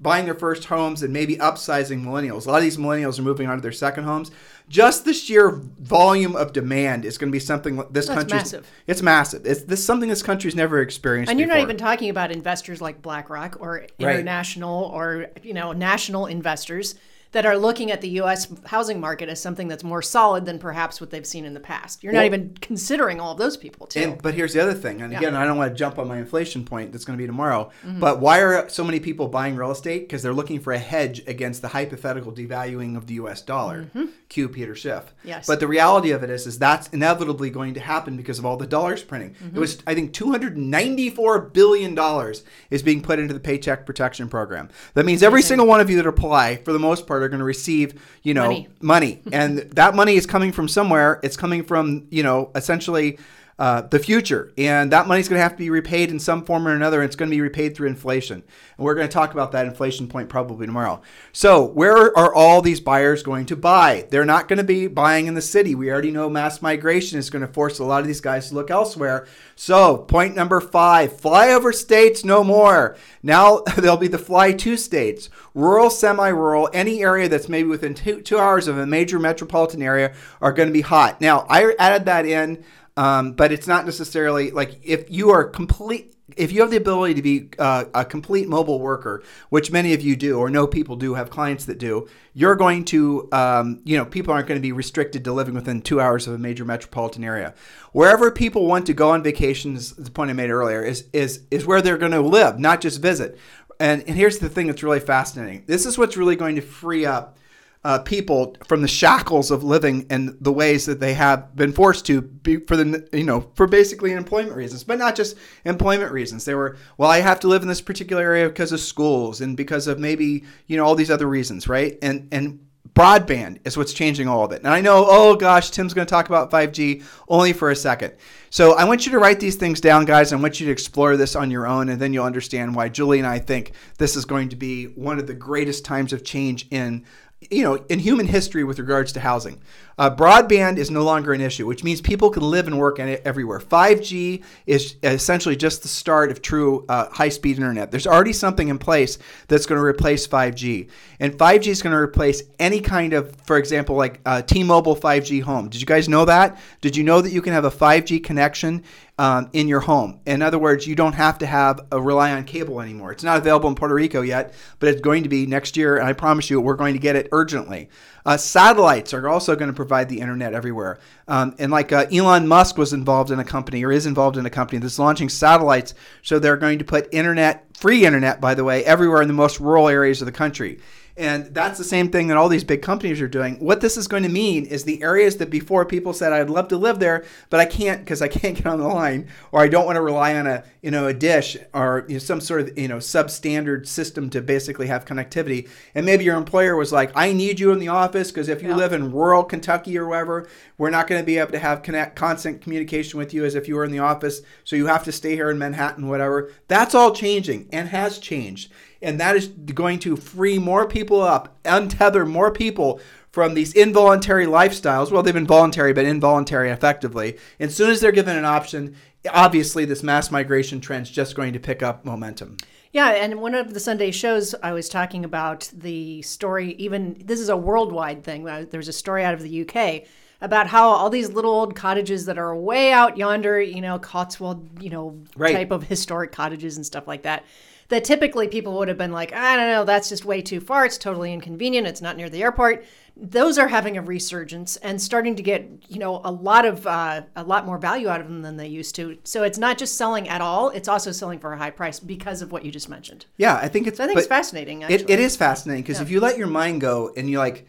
buying 0.00 0.24
their 0.24 0.34
first 0.34 0.64
homes 0.64 1.02
and 1.02 1.12
maybe 1.12 1.36
upsizing 1.36 2.02
millennials. 2.04 2.46
A 2.46 2.50
lot 2.50 2.56
of 2.56 2.62
these 2.62 2.76
millennials 2.76 3.18
are 3.18 3.22
moving 3.22 3.48
on 3.48 3.56
to 3.56 3.62
their 3.62 3.72
second 3.72 4.04
homes. 4.04 4.30
Just 4.68 5.04
the 5.04 5.12
sheer 5.12 5.50
volume 5.50 6.34
of 6.34 6.52
demand 6.52 7.04
is 7.04 7.18
going 7.18 7.30
to 7.30 7.32
be 7.32 7.38
something 7.38 7.76
this 7.90 8.06
That's 8.06 8.18
country. 8.18 8.38
massive. 8.38 8.70
It's 8.86 9.02
massive. 9.02 9.44
It's 9.46 9.62
this 9.62 9.84
something 9.84 10.08
this 10.08 10.22
country's 10.22 10.54
never 10.54 10.80
experienced. 10.80 11.30
And 11.30 11.38
you're 11.38 11.48
not 11.48 11.58
even 11.58 11.76
talking 11.76 12.08
about 12.08 12.32
investors 12.32 12.80
like 12.80 13.02
BlackRock 13.02 13.58
or 13.60 13.86
international 13.98 14.84
or 14.84 15.28
you 15.42 15.52
know 15.52 15.72
national 15.72 16.26
investors 16.26 16.94
that 17.34 17.44
are 17.44 17.58
looking 17.58 17.90
at 17.90 18.00
the 18.00 18.08
U.S. 18.10 18.46
housing 18.66 19.00
market 19.00 19.28
as 19.28 19.40
something 19.40 19.66
that's 19.66 19.82
more 19.82 20.00
solid 20.00 20.46
than 20.46 20.60
perhaps 20.60 21.00
what 21.00 21.10
they've 21.10 21.26
seen 21.26 21.44
in 21.44 21.52
the 21.52 21.60
past. 21.60 22.04
You're 22.04 22.12
not 22.12 22.24
even 22.24 22.56
considering 22.60 23.20
all 23.20 23.32
of 23.32 23.38
those 23.38 23.56
people 23.56 23.88
too. 23.88 24.00
And, 24.00 24.22
but 24.22 24.34
here's 24.34 24.52
the 24.52 24.62
other 24.62 24.72
thing, 24.72 25.02
and 25.02 25.14
again, 25.14 25.34
I 25.34 25.44
don't 25.44 25.56
want 25.56 25.72
to 25.72 25.76
jump 25.76 25.98
on 25.98 26.06
my 26.06 26.18
inflation 26.18 26.64
point 26.64 26.92
that's 26.92 27.04
going 27.04 27.18
to 27.18 27.22
be 27.22 27.26
tomorrow. 27.26 27.72
Mm-hmm. 27.84 27.98
But 27.98 28.20
why 28.20 28.40
are 28.40 28.68
so 28.68 28.84
many 28.84 29.00
people 29.00 29.26
buying 29.26 29.56
real 29.56 29.72
estate? 29.72 30.02
Because 30.02 30.22
they're 30.22 30.32
looking 30.32 30.60
for 30.60 30.72
a 30.72 30.78
hedge 30.78 31.26
against 31.26 31.60
the 31.60 31.68
hypothetical 31.68 32.32
devaluing 32.32 32.96
of 32.96 33.08
the 33.08 33.14
U.S. 33.14 33.42
dollar. 33.42 33.90
Cue 34.28 34.48
Peter 34.48 34.74
Schiff. 34.74 35.04
Mm-hmm. 35.04 35.28
Yes. 35.28 35.46
But 35.46 35.60
the 35.60 35.68
reality 35.68 36.10
of 36.12 36.22
it 36.22 36.30
is, 36.30 36.46
is 36.46 36.58
that's 36.58 36.88
inevitably 36.88 37.50
going 37.50 37.74
to 37.74 37.80
happen 37.80 38.16
because 38.16 38.38
of 38.38 38.46
all 38.46 38.56
the 38.56 38.66
dollars 38.66 39.02
printing. 39.02 39.30
Mm-hmm. 39.34 39.56
It 39.56 39.60
was, 39.60 39.82
I 39.86 39.94
think, 39.94 40.12
294 40.12 41.40
billion 41.40 41.94
dollars 41.94 42.44
is 42.70 42.82
being 42.82 43.02
put 43.02 43.18
into 43.18 43.34
the 43.34 43.40
Paycheck 43.40 43.86
Protection 43.86 44.28
Program. 44.28 44.68
That 44.94 45.04
means 45.04 45.22
every 45.22 45.42
single 45.42 45.66
one 45.66 45.80
of 45.80 45.90
you 45.90 45.96
that 45.96 46.06
apply, 46.06 46.56
for 46.64 46.72
the 46.72 46.78
most 46.78 47.06
part, 47.06 47.23
are 47.24 47.28
going 47.28 47.40
to 47.40 47.44
receive, 47.44 48.00
you 48.22 48.34
know, 48.34 48.44
Money. 48.48 48.68
money 48.80 49.20
and 49.32 49.58
that 49.72 49.94
money 49.94 50.14
is 50.14 50.26
coming 50.26 50.52
from 50.52 50.68
somewhere 50.68 51.18
it's 51.22 51.36
coming 51.36 51.64
from 51.64 52.06
you 52.10 52.22
know 52.22 52.50
essentially 52.54 53.18
uh, 53.58 53.82
the 53.82 53.98
future. 53.98 54.52
And 54.58 54.90
that 54.92 55.06
money's 55.06 55.28
going 55.28 55.38
to 55.38 55.42
have 55.42 55.52
to 55.52 55.58
be 55.58 55.70
repaid 55.70 56.10
in 56.10 56.18
some 56.18 56.44
form 56.44 56.66
or 56.66 56.74
another 56.74 57.00
and 57.00 57.06
it's 57.06 57.16
going 57.16 57.30
to 57.30 57.36
be 57.36 57.40
repaid 57.40 57.76
through 57.76 57.88
inflation. 57.88 58.42
And 58.76 58.84
we're 58.84 58.94
going 58.94 59.06
to 59.06 59.12
talk 59.12 59.32
about 59.32 59.52
that 59.52 59.66
inflation 59.66 60.08
point 60.08 60.28
probably 60.28 60.66
tomorrow. 60.66 61.02
So 61.32 61.64
where 61.64 62.16
are 62.18 62.34
all 62.34 62.62
these 62.62 62.80
buyers 62.80 63.22
going 63.22 63.46
to 63.46 63.56
buy? 63.56 64.06
They're 64.10 64.24
not 64.24 64.48
going 64.48 64.58
to 64.58 64.64
be 64.64 64.88
buying 64.88 65.26
in 65.26 65.34
the 65.34 65.42
city. 65.42 65.74
We 65.74 65.90
already 65.90 66.10
know 66.10 66.28
mass 66.28 66.62
migration 66.62 67.18
is 67.18 67.30
going 67.30 67.46
to 67.46 67.52
force 67.52 67.78
a 67.78 67.84
lot 67.84 68.00
of 68.00 68.06
these 68.08 68.20
guys 68.20 68.48
to 68.48 68.54
look 68.54 68.70
elsewhere. 68.70 69.26
So 69.54 69.98
point 69.98 70.34
number 70.34 70.60
five 70.60 71.12
flyover 71.12 71.72
states 71.72 72.24
no 72.24 72.42
more. 72.42 72.96
Now 73.22 73.60
there'll 73.76 73.96
be 73.96 74.08
the 74.08 74.18
fly 74.18 74.52
to 74.52 74.76
states. 74.76 75.30
Rural 75.54 75.90
semi-rural 75.90 76.70
any 76.72 77.02
area 77.02 77.28
that's 77.28 77.48
maybe 77.48 77.68
within 77.68 77.94
two, 77.94 78.20
two 78.20 78.38
hours 78.38 78.66
of 78.66 78.78
a 78.78 78.86
major 78.86 79.20
metropolitan 79.20 79.82
area 79.82 80.12
are 80.40 80.52
going 80.52 80.68
to 80.68 80.72
be 80.72 80.80
hot. 80.80 81.20
Now 81.20 81.46
i 81.48 81.74
added 81.78 82.06
that 82.06 82.26
in 82.26 82.64
um, 82.96 83.32
but 83.32 83.52
it's 83.52 83.66
not 83.66 83.84
necessarily 83.84 84.50
like 84.50 84.80
if 84.82 85.10
you 85.10 85.30
are 85.30 85.44
complete 85.44 86.10
if 86.36 86.50
you 86.52 86.62
have 86.62 86.70
the 86.70 86.76
ability 86.76 87.12
to 87.14 87.22
be 87.22 87.50
uh, 87.58 87.84
a 87.94 88.04
complete 88.04 88.48
mobile 88.48 88.80
worker 88.80 89.22
which 89.50 89.70
many 89.70 89.92
of 89.92 90.00
you 90.00 90.16
do 90.16 90.38
or 90.38 90.48
know 90.48 90.66
people 90.66 90.96
do 90.96 91.14
have 91.14 91.28
clients 91.28 91.66
that 91.66 91.78
do 91.78 92.08
you're 92.32 92.56
going 92.56 92.84
to 92.84 93.28
um, 93.32 93.80
you 93.84 93.96
know 93.96 94.04
people 94.04 94.32
aren't 94.32 94.48
going 94.48 94.58
to 94.58 94.62
be 94.62 94.72
restricted 94.72 95.24
to 95.24 95.32
living 95.32 95.54
within 95.54 95.82
two 95.82 96.00
hours 96.00 96.26
of 96.26 96.34
a 96.34 96.38
major 96.38 96.64
metropolitan 96.64 97.24
area. 97.24 97.54
Wherever 97.92 98.30
people 98.30 98.66
want 98.66 98.86
to 98.86 98.94
go 98.94 99.10
on 99.10 99.22
vacations, 99.22 99.92
the 99.92 100.10
point 100.10 100.30
i 100.30 100.32
made 100.34 100.50
earlier 100.50 100.82
is 100.82 101.08
is 101.12 101.42
is 101.50 101.66
where 101.66 101.82
they're 101.82 101.98
going 101.98 102.12
to 102.12 102.20
live 102.20 102.58
not 102.58 102.80
just 102.80 103.00
visit. 103.00 103.38
And, 103.80 104.04
and 104.06 104.16
here's 104.16 104.38
the 104.38 104.48
thing 104.48 104.68
that's 104.68 104.84
really 104.84 105.00
fascinating. 105.00 105.64
This 105.66 105.84
is 105.84 105.98
what's 105.98 106.16
really 106.16 106.36
going 106.36 106.54
to 106.54 106.62
free 106.62 107.04
up 107.04 107.36
uh, 107.84 107.98
people 107.98 108.56
from 108.66 108.80
the 108.80 108.88
shackles 108.88 109.50
of 109.50 109.62
living 109.62 110.06
and 110.08 110.36
the 110.40 110.52
ways 110.52 110.86
that 110.86 111.00
they 111.00 111.12
have 111.14 111.54
been 111.54 111.72
forced 111.72 112.06
to 112.06 112.22
be 112.22 112.56
for 112.56 112.76
the 112.76 113.06
you 113.12 113.24
know 113.24 113.50
for 113.54 113.66
basically 113.66 114.12
employment 114.12 114.56
reasons 114.56 114.82
but 114.82 114.98
not 114.98 115.14
just 115.14 115.36
employment 115.64 116.10
reasons 116.10 116.44
they 116.44 116.54
were 116.54 116.76
well 116.96 117.10
i 117.10 117.20
have 117.20 117.38
to 117.38 117.46
live 117.46 117.62
in 117.62 117.68
this 117.68 117.82
particular 117.82 118.22
area 118.22 118.48
because 118.48 118.72
of 118.72 118.80
schools 118.80 119.40
and 119.40 119.56
because 119.56 119.86
of 119.86 119.98
maybe 119.98 120.44
you 120.66 120.76
know 120.76 120.84
all 120.84 120.94
these 120.94 121.10
other 121.10 121.26
reasons 121.26 121.68
right 121.68 121.98
and 122.00 122.26
and 122.32 122.58
broadband 122.94 123.58
is 123.64 123.76
what's 123.76 123.92
changing 123.92 124.28
all 124.28 124.44
of 124.44 124.52
it. 124.52 124.58
And 124.58 124.68
I 124.68 124.80
know, 124.80 125.04
oh 125.08 125.34
gosh, 125.34 125.70
Tim's 125.70 125.94
going 125.94 126.06
to 126.06 126.10
talk 126.10 126.28
about 126.28 126.50
5G 126.50 127.02
only 127.28 127.52
for 127.52 127.70
a 127.70 127.76
second. 127.76 128.14
So 128.50 128.74
I 128.74 128.84
want 128.84 129.04
you 129.04 129.12
to 129.12 129.18
write 129.18 129.40
these 129.40 129.56
things 129.56 129.80
down, 129.80 130.04
guys. 130.04 130.32
I 130.32 130.36
want 130.36 130.60
you 130.60 130.66
to 130.66 130.72
explore 130.72 131.16
this 131.16 131.34
on 131.34 131.50
your 131.50 131.66
own, 131.66 131.88
and 131.88 132.00
then 132.00 132.12
you'll 132.12 132.24
understand 132.24 132.74
why 132.74 132.88
Julie 132.88 133.18
and 133.18 133.26
I 133.26 133.40
think 133.40 133.72
this 133.98 134.14
is 134.14 134.24
going 134.24 134.50
to 134.50 134.56
be 134.56 134.84
one 134.84 135.18
of 135.18 135.26
the 135.26 135.34
greatest 135.34 135.84
times 135.84 136.12
of 136.12 136.22
change 136.22 136.68
in 136.70 137.04
you 137.50 137.62
know, 137.62 137.74
in 137.88 137.98
human 137.98 138.26
history 138.26 138.64
with 138.64 138.78
regards 138.78 139.12
to 139.12 139.20
housing. 139.20 139.60
Uh, 139.96 140.14
broadband 140.14 140.76
is 140.76 140.90
no 140.90 141.04
longer 141.04 141.32
an 141.32 141.40
issue, 141.40 141.66
which 141.66 141.84
means 141.84 142.00
people 142.00 142.30
can 142.30 142.42
live 142.42 142.66
and 142.66 142.78
work 142.78 142.98
everywhere. 142.98 143.60
5G 143.60 144.42
is 144.66 144.96
essentially 145.02 145.54
just 145.54 145.82
the 145.82 145.88
start 145.88 146.30
of 146.30 146.42
true 146.42 146.84
uh, 146.88 147.08
high 147.10 147.28
speed 147.28 147.56
internet. 147.56 147.90
There's 147.90 148.06
already 148.06 148.32
something 148.32 148.68
in 148.68 148.78
place 148.78 149.18
that's 149.46 149.66
going 149.66 149.78
to 149.78 149.84
replace 149.84 150.26
5G. 150.26 150.88
And 151.20 151.32
5G 151.34 151.68
is 151.68 151.82
going 151.82 151.92
to 151.92 151.98
replace 151.98 152.42
any 152.58 152.80
kind 152.80 153.12
of, 153.12 153.36
for 153.46 153.56
example, 153.56 153.94
like 153.94 154.20
uh, 154.26 154.42
T 154.42 154.64
Mobile 154.64 154.96
5G 154.96 155.42
home. 155.42 155.68
Did 155.68 155.80
you 155.80 155.86
guys 155.86 156.08
know 156.08 156.24
that? 156.24 156.58
Did 156.80 156.96
you 156.96 157.04
know 157.04 157.20
that 157.20 157.30
you 157.30 157.40
can 157.40 157.52
have 157.52 157.64
a 157.64 157.70
5G 157.70 158.24
connection 158.24 158.82
um, 159.18 159.48
in 159.52 159.68
your 159.68 159.80
home. 159.80 160.20
In 160.26 160.42
other 160.42 160.58
words, 160.58 160.86
you 160.86 160.96
don't 160.96 161.12
have 161.12 161.38
to 161.38 161.46
have 161.46 161.86
a 161.92 162.02
rely 162.02 162.32
on 162.32 162.44
cable 162.44 162.80
anymore. 162.80 163.12
It's 163.12 163.22
not 163.22 163.38
available 163.38 163.68
in 163.68 163.76
Puerto 163.76 163.94
Rico 163.94 164.22
yet, 164.22 164.54
but 164.80 164.88
it's 164.88 165.00
going 165.00 165.22
to 165.22 165.28
be 165.28 165.46
next 165.46 165.76
year, 165.76 165.96
and 165.96 166.06
I 166.06 166.12
promise 166.12 166.50
you, 166.50 166.60
we're 166.60 166.74
going 166.74 166.94
to 166.94 167.00
get 167.00 167.14
it 167.14 167.28
urgently. 167.30 167.88
Uh, 168.26 168.36
satellites 168.36 169.14
are 169.14 169.28
also 169.28 169.54
going 169.54 169.70
to 169.70 169.76
provide 169.76 170.08
the 170.08 170.20
internet 170.20 170.54
everywhere. 170.54 170.98
Um, 171.28 171.54
and 171.58 171.70
like 171.70 171.92
uh, 171.92 172.06
Elon 172.10 172.48
Musk 172.48 172.76
was 172.78 172.92
involved 172.92 173.30
in 173.30 173.38
a 173.38 173.44
company 173.44 173.84
or 173.84 173.92
is 173.92 174.06
involved 174.06 174.36
in 174.36 174.46
a 174.46 174.50
company 174.50 174.78
that's 174.78 174.98
launching 174.98 175.28
satellites, 175.28 175.94
so 176.22 176.38
they're 176.38 176.56
going 176.56 176.78
to 176.80 176.84
put 176.84 177.12
internet, 177.12 177.66
free 177.76 178.04
internet, 178.04 178.40
by 178.40 178.54
the 178.54 178.64
way, 178.64 178.84
everywhere 178.84 179.22
in 179.22 179.28
the 179.28 179.34
most 179.34 179.60
rural 179.60 179.88
areas 179.88 180.22
of 180.22 180.26
the 180.26 180.32
country. 180.32 180.80
And 181.16 181.54
that's 181.54 181.78
the 181.78 181.84
same 181.84 182.10
thing 182.10 182.26
that 182.26 182.36
all 182.36 182.48
these 182.48 182.64
big 182.64 182.82
companies 182.82 183.20
are 183.20 183.28
doing. 183.28 183.54
What 183.60 183.80
this 183.80 183.96
is 183.96 184.08
going 184.08 184.24
to 184.24 184.28
mean 184.28 184.64
is 184.64 184.82
the 184.82 185.00
areas 185.00 185.36
that 185.36 185.48
before 185.48 185.84
people 185.84 186.12
said 186.12 186.32
I'd 186.32 186.50
love 186.50 186.66
to 186.68 186.76
live 186.76 186.98
there, 186.98 187.24
but 187.50 187.60
I 187.60 187.66
can't 187.66 188.00
because 188.00 188.20
I 188.20 188.26
can't 188.26 188.56
get 188.56 188.66
on 188.66 188.80
the 188.80 188.88
line, 188.88 189.28
or 189.52 189.60
I 189.60 189.68
don't 189.68 189.86
want 189.86 189.94
to 189.94 190.02
rely 190.02 190.34
on 190.34 190.48
a 190.48 190.64
you 190.82 190.90
know 190.90 191.06
a 191.06 191.14
dish 191.14 191.56
or 191.72 192.04
you 192.08 192.14
know, 192.14 192.18
some 192.18 192.40
sort 192.40 192.62
of 192.62 192.76
you 192.78 192.88
know 192.88 192.96
substandard 192.96 193.86
system 193.86 194.28
to 194.30 194.42
basically 194.42 194.88
have 194.88 195.04
connectivity. 195.04 195.68
And 195.94 196.04
maybe 196.04 196.24
your 196.24 196.36
employer 196.36 196.74
was 196.74 196.92
like, 196.92 197.12
I 197.14 197.32
need 197.32 197.60
you 197.60 197.70
in 197.70 197.78
the 197.78 197.88
office 197.88 198.32
because 198.32 198.48
if 198.48 198.60
you 198.60 198.70
yeah. 198.70 198.76
live 198.76 198.92
in 198.92 199.12
rural 199.12 199.44
Kentucky 199.44 199.96
or 199.96 200.08
wherever, 200.08 200.48
we're 200.78 200.90
not 200.90 201.06
going 201.06 201.20
to 201.20 201.26
be 201.26 201.38
able 201.38 201.52
to 201.52 201.60
have 201.60 201.84
connect, 201.84 202.16
constant 202.16 202.60
communication 202.60 203.20
with 203.20 203.32
you 203.32 203.44
as 203.44 203.54
if 203.54 203.68
you 203.68 203.76
were 203.76 203.84
in 203.84 203.92
the 203.92 204.00
office. 204.00 204.42
So 204.64 204.74
you 204.74 204.86
have 204.86 205.04
to 205.04 205.12
stay 205.12 205.36
here 205.36 205.50
in 205.50 205.58
Manhattan, 205.58 206.08
whatever. 206.08 206.50
That's 206.66 206.94
all 206.94 207.14
changing 207.14 207.68
and 207.72 207.88
has 207.90 208.18
changed 208.18 208.72
and 209.04 209.20
that 209.20 209.36
is 209.36 209.48
going 209.48 209.98
to 210.00 210.16
free 210.16 210.58
more 210.58 210.88
people 210.88 211.20
up, 211.20 211.62
untether 211.62 212.28
more 212.28 212.50
people 212.50 213.00
from 213.30 213.54
these 213.54 213.72
involuntary 213.72 214.46
lifestyles. 214.46 215.10
Well, 215.10 215.22
they've 215.22 215.34
been 215.34 215.46
voluntary, 215.46 215.92
but 215.92 216.04
involuntary 216.04 216.70
effectively. 216.70 217.36
And 217.58 217.68
as 217.68 217.76
soon 217.76 217.90
as 217.90 218.00
they're 218.00 218.12
given 218.12 218.36
an 218.36 218.44
option, 218.44 218.96
obviously 219.30 219.84
this 219.84 220.02
mass 220.02 220.30
migration 220.30 220.80
trend 220.80 221.06
is 221.06 221.10
just 221.10 221.34
going 221.34 221.52
to 221.52 221.60
pick 221.60 221.82
up 221.82 222.04
momentum. 222.04 222.56
Yeah, 222.92 223.10
and 223.10 223.40
one 223.40 223.56
of 223.56 223.74
the 223.74 223.80
Sunday 223.80 224.12
shows 224.12 224.54
I 224.62 224.72
was 224.72 224.88
talking 224.88 225.24
about 225.24 225.68
the 225.74 226.22
story, 226.22 226.74
even 226.74 227.20
this 227.24 227.40
is 227.40 227.48
a 227.48 227.56
worldwide 227.56 228.22
thing. 228.22 228.48
Uh, 228.48 228.66
there's 228.70 228.86
a 228.86 228.92
story 228.92 229.24
out 229.24 229.34
of 229.34 229.42
the 229.42 229.68
UK 229.68 230.04
about 230.44 230.66
how 230.66 230.88
all 230.88 231.10
these 231.10 231.30
little 231.30 231.52
old 231.52 231.74
cottages 231.74 232.26
that 232.26 232.38
are 232.38 232.54
way 232.54 232.92
out 232.92 233.16
yonder, 233.16 233.60
you 233.60 233.80
know, 233.80 233.98
Cotswold, 233.98 234.82
you 234.82 234.90
know, 234.90 235.18
right. 235.36 235.54
type 235.54 235.70
of 235.70 235.82
historic 235.84 236.32
cottages 236.32 236.76
and 236.76 236.84
stuff 236.84 237.08
like 237.08 237.22
that 237.22 237.44
that 237.88 238.04
typically 238.04 238.48
people 238.48 238.76
would 238.78 238.88
have 238.88 238.98
been 238.98 239.12
like, 239.12 239.32
I 239.32 239.56
don't 239.56 239.68
know, 239.68 239.84
that's 239.84 240.08
just 240.08 240.24
way 240.24 240.42
too 240.42 240.60
far. 240.60 240.84
It's 240.86 240.98
totally 240.98 241.32
inconvenient. 241.32 241.86
It's 241.86 242.00
not 242.00 242.16
near 242.16 242.30
the 242.30 242.42
airport. 242.42 242.84
Those 243.16 243.58
are 243.58 243.68
having 243.68 243.96
a 243.96 244.02
resurgence 244.02 244.76
and 244.78 245.00
starting 245.00 245.36
to 245.36 245.42
get, 245.42 245.68
you 245.88 245.98
know, 245.98 246.20
a 246.24 246.32
lot 246.32 246.64
of 246.64 246.86
uh, 246.86 247.22
a 247.36 247.44
lot 247.44 247.64
more 247.66 247.78
value 247.78 248.08
out 248.08 248.20
of 248.20 248.26
them 248.26 248.42
than 248.42 248.56
they 248.56 248.66
used 248.66 248.96
to. 248.96 249.18
So 249.22 249.44
it's 249.44 249.58
not 249.58 249.78
just 249.78 249.96
selling 249.96 250.28
at 250.28 250.40
all; 250.40 250.70
it's 250.70 250.88
also 250.88 251.12
selling 251.12 251.38
for 251.38 251.52
a 251.52 251.58
high 251.58 251.70
price 251.70 252.00
because 252.00 252.42
of 252.42 252.50
what 252.50 252.64
you 252.64 252.72
just 252.72 252.88
mentioned. 252.88 253.26
Yeah, 253.36 253.54
I 253.54 253.68
think 253.68 253.86
it's. 253.86 253.98
So 253.98 254.04
I 254.04 254.06
think 254.08 254.18
it's 254.18 254.26
fascinating. 254.26 254.82
It, 254.82 255.08
it 255.08 255.20
is 255.20 255.36
fascinating 255.36 255.84
because 255.84 255.98
yeah. 255.98 256.04
if 256.04 256.10
you 256.10 256.18
let 256.18 256.38
your 256.38 256.48
mind 256.48 256.80
go 256.80 257.12
and 257.16 257.30
you 257.30 257.38
like 257.38 257.68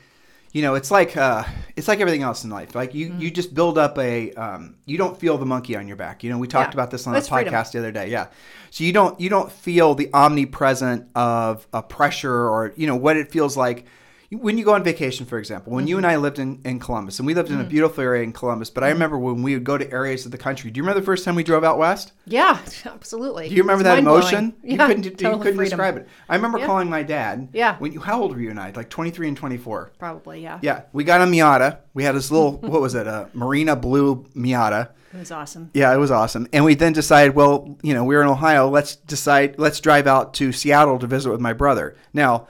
you 0.55 0.61
know, 0.61 0.75
it's 0.75 0.89
like 0.89 1.17
uh, 1.17 1.43
it's 1.75 1.89
like 1.89 1.99
everything 1.99 2.23
else 2.23 2.45
in 2.45 2.49
life. 2.49 2.75
Like 2.75 2.95
you, 2.95 3.09
mm-hmm. 3.09 3.19
you 3.19 3.29
just 3.29 3.53
build 3.53 3.77
up 3.77 3.97
a, 3.97 4.31
um, 4.35 4.77
you 4.85 4.97
don't 4.97 5.19
feel 5.19 5.37
the 5.37 5.45
monkey 5.45 5.75
on 5.75 5.85
your 5.85 5.97
back. 5.97 6.23
You 6.23 6.29
know, 6.29 6.37
we 6.37 6.47
talked 6.47 6.69
yeah. 6.69 6.75
about 6.75 6.91
this 6.91 7.05
on 7.05 7.11
That's 7.11 7.27
the 7.27 7.35
podcast 7.35 7.71
freedom. 7.71 7.71
the 7.71 7.79
other 7.79 7.91
day. 7.91 8.09
Yeah, 8.09 8.27
so 8.69 8.85
you 8.85 8.93
don't 8.93 9.19
you 9.19 9.27
don't 9.27 9.51
feel 9.51 9.95
the 9.95 10.09
omnipresent 10.13 11.09
of 11.13 11.67
a 11.73 11.83
pressure 11.83 12.47
or 12.47 12.71
you 12.77 12.87
know 12.87 12.95
what 12.95 13.17
it 13.17 13.33
feels 13.33 13.57
like 13.57 13.85
when 14.31 14.57
you 14.57 14.65
go 14.65 14.73
on 14.73 14.83
vacation, 14.83 15.25
for 15.25 15.37
example, 15.37 15.73
when 15.73 15.83
mm-hmm. 15.83 15.89
you 15.89 15.97
and 15.97 16.05
I 16.05 16.15
lived 16.17 16.39
in, 16.39 16.61
in 16.65 16.79
Columbus, 16.79 17.19
and 17.19 17.25
we 17.25 17.33
lived 17.33 17.49
in 17.49 17.57
mm-hmm. 17.57 17.65
a 17.65 17.69
beautiful 17.69 18.03
area 18.03 18.23
in 18.23 18.33
Columbus, 18.33 18.69
but 18.69 18.83
I 18.83 18.87
mm-hmm. 18.87 18.93
remember 18.93 19.19
when 19.19 19.43
we 19.43 19.53
would 19.53 19.63
go 19.63 19.77
to 19.77 19.91
areas 19.91 20.25
of 20.25 20.31
the 20.31 20.37
country. 20.37 20.71
Do 20.71 20.77
you 20.77 20.83
remember 20.83 20.99
the 20.99 21.05
first 21.05 21.25
time 21.25 21.35
we 21.35 21.43
drove 21.43 21.63
out 21.63 21.77
west? 21.77 22.13
Yeah, 22.25 22.59
absolutely. 22.85 23.49
Do 23.49 23.55
you 23.55 23.61
remember 23.61 23.83
that 23.83 23.99
emotion? 23.99 24.55
Yeah, 24.63 24.71
you 24.71 24.77
couldn't, 24.77 25.21
you 25.21 25.37
couldn't 25.39 25.57
describe 25.57 25.97
it. 25.97 26.07
I 26.27 26.35
remember 26.35 26.59
yeah. 26.59 26.65
calling 26.65 26.89
my 26.89 27.03
dad. 27.03 27.49
Yeah. 27.53 27.77
When 27.77 27.93
you, 27.93 27.99
how 27.99 28.21
old 28.21 28.33
were 28.33 28.41
you 28.41 28.49
and 28.49 28.59
I? 28.59 28.71
Like 28.71 28.89
23 28.89 29.29
and 29.29 29.37
24. 29.37 29.93
Probably, 29.99 30.41
yeah. 30.41 30.59
Yeah. 30.61 30.83
We 30.93 31.03
got 31.03 31.21
a 31.21 31.25
Miata. 31.25 31.79
We 31.93 32.03
had 32.03 32.15
this 32.15 32.31
little, 32.31 32.53
what 32.57 32.81
was 32.81 32.95
it, 32.95 33.07
a 33.07 33.29
Marina 33.33 33.75
Blue 33.75 34.25
Miata. 34.35 34.89
It 35.13 35.19
was 35.19 35.31
awesome. 35.31 35.71
Yeah, 35.73 35.93
it 35.93 35.97
was 35.97 36.11
awesome. 36.11 36.45
And 36.51 36.65
we 36.65 36.75
then 36.75 36.91
decided, 36.91 37.35
well, 37.35 37.77
you 37.81 37.93
know, 37.93 38.03
we 38.03 38.15
we're 38.15 38.21
in 38.21 38.27
Ohio. 38.27 38.67
Let's 38.67 38.97
decide, 38.97 39.57
let's 39.57 39.79
drive 39.79 40.07
out 40.07 40.33
to 40.35 40.51
Seattle 40.51 40.99
to 40.99 41.07
visit 41.07 41.31
with 41.31 41.39
my 41.39 41.53
brother. 41.53 41.95
Now, 42.13 42.49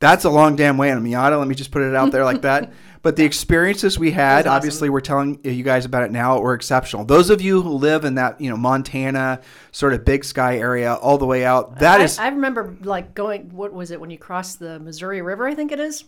that's 0.00 0.24
a 0.24 0.30
long 0.30 0.56
damn 0.56 0.76
way 0.76 0.90
in 0.90 0.98
a 0.98 1.00
Miata. 1.00 1.38
Let 1.38 1.46
me 1.46 1.54
just 1.54 1.70
put 1.70 1.82
it 1.82 1.94
out 1.94 2.10
there 2.10 2.24
like 2.24 2.42
that. 2.42 2.72
But 3.02 3.16
the 3.16 3.24
experiences 3.24 3.98
we 3.98 4.10
had, 4.10 4.40
awesome. 4.40 4.52
obviously, 4.52 4.90
we're 4.90 5.00
telling 5.00 5.40
you 5.42 5.62
guys 5.62 5.86
about 5.86 6.02
it 6.02 6.10
now, 6.10 6.38
were 6.38 6.52
exceptional. 6.52 7.06
Those 7.06 7.30
of 7.30 7.40
you 7.40 7.62
who 7.62 7.70
live 7.70 8.04
in 8.04 8.16
that, 8.16 8.38
you 8.42 8.50
know, 8.50 8.58
Montana 8.58 9.40
sort 9.72 9.94
of 9.94 10.04
Big 10.04 10.22
Sky 10.22 10.58
area, 10.58 10.94
all 10.96 11.16
the 11.16 11.24
way 11.24 11.46
out, 11.46 11.78
that 11.78 12.02
I, 12.02 12.04
is. 12.04 12.18
I 12.18 12.28
remember 12.28 12.76
like 12.82 13.14
going. 13.14 13.54
What 13.54 13.72
was 13.72 13.90
it 13.90 14.02
when 14.02 14.10
you 14.10 14.18
crossed 14.18 14.58
the 14.58 14.78
Missouri 14.80 15.22
River? 15.22 15.48
I 15.48 15.54
think 15.54 15.72
it 15.72 15.80
is 15.80 16.04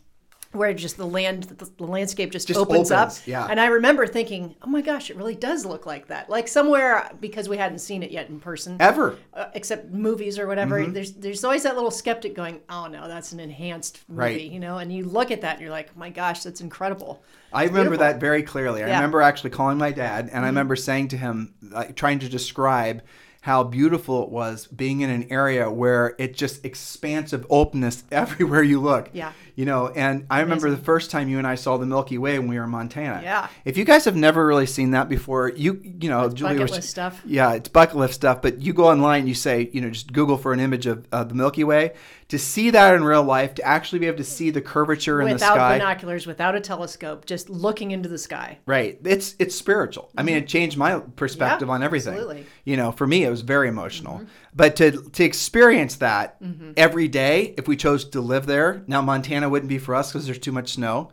where 0.52 0.72
just 0.74 0.96
the 0.96 1.06
land 1.06 1.44
the 1.44 1.84
landscape 1.84 2.30
just, 2.30 2.48
just 2.48 2.58
opens, 2.58 2.90
opens, 2.90 3.18
up 3.18 3.26
yeah 3.26 3.46
and 3.48 3.60
i 3.60 3.66
remember 3.66 4.06
thinking 4.06 4.54
oh 4.62 4.66
my 4.66 4.80
gosh 4.80 5.10
it 5.10 5.16
really 5.16 5.34
does 5.34 5.64
look 5.64 5.86
like 5.86 6.06
that 6.08 6.28
like 6.28 6.48
somewhere 6.48 7.10
because 7.20 7.48
we 7.48 7.56
hadn't 7.56 7.78
seen 7.78 8.02
it 8.02 8.10
yet 8.10 8.28
in 8.28 8.38
person 8.38 8.76
ever 8.80 9.16
uh, 9.34 9.46
except 9.54 9.90
movies 9.90 10.38
or 10.38 10.46
whatever 10.46 10.80
mm-hmm. 10.80 10.92
there's 10.92 11.12
there's 11.12 11.44
always 11.44 11.62
that 11.62 11.74
little 11.74 11.90
skeptic 11.90 12.34
going 12.34 12.60
oh 12.68 12.86
no 12.86 13.08
that's 13.08 13.32
an 13.32 13.40
enhanced 13.40 14.02
movie 14.08 14.18
right. 14.20 14.40
you 14.42 14.60
know 14.60 14.78
and 14.78 14.92
you 14.92 15.04
look 15.04 15.30
at 15.30 15.40
that 15.40 15.54
and 15.54 15.62
you're 15.62 15.70
like 15.70 15.88
oh 15.94 15.98
my 15.98 16.10
gosh 16.10 16.42
that's 16.42 16.60
incredible 16.60 17.22
it's 17.52 17.58
I 17.58 17.64
remember 17.64 17.90
beautiful. 17.90 18.06
that 18.06 18.18
very 18.18 18.42
clearly. 18.42 18.82
I 18.82 18.86
yeah. 18.86 18.94
remember 18.94 19.20
actually 19.20 19.50
calling 19.50 19.76
my 19.76 19.92
dad, 19.92 20.20
and 20.20 20.30
mm-hmm. 20.30 20.44
I 20.44 20.46
remember 20.46 20.74
saying 20.74 21.08
to 21.08 21.18
him, 21.18 21.52
like, 21.60 21.96
trying 21.96 22.20
to 22.20 22.28
describe 22.30 23.02
how 23.42 23.64
beautiful 23.64 24.22
it 24.22 24.28
was 24.30 24.68
being 24.68 25.00
in 25.00 25.10
an 25.10 25.26
area 25.28 25.68
where 25.68 26.14
it 26.18 26.34
just 26.34 26.64
expansive 26.64 27.44
openness 27.50 28.04
everywhere 28.12 28.62
you 28.62 28.80
look. 28.80 29.10
Yeah. 29.12 29.32
You 29.54 29.66
know, 29.66 29.88
and 29.88 30.26
I 30.30 30.40
remember 30.40 30.70
the 30.70 30.76
first 30.76 31.10
time 31.10 31.28
you 31.28 31.38
and 31.38 31.46
I 31.46 31.56
saw 31.56 31.76
the 31.76 31.86
Milky 31.86 32.18
Way 32.18 32.38
when 32.38 32.48
we 32.48 32.58
were 32.58 32.64
in 32.64 32.70
Montana. 32.70 33.20
Yeah. 33.22 33.48
If 33.64 33.76
you 33.76 33.84
guys 33.84 34.04
have 34.06 34.16
never 34.16 34.46
really 34.46 34.66
seen 34.66 34.92
that 34.92 35.08
before, 35.08 35.50
you 35.50 35.80
you 35.82 36.08
know, 36.08 36.24
it's 36.24 36.34
Julie 36.34 36.54
bucket 36.54 36.62
was, 36.62 36.70
list 36.72 36.90
stuff. 36.90 37.22
Yeah, 37.26 37.52
it's 37.52 37.68
bucket 37.68 37.96
list 37.96 38.14
stuff. 38.14 38.40
But 38.40 38.60
you 38.60 38.72
go 38.72 38.88
online, 38.88 39.26
you 39.26 39.34
say, 39.34 39.68
you 39.72 39.80
know, 39.80 39.90
just 39.90 40.12
Google 40.12 40.38
for 40.38 40.52
an 40.52 40.60
image 40.60 40.86
of 40.86 41.06
uh, 41.12 41.24
the 41.24 41.34
Milky 41.34 41.64
Way 41.64 41.92
to 42.28 42.38
see 42.38 42.70
that 42.70 42.94
in 42.94 43.04
real 43.04 43.22
life, 43.22 43.54
to 43.56 43.62
actually 43.62 43.98
be 43.98 44.06
able 44.06 44.16
to 44.16 44.24
see 44.24 44.48
the 44.48 44.62
curvature 44.62 45.18
without 45.18 45.30
in 45.30 45.36
the 45.36 45.38
sky. 45.38 45.52
Without 45.52 45.72
binoculars, 45.74 46.26
without 46.26 46.54
a 46.54 46.60
telescope, 46.60 47.26
just 47.26 47.50
looking 47.50 47.90
into 47.90 48.08
the 48.08 48.16
sky. 48.16 48.58
Right. 48.64 48.98
It's 49.04 49.36
it's 49.38 49.54
spiritual. 49.54 50.04
Mm-hmm. 50.04 50.20
I 50.20 50.22
mean, 50.22 50.36
it 50.36 50.48
changed 50.48 50.78
my 50.78 51.00
perspective 51.00 51.68
yeah, 51.68 51.74
on 51.74 51.82
everything. 51.82 52.14
Absolutely. 52.14 52.46
You 52.64 52.78
know, 52.78 52.90
for 52.90 53.06
me, 53.06 53.24
it 53.24 53.28
was 53.30 53.42
very 53.42 53.68
emotional. 53.68 54.14
Mm-hmm. 54.14 54.26
But 54.54 54.76
to 54.76 54.90
to 54.90 55.24
experience 55.24 55.96
that 55.96 56.42
mm-hmm. 56.42 56.72
every 56.76 57.08
day, 57.08 57.54
if 57.56 57.66
we 57.66 57.76
chose 57.76 58.04
to 58.10 58.20
live 58.20 58.46
there, 58.46 58.82
now 58.86 59.00
Montana 59.00 59.48
wouldn't 59.48 59.68
be 59.68 59.78
for 59.78 59.94
us 59.94 60.12
because 60.12 60.26
there's 60.26 60.38
too 60.38 60.52
much 60.52 60.74
snow. 60.74 61.10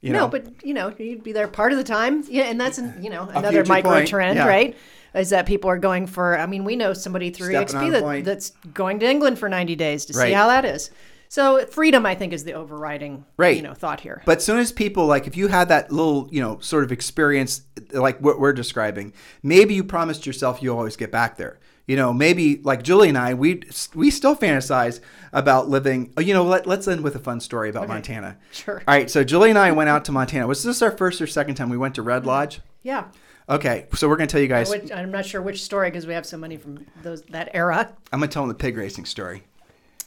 You 0.00 0.12
no, 0.12 0.20
know? 0.20 0.28
but 0.28 0.64
you 0.64 0.74
know, 0.74 0.94
you'd 0.96 1.24
be 1.24 1.32
there 1.32 1.48
part 1.48 1.72
of 1.72 1.78
the 1.78 1.84
time. 1.84 2.22
Yeah, 2.28 2.44
and 2.44 2.60
that's 2.60 2.78
you 3.00 3.10
know 3.10 3.28
another 3.28 3.64
micro 3.64 3.92
point. 3.92 4.08
trend, 4.08 4.36
yeah. 4.36 4.46
right? 4.46 4.76
is 5.16 5.30
that 5.30 5.46
people 5.46 5.70
are 5.70 5.78
going 5.78 6.06
for. 6.06 6.38
I 6.38 6.46
mean, 6.46 6.64
we 6.64 6.76
know 6.76 6.92
somebody 6.92 7.30
through 7.30 7.50
Stepping 7.50 7.74
EXP 7.74 7.90
that, 7.92 8.24
that's 8.24 8.50
going 8.74 9.00
to 9.00 9.06
England 9.06 9.38
for 9.38 9.48
90 9.48 9.74
days 9.74 10.04
to 10.06 10.12
right. 10.12 10.28
see 10.28 10.32
how 10.32 10.48
that 10.48 10.64
is. 10.64 10.90
So 11.28 11.66
freedom, 11.66 12.06
I 12.06 12.14
think, 12.14 12.32
is 12.32 12.44
the 12.44 12.52
overriding 12.52 13.24
right. 13.36 13.56
you 13.56 13.62
know 13.62 13.74
thought 13.74 14.00
here. 14.00 14.22
But 14.24 14.42
soon 14.42 14.58
as 14.58 14.70
people 14.70 15.06
like, 15.06 15.26
if 15.26 15.36
you 15.36 15.48
had 15.48 15.68
that 15.68 15.90
little 15.90 16.28
you 16.30 16.40
know 16.40 16.58
sort 16.60 16.84
of 16.84 16.92
experience 16.92 17.62
like 17.90 18.20
what 18.20 18.38
we're 18.38 18.52
describing, 18.52 19.12
maybe 19.42 19.74
you 19.74 19.82
promised 19.82 20.24
yourself 20.24 20.62
you'll 20.62 20.78
always 20.78 20.96
get 20.96 21.10
back 21.10 21.36
there. 21.36 21.58
You 21.86 21.94
know, 21.94 22.12
maybe 22.12 22.60
like 22.64 22.82
Julie 22.82 23.08
and 23.08 23.18
I, 23.18 23.34
we 23.34 23.62
we 23.94 24.10
still 24.10 24.34
fantasize 24.34 25.00
about 25.32 25.68
living. 25.68 26.12
Oh, 26.16 26.20
you 26.20 26.34
know, 26.34 26.44
let, 26.44 26.66
let's 26.66 26.88
end 26.88 27.02
with 27.02 27.14
a 27.14 27.20
fun 27.20 27.40
story 27.40 27.70
about 27.70 27.84
okay. 27.84 27.92
Montana. 27.92 28.38
Sure. 28.50 28.82
All 28.88 28.94
right, 28.94 29.08
so 29.08 29.22
Julie 29.22 29.50
and 29.50 29.58
I 29.58 29.70
went 29.70 29.88
out 29.88 30.04
to 30.06 30.12
Montana. 30.12 30.48
Was 30.48 30.64
this 30.64 30.82
our 30.82 30.90
first 30.90 31.20
or 31.20 31.28
second 31.28 31.54
time 31.54 31.68
we 31.68 31.76
went 31.76 31.94
to 31.94 32.02
Red 32.02 32.26
Lodge? 32.26 32.60
Yeah. 32.82 33.04
Okay, 33.48 33.86
so 33.94 34.08
we're 34.08 34.16
gonna 34.16 34.26
tell 34.26 34.40
you 34.40 34.48
guys. 34.48 34.72
I'm 34.90 35.12
not 35.12 35.24
sure 35.24 35.40
which 35.40 35.62
story 35.62 35.88
because 35.88 36.06
we 36.06 36.14
have 36.14 36.26
so 36.26 36.36
many 36.36 36.56
from 36.56 36.84
those 37.02 37.22
that 37.26 37.50
era. 37.54 37.92
I'm 38.12 38.18
gonna 38.18 38.32
tell 38.32 38.42
them 38.42 38.48
the 38.48 38.54
pig 38.54 38.76
racing 38.76 39.04
story. 39.04 39.44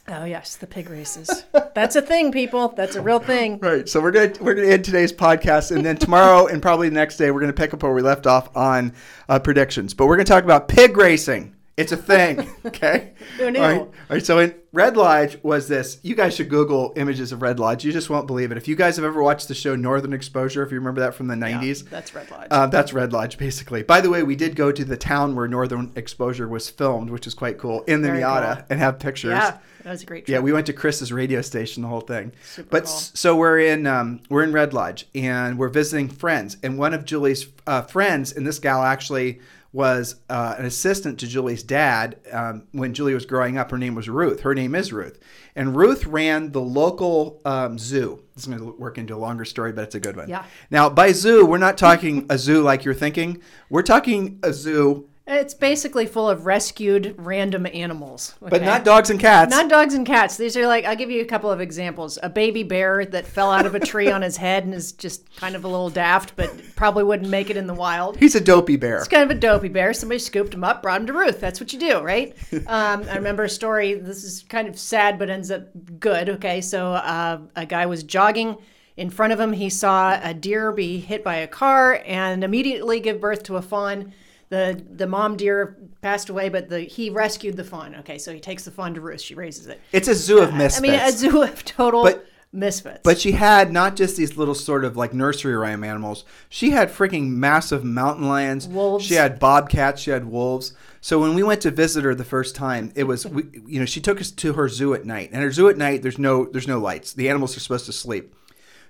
Oh 0.08 0.24
yes, 0.24 0.56
the 0.56 0.66
pig 0.66 0.90
races. 0.90 1.44
That's 1.74 1.96
a 1.96 2.02
thing, 2.02 2.32
people. 2.32 2.68
That's 2.68 2.96
a 2.96 3.02
real 3.02 3.20
thing. 3.20 3.58
Right. 3.70 3.88
So 3.88 4.00
we're 4.00 4.10
gonna 4.10 4.32
we're 4.40 4.54
gonna 4.54 4.68
end 4.68 4.84
today's 4.84 5.12
podcast, 5.12 5.74
and 5.74 5.84
then 5.84 5.96
tomorrow 5.96 6.46
and 6.46 6.60
probably 6.60 6.88
the 6.90 6.94
next 6.94 7.16
day 7.16 7.30
we're 7.30 7.40
gonna 7.40 7.52
pick 7.52 7.72
up 7.72 7.82
where 7.82 7.92
we 7.92 8.02
left 8.02 8.26
off 8.26 8.54
on 8.54 8.92
uh, 9.28 9.38
predictions. 9.38 9.94
But 9.94 10.06
we're 10.06 10.16
gonna 10.16 10.24
talk 10.24 10.44
about 10.44 10.68
pig 10.68 10.98
racing. 10.98 11.54
It's 11.80 11.92
a 11.92 11.96
thing. 11.96 12.48
Okay. 12.66 13.14
Who 13.38 13.50
knew? 13.50 13.58
All 13.60 13.68
right. 13.68 13.78
All 13.80 13.92
right. 14.10 14.24
So 14.24 14.38
in 14.38 14.54
Red 14.72 14.96
Lodge 14.96 15.38
was 15.42 15.66
this. 15.66 15.98
You 16.02 16.14
guys 16.14 16.34
should 16.36 16.48
Google 16.50 16.92
images 16.94 17.32
of 17.32 17.40
Red 17.42 17.58
Lodge. 17.58 17.84
You 17.84 17.90
just 17.92 18.10
won't 18.10 18.26
believe 18.26 18.52
it. 18.52 18.58
If 18.58 18.68
you 18.68 18.76
guys 18.76 18.96
have 18.96 19.04
ever 19.04 19.22
watched 19.22 19.48
the 19.48 19.54
show 19.54 19.74
Northern 19.74 20.12
Exposure, 20.12 20.62
if 20.62 20.70
you 20.70 20.78
remember 20.78 21.00
that 21.00 21.14
from 21.14 21.26
the 21.26 21.34
'90s, 21.34 21.88
That's 21.88 22.14
Red 22.14 22.30
Lodge. 22.30 22.48
uh, 22.50 22.66
that's 22.66 22.92
Red 22.92 23.12
Lodge, 23.12 23.38
basically. 23.38 23.82
By 23.82 24.00
the 24.02 24.10
way, 24.10 24.22
we 24.22 24.36
did 24.36 24.56
go 24.56 24.70
to 24.70 24.84
the 24.84 24.96
town 24.96 25.34
where 25.34 25.48
Northern 25.48 25.90
Exposure 25.96 26.46
was 26.48 26.68
filmed, 26.68 27.10
which 27.10 27.26
is 27.26 27.34
quite 27.34 27.56
cool, 27.58 27.82
in 27.84 28.02
the 28.02 28.08
Very 28.08 28.20
Miata, 28.22 28.56
cool. 28.56 28.64
and 28.70 28.78
have 28.78 28.98
pictures. 28.98 29.30
yeah, 29.30 29.58
that 29.82 29.90
was 29.90 30.02
a 30.02 30.06
great 30.06 30.26
trip. 30.26 30.34
Yeah, 30.34 30.40
we 30.40 30.52
went 30.52 30.66
to 30.66 30.72
Chris's 30.74 31.12
radio 31.12 31.40
station, 31.40 31.82
the 31.82 31.88
whole 31.88 32.02
thing. 32.02 32.32
Super 32.44 32.68
but 32.70 32.84
cool. 32.84 32.92
so 32.92 33.36
we're 33.36 33.58
in 33.60 33.86
um, 33.86 34.20
we're 34.28 34.44
in 34.44 34.52
Red 34.52 34.74
Lodge, 34.74 35.06
and 35.14 35.58
we're 35.58 35.68
visiting 35.70 36.08
friends. 36.08 36.58
And 36.62 36.78
one 36.78 36.92
of 36.94 37.04
Julie's 37.06 37.46
uh, 37.66 37.82
friends, 37.82 38.32
and 38.32 38.46
this 38.46 38.58
gal 38.58 38.82
actually 38.82 39.40
was 39.72 40.16
uh, 40.28 40.56
an 40.58 40.64
assistant 40.64 41.20
to 41.20 41.28
Julie's 41.28 41.62
dad 41.62 42.18
um, 42.32 42.64
when 42.72 42.92
Julie 42.94 43.14
was 43.14 43.26
growing 43.26 43.56
up. 43.58 43.70
Her 43.70 43.78
name 43.78 43.94
was 43.94 44.08
Ruth. 44.08 44.40
Her 44.40 44.54
name 44.54 44.74
is 44.74 44.92
Ruth, 44.92 45.18
and 45.54 45.76
Ruth 45.76 46.06
ran 46.06 46.52
the 46.52 46.60
local 46.60 47.40
um, 47.44 47.78
zoo. 47.78 48.22
This 48.34 48.44
is 48.44 48.48
going 48.48 48.58
to 48.58 48.72
work 48.78 48.98
into 48.98 49.14
a 49.14 49.18
longer 49.18 49.44
story, 49.44 49.72
but 49.72 49.84
it's 49.84 49.94
a 49.94 50.00
good 50.00 50.16
one. 50.16 50.28
Yeah. 50.28 50.44
Now, 50.70 50.88
by 50.88 51.12
zoo, 51.12 51.44
we're 51.44 51.58
not 51.58 51.76
talking 51.76 52.26
a 52.30 52.38
zoo 52.38 52.62
like 52.62 52.84
you're 52.84 52.94
thinking. 52.94 53.42
We're 53.68 53.82
talking 53.82 54.40
a 54.42 54.52
zoo, 54.52 55.09
It's 55.32 55.54
basically 55.54 56.06
full 56.06 56.28
of 56.28 56.44
rescued 56.44 57.14
random 57.16 57.64
animals. 57.72 58.34
but 58.40 58.62
not 58.62 58.84
dogs 58.84 59.10
and 59.10 59.20
cats. 59.20 59.50
Not 59.50 59.68
dogs 59.68 59.94
and 59.94 60.04
cats. 60.04 60.36
These 60.36 60.56
are 60.56 60.66
like 60.66 60.84
I'll 60.84 60.96
give 60.96 61.10
you 61.10 61.20
a 61.20 61.24
couple 61.24 61.50
of 61.50 61.60
examples. 61.60 62.18
A 62.22 62.28
baby 62.28 62.64
bear 62.64 63.04
that 63.06 63.26
fell 63.26 63.52
out 63.52 63.64
of 63.64 63.76
a 63.76 63.80
tree 63.80 64.10
on 64.10 64.22
his 64.22 64.36
head 64.36 64.64
and 64.64 64.74
is 64.74 64.90
just 64.90 65.34
kind 65.36 65.54
of 65.54 65.64
a 65.64 65.68
little 65.68 65.88
daft, 65.88 66.34
but 66.34 66.52
probably 66.74 67.04
wouldn't 67.04 67.30
make 67.30 67.48
it 67.48 67.56
in 67.56 67.68
the 67.68 67.74
wild. 67.74 68.16
He's 68.16 68.34
a 68.34 68.40
dopey 68.40 68.76
bear. 68.76 68.98
It's 68.98 69.08
kind 69.08 69.22
of 69.22 69.30
a 69.30 69.38
dopey 69.38 69.68
bear. 69.68 69.94
Somebody 69.94 70.18
scooped 70.18 70.52
him 70.52 70.64
up, 70.64 70.82
brought 70.82 71.00
him 71.00 71.06
to 71.06 71.12
Ruth. 71.12 71.40
That's 71.40 71.60
what 71.60 71.72
you 71.72 71.78
do, 71.78 72.00
right? 72.00 72.36
Um, 72.66 73.04
I 73.10 73.16
remember 73.16 73.44
a 73.44 73.48
story. 73.48 73.94
This 73.94 74.22
is 74.22 74.44
kind 74.48 74.68
of 74.68 74.78
sad, 74.78 75.18
but 75.18 75.28
ends 75.28 75.50
up 75.50 75.68
good. 75.98 76.28
Okay, 76.28 76.60
so 76.60 76.92
uh, 76.92 77.40
a 77.56 77.66
guy 77.66 77.86
was 77.86 78.04
jogging. 78.04 78.58
In 78.96 79.10
front 79.10 79.32
of 79.32 79.40
him, 79.40 79.52
he 79.52 79.70
saw 79.70 80.20
a 80.22 80.34
deer 80.34 80.70
be 80.72 81.00
hit 81.00 81.24
by 81.24 81.36
a 81.36 81.48
car 81.48 82.02
and 82.06 82.44
immediately 82.44 83.00
give 83.00 83.20
birth 83.20 83.42
to 83.44 83.56
a 83.56 83.62
fawn. 83.62 84.12
The 84.50 84.84
the 84.90 85.06
mom 85.06 85.36
deer 85.36 85.76
passed 86.02 86.28
away, 86.28 86.48
but 86.48 86.68
the 86.68 86.80
he 86.80 87.08
rescued 87.08 87.56
the 87.56 87.64
fawn. 87.64 87.94
Okay, 88.00 88.18
so 88.18 88.32
he 88.32 88.40
takes 88.40 88.64
the 88.64 88.70
fawn 88.70 88.94
to 88.94 89.00
Ruth. 89.00 89.20
She 89.20 89.34
raises 89.34 89.68
it. 89.68 89.80
It's 89.92 90.08
a 90.08 90.14
zoo 90.14 90.40
of 90.40 90.52
misfits. 90.52 90.78
I 90.78 90.80
mean, 90.82 90.94
a 91.00 91.12
zoo 91.16 91.42
of 91.42 91.64
total 91.64 92.02
But- 92.02 92.26
misfits. 92.52 93.00
But 93.04 93.20
she 93.20 93.30
had 93.32 93.72
not 93.72 93.94
just 93.94 94.16
these 94.16 94.36
little 94.36 94.56
sort 94.56 94.84
of 94.84 94.96
like 94.96 95.14
nursery 95.14 95.54
rhyme 95.54 95.84
animals. 95.84 96.24
She 96.48 96.70
had 96.70 96.90
freaking 96.90 97.28
massive 97.28 97.84
mountain 97.84 98.28
lions. 98.28 98.66
Wolves. 98.66 99.04
She 99.06 99.14
had 99.14 99.38
bobcats. 99.38 100.02
She 100.02 100.10
had 100.10 100.24
wolves. 100.24 100.74
So 101.00 101.20
when 101.20 101.34
we 101.34 101.44
went 101.44 101.60
to 101.62 101.70
visit 101.70 102.02
her 102.04 102.14
the 102.14 102.24
first 102.24 102.56
time, 102.56 102.92
it 102.96 103.04
was 103.04 103.24
we, 103.24 103.44
you 103.66 103.78
know 103.78 103.86
she 103.86 104.00
took 104.00 104.20
us 104.20 104.32
to 104.32 104.54
her 104.54 104.68
zoo 104.68 104.94
at 104.94 105.04
night. 105.06 105.30
And 105.32 105.42
her 105.44 105.52
zoo 105.52 105.68
at 105.68 105.78
night, 105.78 106.02
there's 106.02 106.18
no 106.18 106.46
there's 106.46 106.66
no 106.68 106.80
lights. 106.80 107.12
The 107.12 107.28
animals 107.28 107.56
are 107.56 107.60
supposed 107.60 107.86
to 107.86 107.92
sleep. 107.92 108.34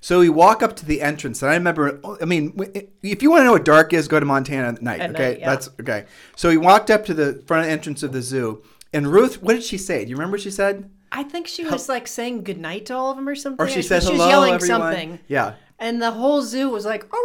So 0.02 0.20
we 0.20 0.28
walk 0.30 0.62
up 0.62 0.76
to 0.76 0.86
the 0.86 1.02
entrance, 1.02 1.42
and 1.42 1.50
I 1.50 1.54
remember. 1.54 2.00
I 2.20 2.24
mean, 2.24 2.54
if 3.02 3.22
you 3.22 3.30
want 3.30 3.40
to 3.42 3.44
know 3.44 3.52
what 3.52 3.64
dark 3.64 3.92
is, 3.92 4.08
go 4.08 4.18
to 4.18 4.26
Montana 4.26 4.68
at 4.68 4.82
night. 4.82 5.00
At 5.00 5.10
okay, 5.10 5.28
night, 5.30 5.40
yeah. 5.40 5.50
that's 5.50 5.68
okay. 5.80 6.06
So 6.36 6.48
we 6.48 6.56
walked 6.56 6.90
up 6.90 7.04
to 7.06 7.14
the 7.14 7.42
front 7.46 7.68
entrance 7.68 8.02
of 8.02 8.12
the 8.12 8.22
zoo, 8.22 8.62
and 8.94 9.06
Ruth, 9.08 9.42
what 9.42 9.52
did 9.54 9.62
she 9.64 9.76
say? 9.76 10.04
Do 10.04 10.10
you 10.10 10.16
remember 10.16 10.34
what 10.36 10.40
she 10.40 10.50
said? 10.50 10.88
I 11.12 11.22
think 11.24 11.46
she 11.48 11.64
was 11.66 11.88
like 11.88 12.06
saying 12.06 12.44
goodnight 12.44 12.86
to 12.86 12.94
all 12.96 13.10
of 13.10 13.16
them 13.16 13.28
or 13.28 13.34
something. 13.34 13.64
Or 13.66 13.68
she 13.68 13.82
said 13.82 14.02
she 14.02 14.12
hello, 14.12 14.18
was 14.24 14.28
yelling 14.28 14.54
everyone. 14.54 14.80
something. 14.80 15.18
Yeah, 15.26 15.54
And 15.78 16.00
the 16.00 16.12
whole 16.12 16.40
zoo 16.40 16.68
was 16.70 16.84
like, 16.86 17.04
oh, 17.04 17.08
oh, 17.12 17.18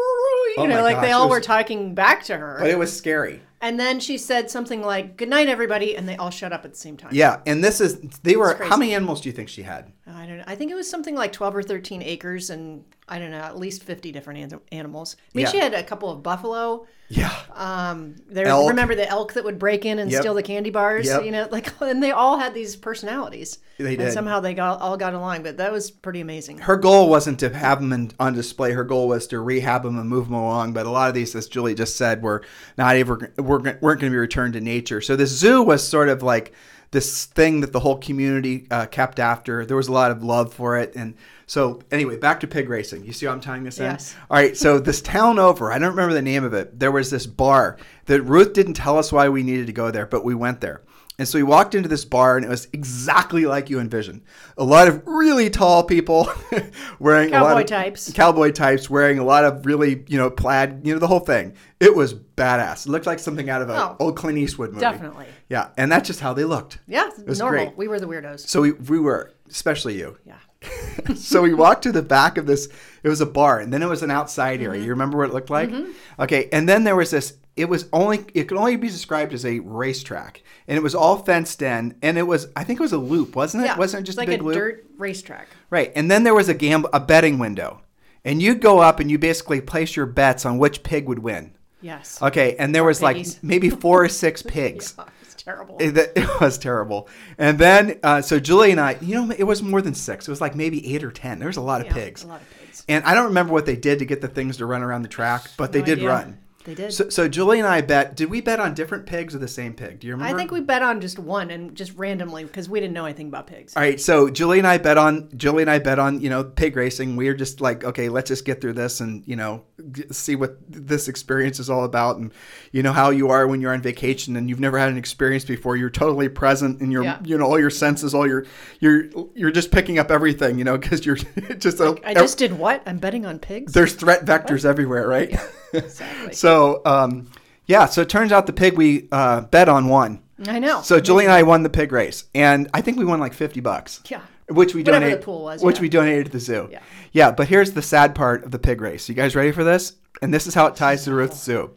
oh 0.49 0.53
you 0.57 0.63
Oh 0.63 0.65
know, 0.65 0.81
like 0.81 0.95
gosh, 0.95 1.05
they 1.05 1.11
all 1.11 1.29
was- 1.29 1.37
were 1.37 1.41
talking 1.41 1.93
back 1.93 2.23
to 2.23 2.35
her. 2.35 2.57
but 2.59 2.69
it 2.71 2.79
was 2.79 2.91
scary. 2.95 3.41
and 3.61 3.79
then 3.79 3.99
she 3.99 4.17
said 4.17 4.49
something 4.49 4.81
like, 4.81 5.17
good 5.17 5.29
night, 5.29 5.47
everybody. 5.49 5.95
And 5.95 6.09
they 6.09 6.15
all 6.17 6.31
shut 6.31 6.51
up 6.51 6.65
at 6.65 6.71
the 6.71 6.77
same 6.79 6.97
time. 6.97 7.11
Yeah, 7.13 7.41
and 7.45 7.63
this 7.63 7.79
is 7.79 7.99
they 8.23 8.35
were. 8.35 8.55
How 8.55 8.75
many 8.75 8.95
animals 8.95 9.21
do 9.21 9.29
you 9.29 9.33
think 9.33 9.49
she 9.49 9.61
had? 9.61 9.91
I 10.07 10.25
don't 10.27 10.37
know. 10.37 10.43
I 10.45 10.55
think 10.55 10.69
it 10.71 10.75
was 10.75 10.87
something 10.89 11.15
like 11.15 11.31
12 11.33 11.55
or 11.55 11.63
13 11.63 12.03
acres 12.03 12.51
and 12.51 12.83
I 13.07 13.17
don't 13.19 13.31
know, 13.31 13.37
at 13.39 13.57
least 13.57 13.83
50 13.83 14.11
different 14.11 14.53
an- 14.53 14.59
animals. 14.71 15.15
I 15.19 15.37
mean, 15.37 15.45
Yeah. 15.45 15.51
she 15.51 15.57
had 15.59 15.73
a 15.73 15.83
couple 15.83 16.09
of 16.11 16.21
buffalo. 16.23 16.85
Yeah, 17.07 17.31
Um, 17.53 18.15
there, 18.27 18.47
Elk. 18.47 18.69
remember 18.69 18.95
the 18.95 19.07
elk 19.07 19.33
that 19.33 19.43
would 19.43 19.59
break 19.59 19.85
in 19.85 19.99
and 19.99 20.09
Yep. 20.11 20.21
steal 20.21 20.33
the 20.33 20.41
candy 20.41 20.71
bars? 20.71 21.05
Yep. 21.05 21.23
You 21.25 21.31
know, 21.31 21.47
like, 21.51 21.71
and 21.81 22.01
they 22.01 22.09
all 22.11 22.37
had 22.39 22.53
these 22.55 22.75
personalities. 22.75 23.59
They 23.77 23.89
And 23.89 23.97
did. 23.99 24.13
somehow 24.13 24.39
they 24.39 24.53
got, 24.55 24.81
all 24.81 24.97
got 24.97 25.13
along, 25.13 25.43
but 25.43 25.57
that 25.57 25.71
was 25.71 25.91
pretty 25.91 26.19
amazing. 26.21 26.59
her 26.59 26.77
goal 26.77 27.07
wasn't 27.09 27.39
to 27.41 27.49
have 27.55 27.79
them 27.79 27.93
in, 27.93 28.11
on 28.19 28.33
display. 28.33 28.71
Her 28.71 28.83
goal 28.83 29.07
was 29.07 29.27
to 29.27 29.39
rehab 29.39 29.83
them 29.83 29.99
and 29.99 30.09
move 30.09 30.25
them 30.25 30.35
along. 30.35 30.73
But 30.73 30.85
a 30.87 30.89
lot 30.91 31.09
of 31.09 31.13
these, 31.15 31.35
as 31.35 31.47
Julie 31.47 31.75
just 31.75 31.95
said, 31.95 32.23
were 32.23 32.41
not 32.77 32.95
ever 32.95 33.31
were, 33.37 33.59
weren't 33.59 33.81
going 33.81 33.99
to 33.99 34.09
be 34.09 34.15
returned 34.17 34.53
to 34.53 34.61
nature. 34.61 35.01
So 35.01 35.15
this 35.15 35.29
zoo 35.31 35.61
was 35.61 35.87
sort 35.87 36.09
of 36.09 36.23
like 36.23 36.53
this 36.95 37.25
thing 37.25 37.59
that 37.59 37.73
the 37.73 37.81
whole 37.81 37.97
community 37.97 38.65
uh, 38.71 38.85
kept 38.85 39.19
after. 39.19 39.65
There 39.65 39.75
was 39.75 39.89
a 39.89 39.91
lot 39.91 40.11
of 40.11 40.23
love 40.23 40.53
for 40.53 40.77
it, 40.77 40.95
and 40.95 41.13
so 41.45 41.81
anyway, 41.91 42.15
back 42.15 42.39
to 42.39 42.47
pig 42.47 42.69
racing. 42.69 43.03
You 43.03 43.11
see 43.11 43.25
how 43.25 43.33
I'm 43.33 43.41
tying 43.41 43.63
this 43.63 43.77
Yes. 43.77 44.13
in? 44.13 44.19
All 44.31 44.37
right. 44.37 44.55
So 44.55 44.79
this 44.79 45.01
town 45.01 45.37
over, 45.37 45.73
I 45.73 45.77
don't 45.77 45.89
remember 45.89 46.13
the 46.13 46.21
name 46.21 46.45
of 46.45 46.53
it. 46.53 46.79
There 46.79 46.91
was 46.91 47.11
this 47.11 47.25
bar 47.25 47.77
that 48.05 48.21
Ruth 48.21 48.53
didn't 48.53 48.75
tell 48.75 48.97
us 48.97 49.11
why 49.11 49.27
we 49.27 49.43
needed 49.43 49.67
to 49.67 49.73
go 49.73 49.91
there, 49.91 50.05
but 50.05 50.23
we 50.23 50.33
went 50.33 50.61
there. 50.61 50.81
And 51.17 51.25
so 51.27 51.37
we 51.39 51.43
walked 51.43 51.75
into 51.75 51.87
this 51.87 52.03
bar, 52.03 52.35
and 52.35 52.45
it 52.45 52.49
was 52.49 52.67
exactly 52.73 53.45
like 53.45 53.69
you 53.69 53.79
envisioned. 53.79 54.21
A 54.57 54.63
lot 54.65 54.89
of 54.89 55.01
really 55.07 55.49
tall 55.49 55.83
people 55.83 56.29
wearing 56.99 57.29
Cowboy 57.29 57.63
types. 57.63 58.11
Cowboy 58.11 58.51
types 58.51 58.89
wearing 58.89 59.17
a 59.19 59.23
lot 59.23 59.45
of 59.45 59.65
really, 59.65 60.03
you 60.07 60.17
know, 60.17 60.29
plaid, 60.29 60.81
you 60.85 60.93
know, 60.93 60.99
the 60.99 61.07
whole 61.07 61.21
thing. 61.21 61.53
It 61.79 61.95
was 61.95 62.13
badass. 62.13 62.85
It 62.85 62.89
looked 62.89 63.05
like 63.05 63.19
something 63.19 63.49
out 63.49 63.61
of 63.61 63.69
an 63.69 63.77
Oh, 63.77 63.95
old 63.99 64.17
Clint 64.17 64.37
Eastwood 64.37 64.71
movie. 64.71 64.81
definitely. 64.81 65.27
Yeah, 65.49 65.69
and 65.77 65.89
that's 65.91 66.07
just 66.07 66.19
how 66.19 66.33
they 66.33 66.43
looked. 66.43 66.79
Yeah, 66.87 67.09
it 67.17 67.25
was 67.25 67.39
normal. 67.39 67.65
great. 67.65 67.77
We 67.77 67.87
were 67.87 67.99
the 67.99 68.07
weirdos. 68.07 68.47
So 68.47 68.61
we, 68.61 68.71
we 68.73 68.99
were, 68.99 69.31
especially 69.49 69.97
you. 69.97 70.17
Yeah. 70.25 70.35
so 71.15 71.41
we 71.41 71.53
walked 71.53 71.83
to 71.83 71.91
the 71.91 72.01
back 72.01 72.37
of 72.37 72.45
this. 72.45 72.67
It 73.03 73.09
was 73.09 73.21
a 73.21 73.25
bar, 73.25 73.59
and 73.59 73.71
then 73.71 73.83
it 73.83 73.87
was 73.87 74.03
an 74.03 74.11
outside 74.11 74.61
area. 74.61 74.79
Mm-hmm. 74.79 74.83
You 74.85 74.89
remember 74.89 75.17
what 75.19 75.29
it 75.29 75.33
looked 75.33 75.49
like? 75.49 75.71
Okay, 76.19 76.49
and 76.51 76.67
then 76.67 76.83
there 76.83 76.95
was 76.95 77.11
this. 77.11 77.35
It 77.55 77.69
was 77.69 77.87
only. 77.93 78.25
It 78.33 78.45
could 78.49 78.57
only 78.57 78.75
be 78.75 78.87
described 78.89 79.33
as 79.33 79.45
a 79.45 79.59
racetrack, 79.59 80.43
and 80.67 80.77
it 80.77 80.81
was 80.81 80.93
all 80.93 81.17
fenced 81.17 81.61
in, 81.61 81.95
and 82.01 82.17
it 82.17 82.23
was. 82.23 82.47
I 82.55 82.63
think 82.65 82.79
it 82.79 82.83
was 82.83 82.91
a 82.93 82.97
loop, 82.97 83.35
wasn't 83.35 83.63
it? 83.63 83.67
Yeah. 83.67 83.77
Wasn't 83.77 84.01
it 84.01 84.05
just 84.05 84.17
like 84.17 84.27
a 84.27 84.31
big 84.31 84.41
a 84.41 84.43
loop? 84.43 84.55
dirt 84.55 84.85
racetrack? 84.97 85.47
Right, 85.69 85.91
and 85.95 86.11
then 86.11 86.23
there 86.23 86.35
was 86.35 86.49
a 86.49 86.53
gamble, 86.53 86.89
a 86.91 86.99
betting 86.99 87.39
window, 87.39 87.81
and 88.25 88.41
you'd 88.41 88.59
go 88.61 88.79
up 88.79 88.99
and 88.99 89.09
you 89.09 89.17
basically 89.17 89.61
place 89.61 89.95
your 89.95 90.05
bets 90.05 90.45
on 90.45 90.57
which 90.57 90.83
pig 90.83 91.07
would 91.07 91.19
win. 91.19 91.51
Yes. 91.81 92.21
Okay, 92.21 92.55
and 92.57 92.73
there 92.75 92.83
was 92.83 92.99
piggies. 92.99 93.35
like 93.35 93.43
maybe 93.43 93.69
four 93.69 94.03
or 94.03 94.09
six 94.09 94.41
pigs. 94.43 94.93
Oh, 94.99 95.05
it's 95.21 95.35
terrible. 95.35 95.77
It, 95.79 95.95
it 96.15 96.41
was 96.41 96.57
terrible. 96.57 97.07
And 97.37 97.57
then, 97.57 97.99
uh, 98.03 98.21
so 98.21 98.39
Julie 98.39 98.71
and 98.71 98.81
I, 98.81 98.97
you 98.99 99.15
know, 99.15 99.33
it 99.37 99.43
was 99.43 99.61
more 99.63 99.81
than 99.81 99.93
six. 99.93 100.27
It 100.27 100.31
was 100.31 100.41
like 100.41 100.55
maybe 100.55 100.93
eight 100.93 101.03
or 101.03 101.11
ten. 101.11 101.39
There 101.39 101.47
was 101.47 101.57
a 101.57 101.61
lot 101.61 101.79
of 101.81 101.87
Yeah, 101.87 101.93
pigs. 101.93 102.23
A 102.23 102.27
lot 102.27 102.41
of 102.41 102.49
pigs. 102.59 102.83
And 102.89 103.03
I 103.05 103.13
don't 103.13 103.25
remember 103.27 103.53
what 103.53 103.65
they 103.65 103.75
did 103.75 103.99
to 103.99 104.05
get 104.05 104.19
the 104.21 104.27
things 104.27 104.57
to 104.57 104.65
run 104.65 104.81
around 104.83 105.03
the 105.03 105.07
track, 105.07 105.51
but 105.57 105.71
they 105.71 105.79
No 105.79 105.85
did 105.85 105.97
idea. 105.99 106.09
run. 106.09 106.37
They 106.65 106.73
did. 106.75 106.91
So, 106.93 107.09
so 107.09 107.27
Julie 107.27 107.59
and 107.59 107.67
I 107.67 107.81
bet. 107.81 108.15
Did 108.15 108.29
we 108.29 108.41
bet 108.41 108.59
on 108.59 108.73
different 108.73 109.05
pigs 109.05 109.35
or 109.35 109.37
the 109.37 109.47
same 109.47 109.73
pig? 109.73 109.99
Do 109.99 110.07
you 110.07 110.13
remember? 110.13 110.33
I 110.33 110.37
think 110.37 110.51
we 110.51 110.61
bet 110.61 110.81
on 110.81 110.99
just 110.99 111.19
one 111.19 111.51
and 111.51 111.75
just 111.75 111.95
randomly 111.95 112.43
because 112.43 112.67
we 112.67 112.79
didn't 112.79 112.93
know 112.93 113.05
anything 113.05 113.27
about 113.27 113.45
pigs. 113.47 113.75
All 113.75 113.83
right, 113.83 114.01
so 114.01 114.29
Julie 114.29 114.57
and 114.57 114.67
I 114.67 114.79
bet 114.79 114.97
on 114.97 115.29
Julie 115.37 115.61
and 115.63 115.69
I 115.69 115.79
bet 115.79 115.99
on 115.99 116.21
you 116.21 116.29
know 116.29 116.43
pig 116.43 116.75
racing. 116.75 117.15
We 117.15 117.27
are 117.27 117.35
just 117.35 117.61
like, 117.61 117.83
okay, 117.83 118.09
let's 118.09 118.29
just 118.29 118.45
get 118.45 118.61
through 118.61 118.73
this 118.73 118.99
and 118.99 119.23
you 119.27 119.35
know 119.35 119.63
see 120.11 120.35
what 120.35 120.57
this 120.67 121.07
experience 121.07 121.59
is 121.59 121.69
all 121.69 121.83
about, 121.83 122.17
and 122.17 122.33
you 122.71 122.81
know 122.81 122.93
how 122.93 123.11
you 123.11 123.29
are 123.29 123.47
when 123.47 123.61
you're 123.61 123.73
on 123.73 123.81
vacation 123.81 124.35
and 124.35 124.49
you've 124.49 124.59
never 124.59 124.79
had 124.79 124.89
an 124.89 124.97
experience 124.97 125.45
before. 125.45 125.77
You're 125.77 125.89
totally 125.91 126.29
present 126.29 126.81
in 126.81 126.89
your 126.89 127.03
Yeah. 127.03 127.19
you 127.23 127.37
know 127.37 127.45
all 127.45 127.59
your 127.59 127.69
senses, 127.69 128.15
all 128.15 128.27
your 128.27 128.45
you're 128.79 129.05
you're 129.35 129.51
just 129.51 129.71
picking 129.71 129.99
up 129.99 130.09
everything, 130.09 130.57
you 130.57 130.63
know, 130.63 130.77
because 130.79 131.05
you're 131.05 131.15
just 131.59 131.79
like, 131.79 131.99
a, 132.03 132.09
I 132.09 132.13
just 132.15 132.39
did 132.39 132.53
what? 132.53 132.81
I'm 132.87 132.97
betting 132.97 133.25
on 133.25 133.37
pigs. 133.37 133.73
there's 133.73 133.93
threat 133.93 134.25
vectors 134.25 134.65
everywhere, 134.65 135.07
right? 135.07 135.37
exactly. 135.73 136.33
so 136.33 136.54
um, 136.85 137.29
yeah, 137.65 137.85
so 137.85 138.01
it 138.01 138.09
turns 138.09 138.31
out 138.31 138.45
the 138.47 138.53
pig 138.53 138.77
we 138.77 139.07
uh, 139.11 139.41
bet 139.41 139.69
on 139.69 139.87
won. 139.87 140.21
I 140.47 140.59
know. 140.59 140.81
So 140.81 140.99
Julie 140.99 141.25
and 141.25 141.33
I 141.33 141.43
won 141.43 141.63
the 141.63 141.69
pig 141.69 141.91
race, 141.91 142.25
and 142.35 142.69
I 142.73 142.81
think 142.81 142.97
we 142.97 143.05
won 143.05 143.19
like 143.19 143.33
fifty 143.33 143.61
bucks. 143.61 144.01
Yeah. 144.09 144.21
Which 144.47 144.75
we 144.75 144.83
donated. 144.83 144.85
Whatever 144.85 144.99
donated. 144.99 145.21
the 145.21 145.25
pool 145.25 145.43
was, 145.43 145.63
Which 145.63 145.77
yeah. 145.77 145.81
we 145.81 145.89
donated 145.89 146.25
to 146.27 146.31
the 146.33 146.39
zoo. 146.39 146.69
Yeah. 146.71 146.81
Yeah, 147.11 147.31
but 147.31 147.47
here's 147.47 147.71
the 147.71 147.81
sad 147.81 148.13
part 148.13 148.43
of 148.43 148.51
the 148.51 148.59
pig 148.59 148.81
race. 148.81 149.07
You 149.09 149.15
guys 149.15 149.35
ready 149.35 149.51
for 149.51 149.63
this? 149.63 149.93
And 150.21 150.33
this 150.33 150.47
is 150.47 150.53
how 150.53 150.67
it 150.67 150.75
ties 150.75 151.03
to 151.03 151.09
the 151.09 151.15
Ruth 151.15 151.33
Zoo. 151.33 151.71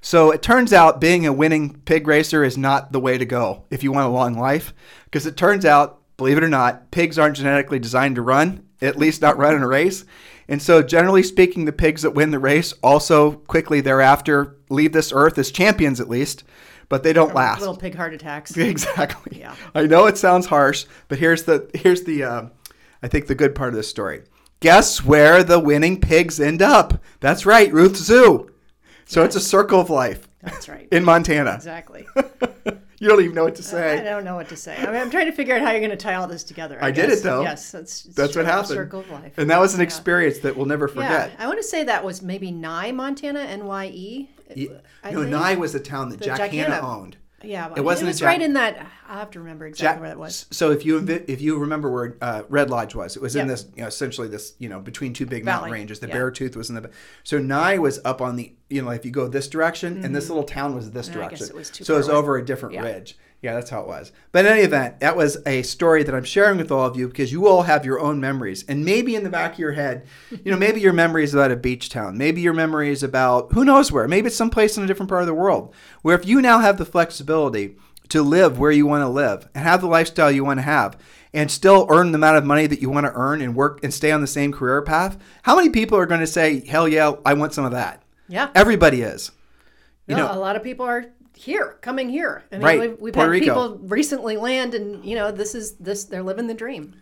So 0.00 0.30
it 0.30 0.40
turns 0.40 0.72
out 0.72 1.00
being 1.00 1.26
a 1.26 1.32
winning 1.32 1.80
pig 1.84 2.06
racer 2.06 2.44
is 2.44 2.56
not 2.56 2.92
the 2.92 3.00
way 3.00 3.18
to 3.18 3.26
go 3.26 3.64
if 3.70 3.82
you 3.82 3.92
want 3.92 4.06
a 4.06 4.12
long 4.12 4.34
life, 4.34 4.72
because 5.04 5.26
it 5.26 5.36
turns 5.36 5.64
out, 5.64 6.00
believe 6.16 6.38
it 6.38 6.44
or 6.44 6.48
not, 6.48 6.90
pigs 6.92 7.18
aren't 7.18 7.36
genetically 7.36 7.80
designed 7.80 8.14
to 8.14 8.22
run, 8.22 8.64
at 8.80 8.96
least 8.96 9.20
not 9.20 9.36
run 9.36 9.56
in 9.56 9.62
a 9.62 9.68
race. 9.68 10.04
And 10.48 10.62
so, 10.62 10.82
generally 10.82 11.22
speaking, 11.22 11.64
the 11.66 11.72
pigs 11.72 12.02
that 12.02 12.12
win 12.14 12.30
the 12.30 12.38
race 12.38 12.72
also 12.82 13.32
quickly 13.32 13.80
thereafter 13.82 14.56
leave 14.70 14.92
this 14.92 15.12
earth 15.12 15.36
as 15.38 15.50
champions, 15.50 16.00
at 16.00 16.08
least. 16.08 16.44
but 16.88 17.02
they 17.02 17.12
don't 17.12 17.34
last. 17.34 17.60
Little 17.60 17.76
pig 17.76 17.94
heart 17.94 18.14
attacks. 18.14 18.56
Exactly. 18.56 19.38
Yeah. 19.40 19.54
I 19.74 19.84
know 19.86 20.06
it 20.06 20.16
sounds 20.16 20.46
harsh, 20.46 20.86
but 21.08 21.18
here's 21.18 21.42
the 21.44 21.70
here's 21.74 22.04
the 22.04 22.22
uh, 22.24 22.42
I 23.02 23.08
think 23.08 23.26
the 23.26 23.34
good 23.34 23.54
part 23.54 23.68
of 23.70 23.74
the 23.76 23.82
story. 23.82 24.22
Guess 24.60 25.04
where 25.04 25.44
the 25.44 25.60
winning 25.60 26.00
pigs 26.00 26.40
end 26.40 26.62
up? 26.62 27.00
That's 27.20 27.44
right, 27.46 27.72
Ruth 27.72 27.96
Zoo. 27.96 28.50
So 29.04 29.22
it's 29.24 29.36
a 29.36 29.40
circle 29.40 29.80
of 29.80 29.88
life 29.90 30.28
That's 30.42 30.68
right. 30.68 30.88
in 30.92 31.04
Montana. 31.04 31.54
exactly. 31.54 32.06
You 33.00 33.08
don't 33.08 33.20
even 33.22 33.34
know 33.34 33.44
what 33.44 33.54
to 33.56 33.62
say. 33.62 33.98
I 34.00 34.02
don't 34.02 34.24
know 34.24 34.34
what 34.34 34.48
to 34.48 34.56
say. 34.56 34.76
I 34.76 34.86
mean, 34.86 34.96
I'm 34.96 35.10
trying 35.10 35.26
to 35.26 35.32
figure 35.32 35.54
out 35.54 35.60
how 35.62 35.70
you're 35.70 35.80
going 35.80 35.90
to 35.90 35.96
tie 35.96 36.14
all 36.14 36.26
this 36.26 36.42
together. 36.42 36.78
I, 36.82 36.88
I 36.88 36.90
did 36.90 37.10
it, 37.10 37.22
though. 37.22 37.42
Yes, 37.42 37.70
that's 37.70 38.02
That's 38.02 38.34
what 38.34 38.44
happened. 38.44 38.68
Circle 38.68 39.00
of 39.00 39.10
life. 39.10 39.38
And 39.38 39.48
that 39.50 39.60
was 39.60 39.74
an 39.74 39.80
Yeah. 39.80 39.84
experience 39.84 40.38
that 40.40 40.56
we'll 40.56 40.66
never 40.66 40.88
forget. 40.88 41.30
Yeah, 41.30 41.44
I 41.44 41.46
want 41.46 41.58
to 41.60 41.62
say 41.66 41.84
that 41.84 42.02
was 42.04 42.22
maybe 42.22 42.50
Nye, 42.50 42.90
Montana, 42.90 43.56
Nye. 43.56 44.28
No, 44.56 44.80
think- 45.04 45.28
Nye 45.28 45.54
was 45.54 45.72
the 45.74 45.80
town 45.80 46.08
that 46.08 46.20
Jack, 46.20 46.38
Jack 46.38 46.50
Hanna. 46.50 46.80
owned. 46.82 47.16
Yeah, 47.42 47.72
It 47.76 47.84
wasn't 47.84 48.08
It 48.08 48.10
was 48.10 48.22
right 48.22 48.40
in 48.42 48.54
that. 48.54 48.84
I 49.08 49.14
have 49.20 49.30
to 49.32 49.38
remember 49.38 49.66
exactly 49.66 49.94
Jack, 49.94 50.00
where 50.00 50.08
that 50.08 50.18
was. 50.18 50.46
So 50.50 50.72
if 50.72 50.84
you 50.84 51.04
if 51.28 51.40
you 51.40 51.56
remember 51.58 51.90
where 51.90 52.16
uh, 52.20 52.42
Red 52.48 52.68
Lodge 52.68 52.94
was, 52.96 53.14
it 53.14 53.22
was 53.22 53.36
in 53.36 53.46
this 53.46 53.66
you 53.76 53.82
know 53.82 53.88
essentially 53.88 54.26
this 54.26 54.54
you 54.58 54.68
know 54.68 54.80
between 54.80 55.12
two 55.12 55.24
big 55.26 55.44
mountain 55.44 55.70
ranges. 55.70 56.00
The 56.00 56.08
Yeah. 56.08 56.16
Beartooth 56.16 56.56
was 56.56 56.68
in 56.68 56.74
the 56.74 56.90
so 57.22 57.38
Nye 57.38 57.78
was 57.78 58.00
up 58.04 58.20
on 58.20 58.34
the 58.36 58.52
you 58.68 58.82
know 58.82 58.90
if 58.90 59.04
you 59.04 59.12
go 59.12 59.28
this 59.28 59.46
direction 59.48 60.04
and 60.04 60.14
this 60.16 60.28
little 60.28 60.42
town 60.44 60.74
was 60.74 60.90
this 60.90 61.08
Mm-hmm. 61.08 61.18
Direction. 61.18 61.46
it 61.48 61.54
was 61.54 61.70
so 61.72 61.94
it 61.94 61.96
was 61.98 62.08
away. 62.08 62.16
over 62.16 62.36
a 62.38 62.44
different 62.44 62.74
Yeah. 62.74 62.82
ridge. 62.82 63.16
Yeah, 63.40 63.54
that's 63.54 63.70
how 63.70 63.82
it 63.82 63.86
was. 63.86 64.10
But 64.32 64.46
in 64.46 64.52
any 64.52 64.62
event, 64.62 64.98
that 64.98 65.16
was 65.16 65.38
a 65.46 65.62
story 65.62 66.02
that 66.02 66.14
I'm 66.14 66.24
sharing 66.24 66.58
with 66.58 66.72
all 66.72 66.84
of 66.86 66.96
you 66.96 67.06
because 67.06 67.30
you 67.30 67.46
all 67.46 67.62
have 67.62 67.84
your 67.84 68.00
own 68.00 68.18
memories. 68.18 68.64
And 68.66 68.84
maybe 68.84 69.14
in 69.14 69.22
the 69.22 69.30
back 69.30 69.52
of 69.52 69.58
your 69.60 69.72
head, 69.72 70.06
you 70.44 70.50
know, 70.50 70.58
maybe 70.58 70.80
your 70.80 70.92
memory 70.92 71.22
is 71.22 71.34
about 71.34 71.52
a 71.52 71.56
beach 71.56 71.88
town. 71.88 72.18
Maybe 72.18 72.40
your 72.40 72.52
memory 72.52 72.90
is 72.90 73.04
about 73.04 73.52
who 73.52 73.64
knows 73.64 73.92
where. 73.92 74.08
Maybe 74.08 74.26
it's 74.26 74.36
someplace 74.36 74.76
in 74.76 74.82
a 74.82 74.88
different 74.88 75.08
part 75.08 75.22
of 75.22 75.28
the 75.28 75.34
world. 75.34 75.72
Where 76.02 76.16
if 76.16 76.26
you 76.26 76.42
now 76.42 76.58
have 76.58 76.78
the 76.78 76.84
flexibility 76.84 77.76
to 78.08 78.22
live 78.22 78.58
where 78.58 78.72
you 78.72 78.86
want 78.86 79.02
to 79.02 79.08
live 79.08 79.48
and 79.54 79.62
have 79.62 79.82
the 79.82 79.86
lifestyle 79.86 80.32
you 80.32 80.44
want 80.44 80.58
to 80.58 80.62
have 80.62 80.98
and 81.32 81.48
still 81.48 81.86
earn 81.90 82.10
the 82.10 82.16
amount 82.16 82.38
of 82.38 82.44
money 82.44 82.66
that 82.66 82.80
you 82.82 82.90
want 82.90 83.06
to 83.06 83.12
earn 83.14 83.40
and 83.40 83.54
work 83.54 83.84
and 83.84 83.94
stay 83.94 84.10
on 84.10 84.20
the 84.20 84.26
same 84.26 84.50
career 84.50 84.82
path, 84.82 85.16
how 85.42 85.54
many 85.54 85.68
people 85.68 85.96
are 85.96 86.06
going 86.06 86.20
to 86.20 86.26
say, 86.26 86.66
hell 86.66 86.88
yeah, 86.88 87.12
I 87.24 87.34
want 87.34 87.52
some 87.54 87.66
of 87.66 87.72
that? 87.72 88.02
Yeah. 88.28 88.50
Everybody 88.54 89.02
is. 89.02 89.30
You 90.06 90.16
No, 90.16 90.26
know, 90.26 90.32
a 90.32 90.40
lot 90.40 90.56
of 90.56 90.62
people 90.62 90.86
are 90.86 91.04
here, 91.34 91.78
coming 91.80 92.08
here. 92.08 92.44
I 92.50 92.56
mean, 92.56 92.64
Right, 92.64 92.80
we've, 92.80 93.00
we've 93.00 93.14
had 93.14 93.28
Rico. 93.28 93.44
people 93.44 93.78
recently 93.88 94.36
land, 94.36 94.74
and 94.74 95.04
you 95.04 95.14
know, 95.14 95.30
this 95.30 95.54
is 95.54 95.74
this 95.76 96.04
they're 96.04 96.22
living 96.22 96.46
the 96.46 96.54
dream. 96.54 96.96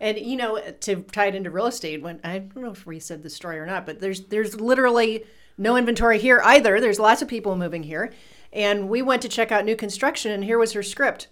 And 0.00 0.18
you 0.18 0.36
know, 0.36 0.60
to 0.80 0.96
tie 1.02 1.26
it 1.26 1.34
into 1.34 1.50
real 1.50 1.66
estate, 1.66 2.02
when 2.02 2.20
I 2.24 2.38
don't 2.38 2.62
know 2.64 2.70
if 2.72 2.86
we 2.86 2.98
said 2.98 3.22
the 3.22 3.30
story 3.30 3.58
or 3.58 3.66
not, 3.66 3.86
but 3.86 4.00
there's 4.00 4.22
there's 4.26 4.60
literally 4.60 5.24
no 5.58 5.76
inventory 5.76 6.18
here 6.18 6.40
either. 6.44 6.80
There's 6.80 6.98
lots 6.98 7.22
of 7.22 7.28
people 7.28 7.54
moving 7.56 7.82
here, 7.84 8.12
and 8.52 8.88
we 8.88 9.02
went 9.02 9.22
to 9.22 9.28
check 9.28 9.52
out 9.52 9.64
new 9.64 9.76
construction, 9.76 10.32
and 10.32 10.42
here 10.42 10.58
was 10.58 10.72
her 10.72 10.82
script. 10.82 11.28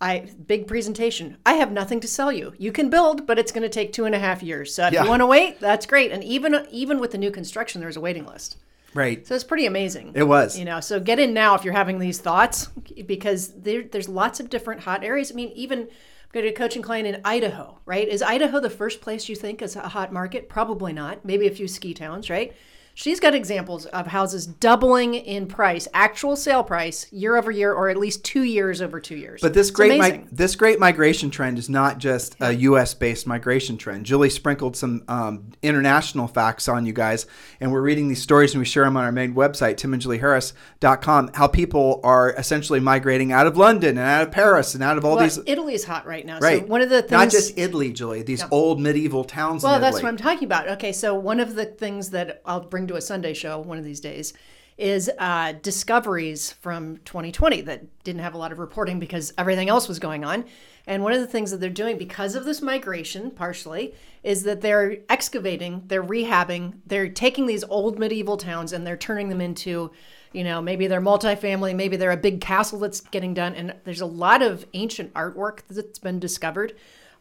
I 0.00 0.28
big 0.46 0.66
presentation. 0.66 1.38
I 1.46 1.54
have 1.54 1.72
nothing 1.72 1.98
to 2.00 2.08
sell 2.08 2.30
you. 2.30 2.52
You 2.58 2.72
can 2.72 2.90
build, 2.90 3.26
but 3.26 3.38
it's 3.38 3.52
going 3.52 3.62
to 3.62 3.68
take 3.68 3.92
two 3.92 4.04
and 4.04 4.14
a 4.14 4.18
half 4.18 4.42
years. 4.42 4.74
So 4.74 4.86
if 4.86 4.92
Yeah. 4.92 5.04
you 5.04 5.08
want 5.08 5.20
to 5.20 5.26
wait, 5.26 5.60
that's 5.60 5.86
great. 5.86 6.12
And 6.12 6.22
even 6.22 6.66
even 6.70 6.98
with 7.00 7.12
the 7.12 7.18
new 7.18 7.30
construction, 7.30 7.80
there's 7.80 7.96
a 7.96 8.00
waiting 8.00 8.26
list. 8.26 8.58
Right. 8.94 9.26
So 9.26 9.34
it's 9.34 9.44
pretty 9.44 9.66
amazing. 9.66 10.12
It 10.14 10.24
was. 10.24 10.58
You 10.58 10.64
know, 10.64 10.80
so 10.80 11.00
get 11.00 11.18
in 11.18 11.34
now 11.34 11.54
if 11.54 11.64
you're 11.64 11.74
having 11.74 11.98
these 11.98 12.20
thoughts 12.20 12.68
because 13.06 13.48
there, 13.60 13.82
there's 13.82 14.08
lots 14.08 14.40
of 14.40 14.50
different 14.50 14.82
hot 14.82 15.04
areas. 15.04 15.30
I 15.30 15.34
mean, 15.34 15.50
even 15.54 15.80
I'm 15.80 15.88
going 16.32 16.44
to 16.44 16.50
a 16.50 16.54
coaching 16.54 16.82
client 16.82 17.06
in 17.06 17.20
Idaho, 17.24 17.78
right? 17.86 18.08
Is 18.08 18.22
Idaho 18.22 18.60
the 18.60 18.70
first 18.70 19.00
place 19.00 19.28
you 19.28 19.36
think 19.36 19.62
is 19.62 19.76
a 19.76 19.88
hot 19.88 20.12
market? 20.12 20.48
Probably 20.48 20.92
not. 20.92 21.24
Maybe 21.24 21.46
a 21.46 21.50
few 21.50 21.68
ski 21.68 21.94
towns, 21.94 22.30
right? 22.30 22.52
She's 22.96 23.18
got 23.18 23.34
examples 23.34 23.86
of 23.86 24.06
houses 24.06 24.46
doubling 24.46 25.14
in 25.14 25.46
price, 25.48 25.88
actual 25.92 26.36
sale 26.36 26.62
price, 26.62 27.12
year 27.12 27.36
over 27.36 27.50
year, 27.50 27.72
or 27.72 27.88
at 27.88 27.96
least 27.96 28.24
two 28.24 28.44
years 28.44 28.80
over 28.80 29.00
two 29.00 29.16
years. 29.16 29.40
But 29.42 29.52
this 29.52 29.68
It's 29.68 29.76
great 29.76 30.00
mi- 30.00 30.24
this 30.30 30.54
great 30.54 30.78
migration 30.78 31.28
trend 31.30 31.58
is 31.58 31.68
not 31.68 31.98
just 31.98 32.36
a 32.40 32.54
U.S. 32.54 32.94
based 32.94 33.26
migration 33.26 33.76
trend. 33.76 34.06
Julie 34.06 34.30
sprinkled 34.30 34.76
some 34.76 35.02
um, 35.08 35.50
international 35.60 36.28
facts 36.28 36.68
on 36.68 36.86
you 36.86 36.92
guys, 36.92 37.26
and 37.58 37.72
we're 37.72 37.80
reading 37.80 38.06
these 38.06 38.22
stories 38.22 38.54
and 38.54 38.60
we 38.60 38.64
share 38.64 38.84
them 38.84 38.96
on 38.96 39.02
our 39.02 39.10
main 39.10 39.34
website, 39.34 39.74
timandjulieharris.com, 39.74 41.30
how 41.34 41.48
people 41.48 42.00
are 42.04 42.30
essentially 42.34 42.78
migrating 42.78 43.32
out 43.32 43.48
of 43.48 43.56
London 43.56 43.98
and 43.98 44.06
out 44.06 44.22
of 44.22 44.30
Paris 44.30 44.72
and 44.72 44.84
out 44.84 44.98
of 44.98 45.04
all 45.04 45.16
well, 45.16 45.24
these. 45.24 45.40
Italy 45.46 45.74
is 45.74 45.82
hot 45.82 46.06
right 46.06 46.24
now. 46.24 46.38
Right. 46.38 46.60
So 46.60 46.66
one 46.66 46.80
of 46.80 46.90
the 46.90 47.02
things 47.02 47.10
Not 47.10 47.30
just 47.30 47.58
Italy, 47.58 47.92
Julie, 47.92 48.22
these 48.22 48.44
old 48.52 48.80
medieval 48.80 49.24
towns 49.24 49.64
Well, 49.64 49.80
that's 49.80 49.96
what 49.96 50.04
I'm 50.04 50.16
talking 50.16 50.44
about. 50.44 50.68
Okay, 50.68 50.92
so 50.92 51.16
one 51.16 51.40
of 51.40 51.56
the 51.56 51.64
things 51.64 52.10
that 52.10 52.40
I'll 52.46 52.60
bring 52.60 52.83
to 52.88 52.96
a 52.96 53.00
Sunday 53.00 53.34
show 53.34 53.58
one 53.58 53.78
of 53.78 53.84
these 53.84 54.00
days 54.00 54.34
is 54.76 55.10
uh, 55.18 55.52
discoveries 55.62 56.52
from 56.52 56.96
2020 57.04 57.60
that 57.62 58.02
didn't 58.02 58.22
have 58.22 58.34
a 58.34 58.38
lot 58.38 58.50
of 58.50 58.58
reporting 58.58 58.98
because 58.98 59.32
everything 59.38 59.68
else 59.68 59.88
was 59.88 59.98
going 59.98 60.24
on. 60.24 60.44
And 60.86 61.02
one 61.02 61.12
of 61.12 61.20
the 61.20 61.26
things 61.26 61.50
that 61.50 61.60
they're 61.60 61.70
doing 61.70 61.96
because 61.96 62.34
of 62.34 62.44
this 62.44 62.60
migration, 62.60 63.30
partially, 63.30 63.94
is 64.22 64.42
that 64.42 64.60
they're 64.60 64.98
excavating, 65.08 65.84
they're 65.86 66.02
rehabbing, 66.02 66.74
they're 66.86 67.08
taking 67.08 67.46
these 67.46 67.64
old 67.64 67.98
medieval 67.98 68.36
towns 68.36 68.72
and 68.72 68.86
they're 68.86 68.96
turning 68.96 69.28
them 69.28 69.40
into, 69.40 69.92
you 70.32 70.44
know, 70.44 70.60
maybe 70.60 70.86
they're 70.88 71.00
multifamily, 71.00 71.74
maybe 71.74 71.96
they're 71.96 72.10
a 72.10 72.16
big 72.16 72.40
castle 72.40 72.80
that's 72.80 73.00
getting 73.00 73.32
done. 73.32 73.54
And 73.54 73.74
there's 73.84 74.00
a 74.00 74.06
lot 74.06 74.42
of 74.42 74.66
ancient 74.74 75.14
artwork 75.14 75.60
that's 75.70 76.00
been 76.00 76.18
discovered 76.18 76.74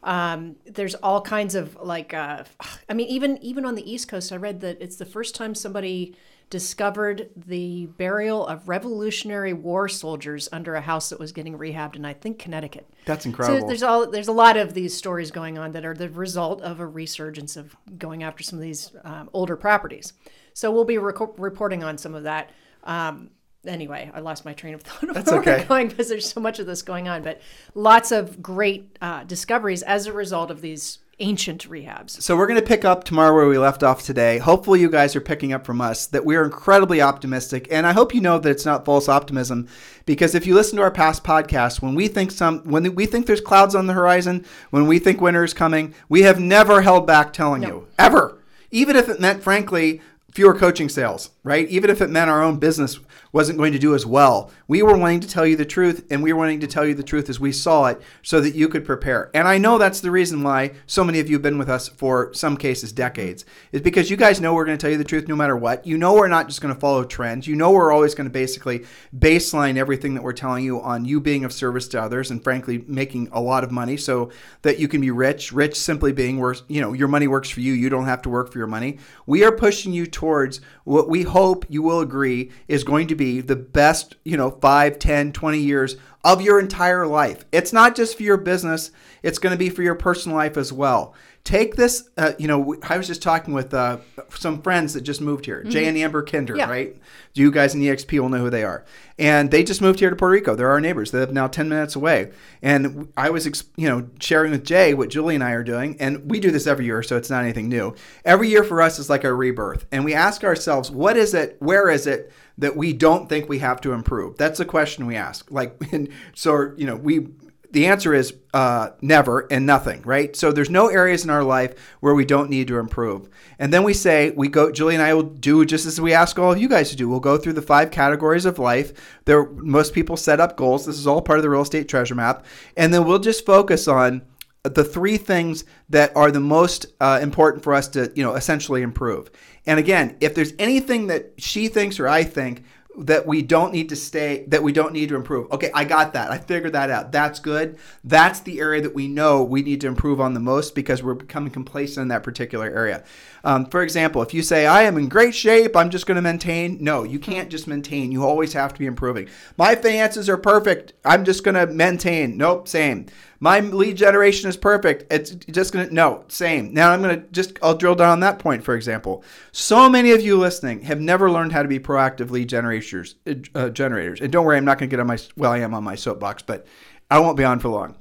um, 0.04 0.58
there's 0.66 0.96
all 0.96 1.22
kinds 1.22 1.56
of 1.56 1.78
like 1.82 2.14
uh, 2.14 2.44
i 2.90 2.94
mean 2.94 3.08
even 3.08 3.38
even 3.42 3.66
on 3.66 3.76
the 3.76 3.92
east 3.92 4.08
coast 4.08 4.32
i 4.32 4.36
read 4.36 4.62
that 4.62 4.78
it's 4.82 4.98
the 4.98 5.06
first 5.06 5.36
time 5.36 5.56
somebody 5.56 6.16
discovered 6.50 7.30
the 7.36 7.88
burial 7.98 8.46
of 8.46 8.70
revolutionary 8.70 9.54
war 9.54 9.88
soldiers 9.88 10.48
under 10.52 10.76
a 10.76 10.82
house 10.82 11.10
that 11.10 11.20
was 11.20 11.32
getting 11.32 11.58
rehabbed 11.58 11.96
in 11.96 12.06
i 12.06 12.14
think 12.14 12.38
connecticut. 12.38 12.88
That's 13.06 13.26
incredible. 13.26 13.62
so 13.62 13.68
there's 13.68 13.84
all 13.84 14.10
there's 14.10 14.28
a 14.28 14.34
lot 14.34 14.58
of 14.58 14.74
these 14.74 14.96
stories 14.96 15.32
going 15.32 15.58
on 15.58 15.72
that 15.72 15.86
are 15.86 15.96
the 15.96 16.10
result 16.10 16.62
of 16.62 16.80
a 16.80 16.86
resurgence 16.86 17.56
of 17.58 17.76
going 17.98 18.24
after 18.24 18.44
some 18.44 18.60
of 18.60 18.64
these 18.64 18.92
um, 19.04 19.30
older 19.34 19.56
properties. 19.56 20.14
So 20.54 20.72
we'll 20.72 20.86
be 20.86 20.98
reco- 20.98 21.34
reporting 21.38 21.84
on 21.84 21.98
some 21.98 22.14
of 22.14 22.24
that. 22.24 22.52
Um, 22.84 23.32
anyway, 23.66 24.12
I 24.14 24.20
lost 24.20 24.46
my 24.46 24.54
train 24.54 24.74
of 24.74 24.82
thought. 24.84 25.10
of 25.10 25.16
That's 25.16 25.32
where 25.32 25.42
we're 25.42 25.54
okay. 25.54 25.66
Going 25.66 25.88
because 25.88 26.10
there's 26.10 26.32
so 26.32 26.42
much 26.42 26.60
of 26.60 26.66
this 26.66 26.82
going 26.82 27.08
on, 27.08 27.24
but 27.24 27.42
lots 27.76 28.12
of 28.12 28.42
great 28.42 28.98
uh, 29.02 29.24
discoveries 29.24 29.84
as 29.84 30.08
a 30.08 30.14
result 30.14 30.52
of 30.52 30.62
these 30.62 31.00
ancient 31.20 31.70
rehabs. 31.70 32.22
So 32.22 32.36
we're 32.36 32.48
going 32.48 32.60
to 32.60 32.66
pick 32.66 32.84
up 32.84 33.04
tomorrow 33.04 33.34
where 33.34 33.48
we 33.48 33.58
left 33.58 33.84
off 33.84 34.04
today. 34.04 34.40
Hopefully 34.40 34.82
you 34.82 34.90
guys 34.90 35.16
are 35.16 35.22
picking 35.22 35.54
up 35.54 35.66
from 35.66 35.80
us 35.80 36.08
that 36.08 36.26
we 36.26 36.36
are 36.36 36.44
incredibly 36.44 37.02
optimistic 37.02 37.68
and 37.72 37.86
I 37.86 37.94
hope 37.94 38.16
you 38.16 38.22
know 38.22 38.40
that 38.40 38.50
it's 38.50 38.66
not 38.66 38.84
false 38.84 39.08
optimism 39.08 39.68
because 40.06 40.34
if 40.34 40.48
you 40.48 40.56
listen 40.56 40.78
to 40.78 40.82
our 40.82 40.92
past 40.92 41.24
podcasts 41.24 41.82
when 41.82 41.94
we 41.94 42.08
think 42.08 42.32
some 42.32 42.60
when 42.64 42.96
we 42.96 43.06
think 43.06 43.26
there's 43.26 43.42
clouds 43.42 43.76
on 43.76 43.88
the 43.88 43.94
horizon, 43.94 44.46
when 44.72 44.88
we 44.88 45.00
think 45.00 45.22
winter 45.22 45.44
is 45.44 45.54
coming, 45.54 45.94
we 46.10 46.24
have 46.24 46.40
never 46.40 46.82
held 46.82 47.06
back 47.06 47.32
telling 47.32 47.64
you 47.64 47.88
ever. 48.00 48.40
Even 48.72 48.96
if 48.96 49.08
it 49.08 49.20
meant 49.20 49.44
frankly 49.44 50.02
fewer 50.34 50.56
coaching 50.56 50.90
sales, 50.90 51.30
right? 51.44 51.68
Even 51.70 51.92
if 51.92 52.02
it 52.02 52.10
meant 52.10 52.32
our 52.32 52.42
own 52.42 52.58
business 52.58 53.00
wasn't 53.34 53.58
going 53.58 53.74
to 53.74 53.80
do 53.80 53.96
as 53.96 54.06
well. 54.06 54.52
We 54.68 54.82
were 54.82 54.96
wanting 54.96 55.20
to 55.22 55.28
tell 55.28 55.46
you 55.46 55.58
the 55.58 55.66
truth, 55.66 56.06
and 56.10 56.24
we 56.24 56.32
were 56.32 56.40
wanting 56.40 56.62
to 56.62 56.68
tell 56.68 56.86
you 56.86 56.94
the 56.94 57.04
truth 57.04 57.30
as 57.30 57.40
we 57.40 57.52
saw 57.52 57.88
it 57.88 58.02
so 58.22 58.40
that 58.40 58.56
you 58.56 58.70
could 58.70 58.86
prepare. 58.86 59.30
And 59.34 59.48
I 59.48 59.58
know 59.58 59.78
that's 59.78 60.00
the 60.00 60.12
reason 60.12 60.44
why 60.44 60.74
so 60.86 61.04
many 61.04 61.20
of 61.20 61.28
you 61.28 61.36
have 61.36 61.42
been 61.42 61.58
with 61.58 61.70
us 61.70 61.90
for 61.90 62.32
some 62.34 62.56
cases 62.56 62.94
decades, 62.94 63.44
is 63.72 63.82
because 63.82 64.10
you 64.10 64.16
guys 64.16 64.40
know 64.40 64.54
we're 64.54 64.66
going 64.66 64.78
to 64.78 64.82
tell 64.82 64.92
you 64.92 64.98
the 64.98 65.04
truth 65.04 65.28
no 65.28 65.36
matter 65.36 65.58
what. 65.58 65.86
You 65.86 65.98
know 65.98 66.14
we're 66.14 66.28
not 66.28 66.48
just 66.48 66.62
going 66.62 66.74
to 66.74 66.80
follow 66.80 67.04
trends. 67.04 67.48
You 67.48 67.56
know 67.56 67.72
we're 67.72 67.92
always 67.92 68.14
going 68.14 68.28
to 68.28 68.34
basically 68.34 68.86
baseline 69.18 69.78
everything 69.78 70.14
that 70.14 70.22
we're 70.22 70.34
telling 70.34 70.64
you 70.64 70.80
on 70.80 71.04
you 71.04 71.20
being 71.20 71.44
of 71.44 71.52
service 71.52 71.88
to 71.90 72.02
others 72.02 72.30
and 72.30 72.44
frankly 72.44 72.86
making 72.88 73.30
a 73.32 73.42
lot 73.42 73.64
of 73.64 73.72
money 73.72 73.98
so 73.98 74.30
that 74.62 74.78
you 74.78 74.88
can 74.88 75.02
be 75.02 75.10
rich. 75.10 75.52
Rich 75.52 75.76
simply 75.76 76.12
being 76.12 76.40
where, 76.40 76.56
you 76.68 76.82
know, 76.82 76.94
your 76.94 77.08
money 77.08 77.28
works 77.28 77.50
for 77.50 77.62
you. 77.62 77.74
You 77.74 77.90
don't 77.90 78.06
have 78.06 78.22
to 78.22 78.30
work 78.30 78.52
for 78.52 78.60
your 78.60 78.68
money. 78.68 79.00
We 79.26 79.44
are 79.44 79.52
pushing 79.52 79.92
you 79.92 80.06
towards 80.06 80.62
what 80.84 81.10
we 81.10 81.24
hope 81.24 81.66
you 81.68 81.82
will 81.82 82.00
agree 82.00 82.52
is 82.68 82.84
going 82.84 83.08
to 83.08 83.16
be 83.16 83.23
the 83.42 83.56
best, 83.56 84.16
you 84.24 84.38
know, 84.38 84.52
5, 84.52 85.00
10, 85.00 85.32
20 85.32 85.58
years 85.60 85.96
of 86.24 86.42
your 86.42 86.60
entire 86.60 87.06
life. 87.06 87.44
It's 87.52 87.74
not 87.74 87.96
just 87.96 88.16
for 88.18 88.24
your 88.24 88.38
business, 88.38 88.92
it's 89.24 89.40
going 89.40 89.52
to 89.54 89.58
be 89.60 89.70
for 89.70 89.84
your 89.84 89.96
personal 89.96 90.38
life 90.38 90.56
as 90.58 90.72
well. 90.72 91.14
Take 91.44 91.76
this, 91.76 92.10
uh, 92.18 92.32
you 92.40 92.48
know, 92.48 92.78
I 92.84 92.96
was 92.98 93.06
just 93.06 93.22
talking 93.22 93.54
with 93.54 93.74
uh, 93.74 93.98
some 94.30 94.62
friends 94.62 94.94
that 94.94 95.02
just 95.02 95.20
moved 95.20 95.46
here, 95.46 95.62
Jay 95.66 95.88
and 95.88 95.98
Amber 95.98 96.24
Kinder, 96.24 96.56
Yeah. 96.56 96.70
right? 96.70 96.96
You 97.34 97.52
guys 97.52 97.76
in 97.76 97.82
EXP 97.82 98.18
will 98.18 98.30
know 98.30 98.38
who 98.38 98.50
they 98.50 98.64
are. 98.64 98.86
And 99.20 99.52
they 99.52 99.62
just 99.62 99.82
moved 99.82 100.00
here 100.00 100.10
to 100.10 100.16
Puerto 100.16 100.32
Rico. 100.32 100.56
They're 100.56 100.70
our 100.70 100.80
neighbors. 100.80 101.12
They 101.12 101.20
live 101.20 101.34
now 101.34 101.48
10 101.48 101.68
minutes 101.68 101.98
away. 101.98 102.32
And 102.62 103.10
I 103.18 103.30
was, 103.30 103.46
ex- 103.46 103.66
you 103.76 103.90
know, 103.90 104.08
sharing 104.22 104.52
with 104.52 104.64
Jay 104.64 104.94
what 104.94 105.10
Julie 105.10 105.36
and 105.36 105.44
I 105.44 105.52
are 105.52 105.66
doing. 105.66 105.98
And 106.00 106.32
we 106.32 106.40
do 106.40 106.50
this 106.50 106.66
every 106.66 106.86
year, 106.86 107.04
so 107.04 107.18
it's 107.18 107.30
not 107.30 107.44
anything 107.44 107.68
new. 107.68 107.94
Every 108.24 108.48
year 108.48 108.64
for 108.64 108.82
us 108.82 108.98
is 108.98 109.10
like 109.10 109.26
a 109.26 109.34
rebirth. 109.34 109.86
And 109.92 110.06
we 110.06 110.14
ask 110.14 110.46
ourselves, 110.46 110.90
what 110.92 111.18
is 111.18 111.34
it, 111.34 111.58
where 111.60 111.90
is 111.90 112.08
it 112.08 112.32
that 112.58 112.76
we 112.76 112.94
don't 112.94 113.28
think 113.30 113.50
we 113.50 113.60
have 113.60 113.82
to 113.82 113.94
improve? 113.94 114.38
That's 114.38 114.60
the 114.60 114.66
question 114.66 115.06
we 115.06 115.16
ask. 115.16 115.50
Like, 115.52 115.76
and 115.92 116.10
so, 116.34 116.74
you 116.78 116.86
know, 116.86 116.96
we, 116.96 117.28
the 117.74 117.88
answer 117.88 118.14
is 118.14 118.36
uh, 118.54 118.90
never 119.02 119.48
and 119.52 119.66
nothing, 119.66 120.04
right? 120.04 120.36
So 120.36 120.52
there's 120.52 120.70
no 120.70 120.90
areas 120.90 121.24
in 121.24 121.32
our 121.32 121.44
life 121.44 121.74
where 122.02 122.14
we 122.14 122.24
don't 122.24 122.52
need 122.52 122.68
to 122.68 122.78
improve. 122.78 123.28
And 123.58 123.74
then 123.74 123.82
we 123.82 123.96
say, 123.96 124.30
we 124.30 124.48
go, 124.48 124.72
Julie 124.72 124.94
and 124.94 125.04
I 125.04 125.16
will 125.16 125.24
do 125.24 125.66
just 125.66 125.88
as 125.88 126.00
we 126.00 126.14
ask 126.14 126.38
all 126.38 126.52
of 126.52 126.62
you 126.62 126.70
guys 126.70 126.92
to 126.92 126.96
do. 126.96 127.10
We'll 127.10 127.20
go 127.20 127.36
through 127.36 127.54
the 127.54 127.64
five 127.64 127.90
categories 127.90 128.46
of 128.46 128.60
life. 128.60 128.94
There, 129.26 129.46
most 129.50 129.94
people 129.94 130.18
set 130.18 130.40
up 130.40 130.56
goals. 130.56 130.86
This 130.86 131.00
is 131.00 131.08
all 131.08 131.22
part 131.22 131.40
of 131.40 131.44
the 131.44 131.50
real 131.50 131.62
estate 131.62 131.90
treasure 131.90 132.14
map. 132.14 132.46
And 132.78 132.94
then 132.94 133.06
we'll 133.06 133.18
just 133.18 133.44
focus 133.44 133.88
on 133.88 134.22
the 134.64 134.84
three 134.84 135.18
things 135.18 135.66
that 135.90 136.16
are 136.16 136.32
the 136.32 136.40
most 136.40 136.86
uh, 137.02 137.20
important 137.22 137.64
for 137.64 137.74
us 137.74 137.90
to, 137.90 138.12
you 138.16 138.24
know, 138.24 138.36
essentially 138.36 138.82
improve. 138.82 139.30
And 139.66 139.78
again, 139.78 140.16
if 140.22 140.34
there's 140.36 140.54
anything 140.58 141.08
that 141.08 141.34
she 141.38 141.68
thinks 141.68 142.00
or 142.00 142.08
I 142.08 142.24
think 142.24 142.64
that 142.96 143.26
we 143.26 143.42
don't 143.42 143.74
need 143.74 143.90
to 143.90 143.96
stay 143.96 144.46
that 144.48 144.62
we 144.62 144.72
don't 144.72 144.94
need 144.94 145.10
to 145.10 145.16
improve 145.16 145.52
okay 145.52 145.72
i 145.74 145.84
got 145.84 146.14
that. 146.14 146.30
I 146.30 146.38
figured 146.38 146.74
that 146.74 146.92
out. 146.92 147.12
That's 147.12 147.40
good. 147.40 147.78
That's 148.04 148.42
the 148.42 148.60
area 148.60 148.82
that 148.82 148.94
we 148.94 149.08
know 149.08 149.44
we 149.44 149.64
need 149.64 149.82
to 149.82 149.88
improve 149.88 150.22
on 150.22 150.34
the 150.34 150.40
most 150.40 150.76
because 150.76 151.02
we're 151.02 151.16
becoming 151.16 151.52
complacent 151.52 152.04
in 152.04 152.08
that 152.10 152.24
particular 152.24 152.68
area. 152.68 153.04
Um, 153.44 153.66
for 153.66 153.82
example 153.82 154.22
if 154.22 154.34
you 154.34 154.44
say 154.44 154.66
i 154.68 154.84
am 154.84 154.98
in 154.98 155.10
great 155.10 155.34
shape. 155.34 155.76
I'm 155.76 155.90
just 155.90 156.06
going 156.06 156.16
to 156.18 156.22
maintain 156.22 156.78
no 156.82 157.04
you 157.04 157.20
can't 157.20 157.50
just 157.50 157.68
maintain. 157.68 158.12
You 158.12 158.24
always 158.24 158.54
have 158.54 158.74
to 158.74 158.80
be 158.80 158.86
improving. 158.86 159.28
My 159.58 159.74
finances 159.76 160.30
are 160.30 160.38
perfect. 160.38 160.94
I'm 161.04 161.26
just 161.26 161.44
going 161.44 161.56
to 161.56 161.66
maintain. 161.74 162.38
Nope 162.38 162.68
same 162.68 163.08
my 163.44 163.60
lead 163.60 163.98
generation 163.98 164.50
is 164.50 164.56
perfect. 164.56 165.12
It's 165.12 165.32
just 165.32 165.74
going 165.74 165.90
to, 165.90 165.94
no, 165.94 166.24
same. 166.30 166.74
Now 166.74 166.92
I'm 166.92 167.02
going 167.02 167.20
to 167.20 167.28
just, 167.34 167.60
I'll 167.62 167.76
drill 167.76 167.94
down 167.94 168.08
on 168.08 168.22
that 168.22 168.40
point, 168.40 168.64
for 168.64 168.74
example. 168.74 169.22
So 169.52 169.90
many 169.90 170.12
of 170.12 170.22
you 170.22 170.38
listening 170.38 170.84
have 170.84 171.02
never 171.02 171.30
learned 171.30 171.52
how 171.52 171.62
to 171.62 171.68
be 171.68 171.78
proactive 171.78 172.32
lead 172.32 172.48
generators. 172.48 173.16
Uh, 173.54 173.68
generators. 173.68 174.22
And 174.22 174.32
don't 174.32 174.46
worry, 174.46 174.56
I'm 174.56 174.64
not 174.64 174.80
going 174.80 174.90
to 174.90 174.94
get 174.94 175.02
on 175.02 175.08
my, 175.08 175.18
well, 175.36 175.52
I 175.52 175.58
am 175.58 175.74
on 175.74 175.84
my 175.84 175.96
soapbox, 175.96 176.42
but 176.44 176.66
I 177.12 177.20
won't 177.20 177.36
be 177.36 177.44
on 177.44 177.60
for 177.60 177.68
long. 177.68 177.98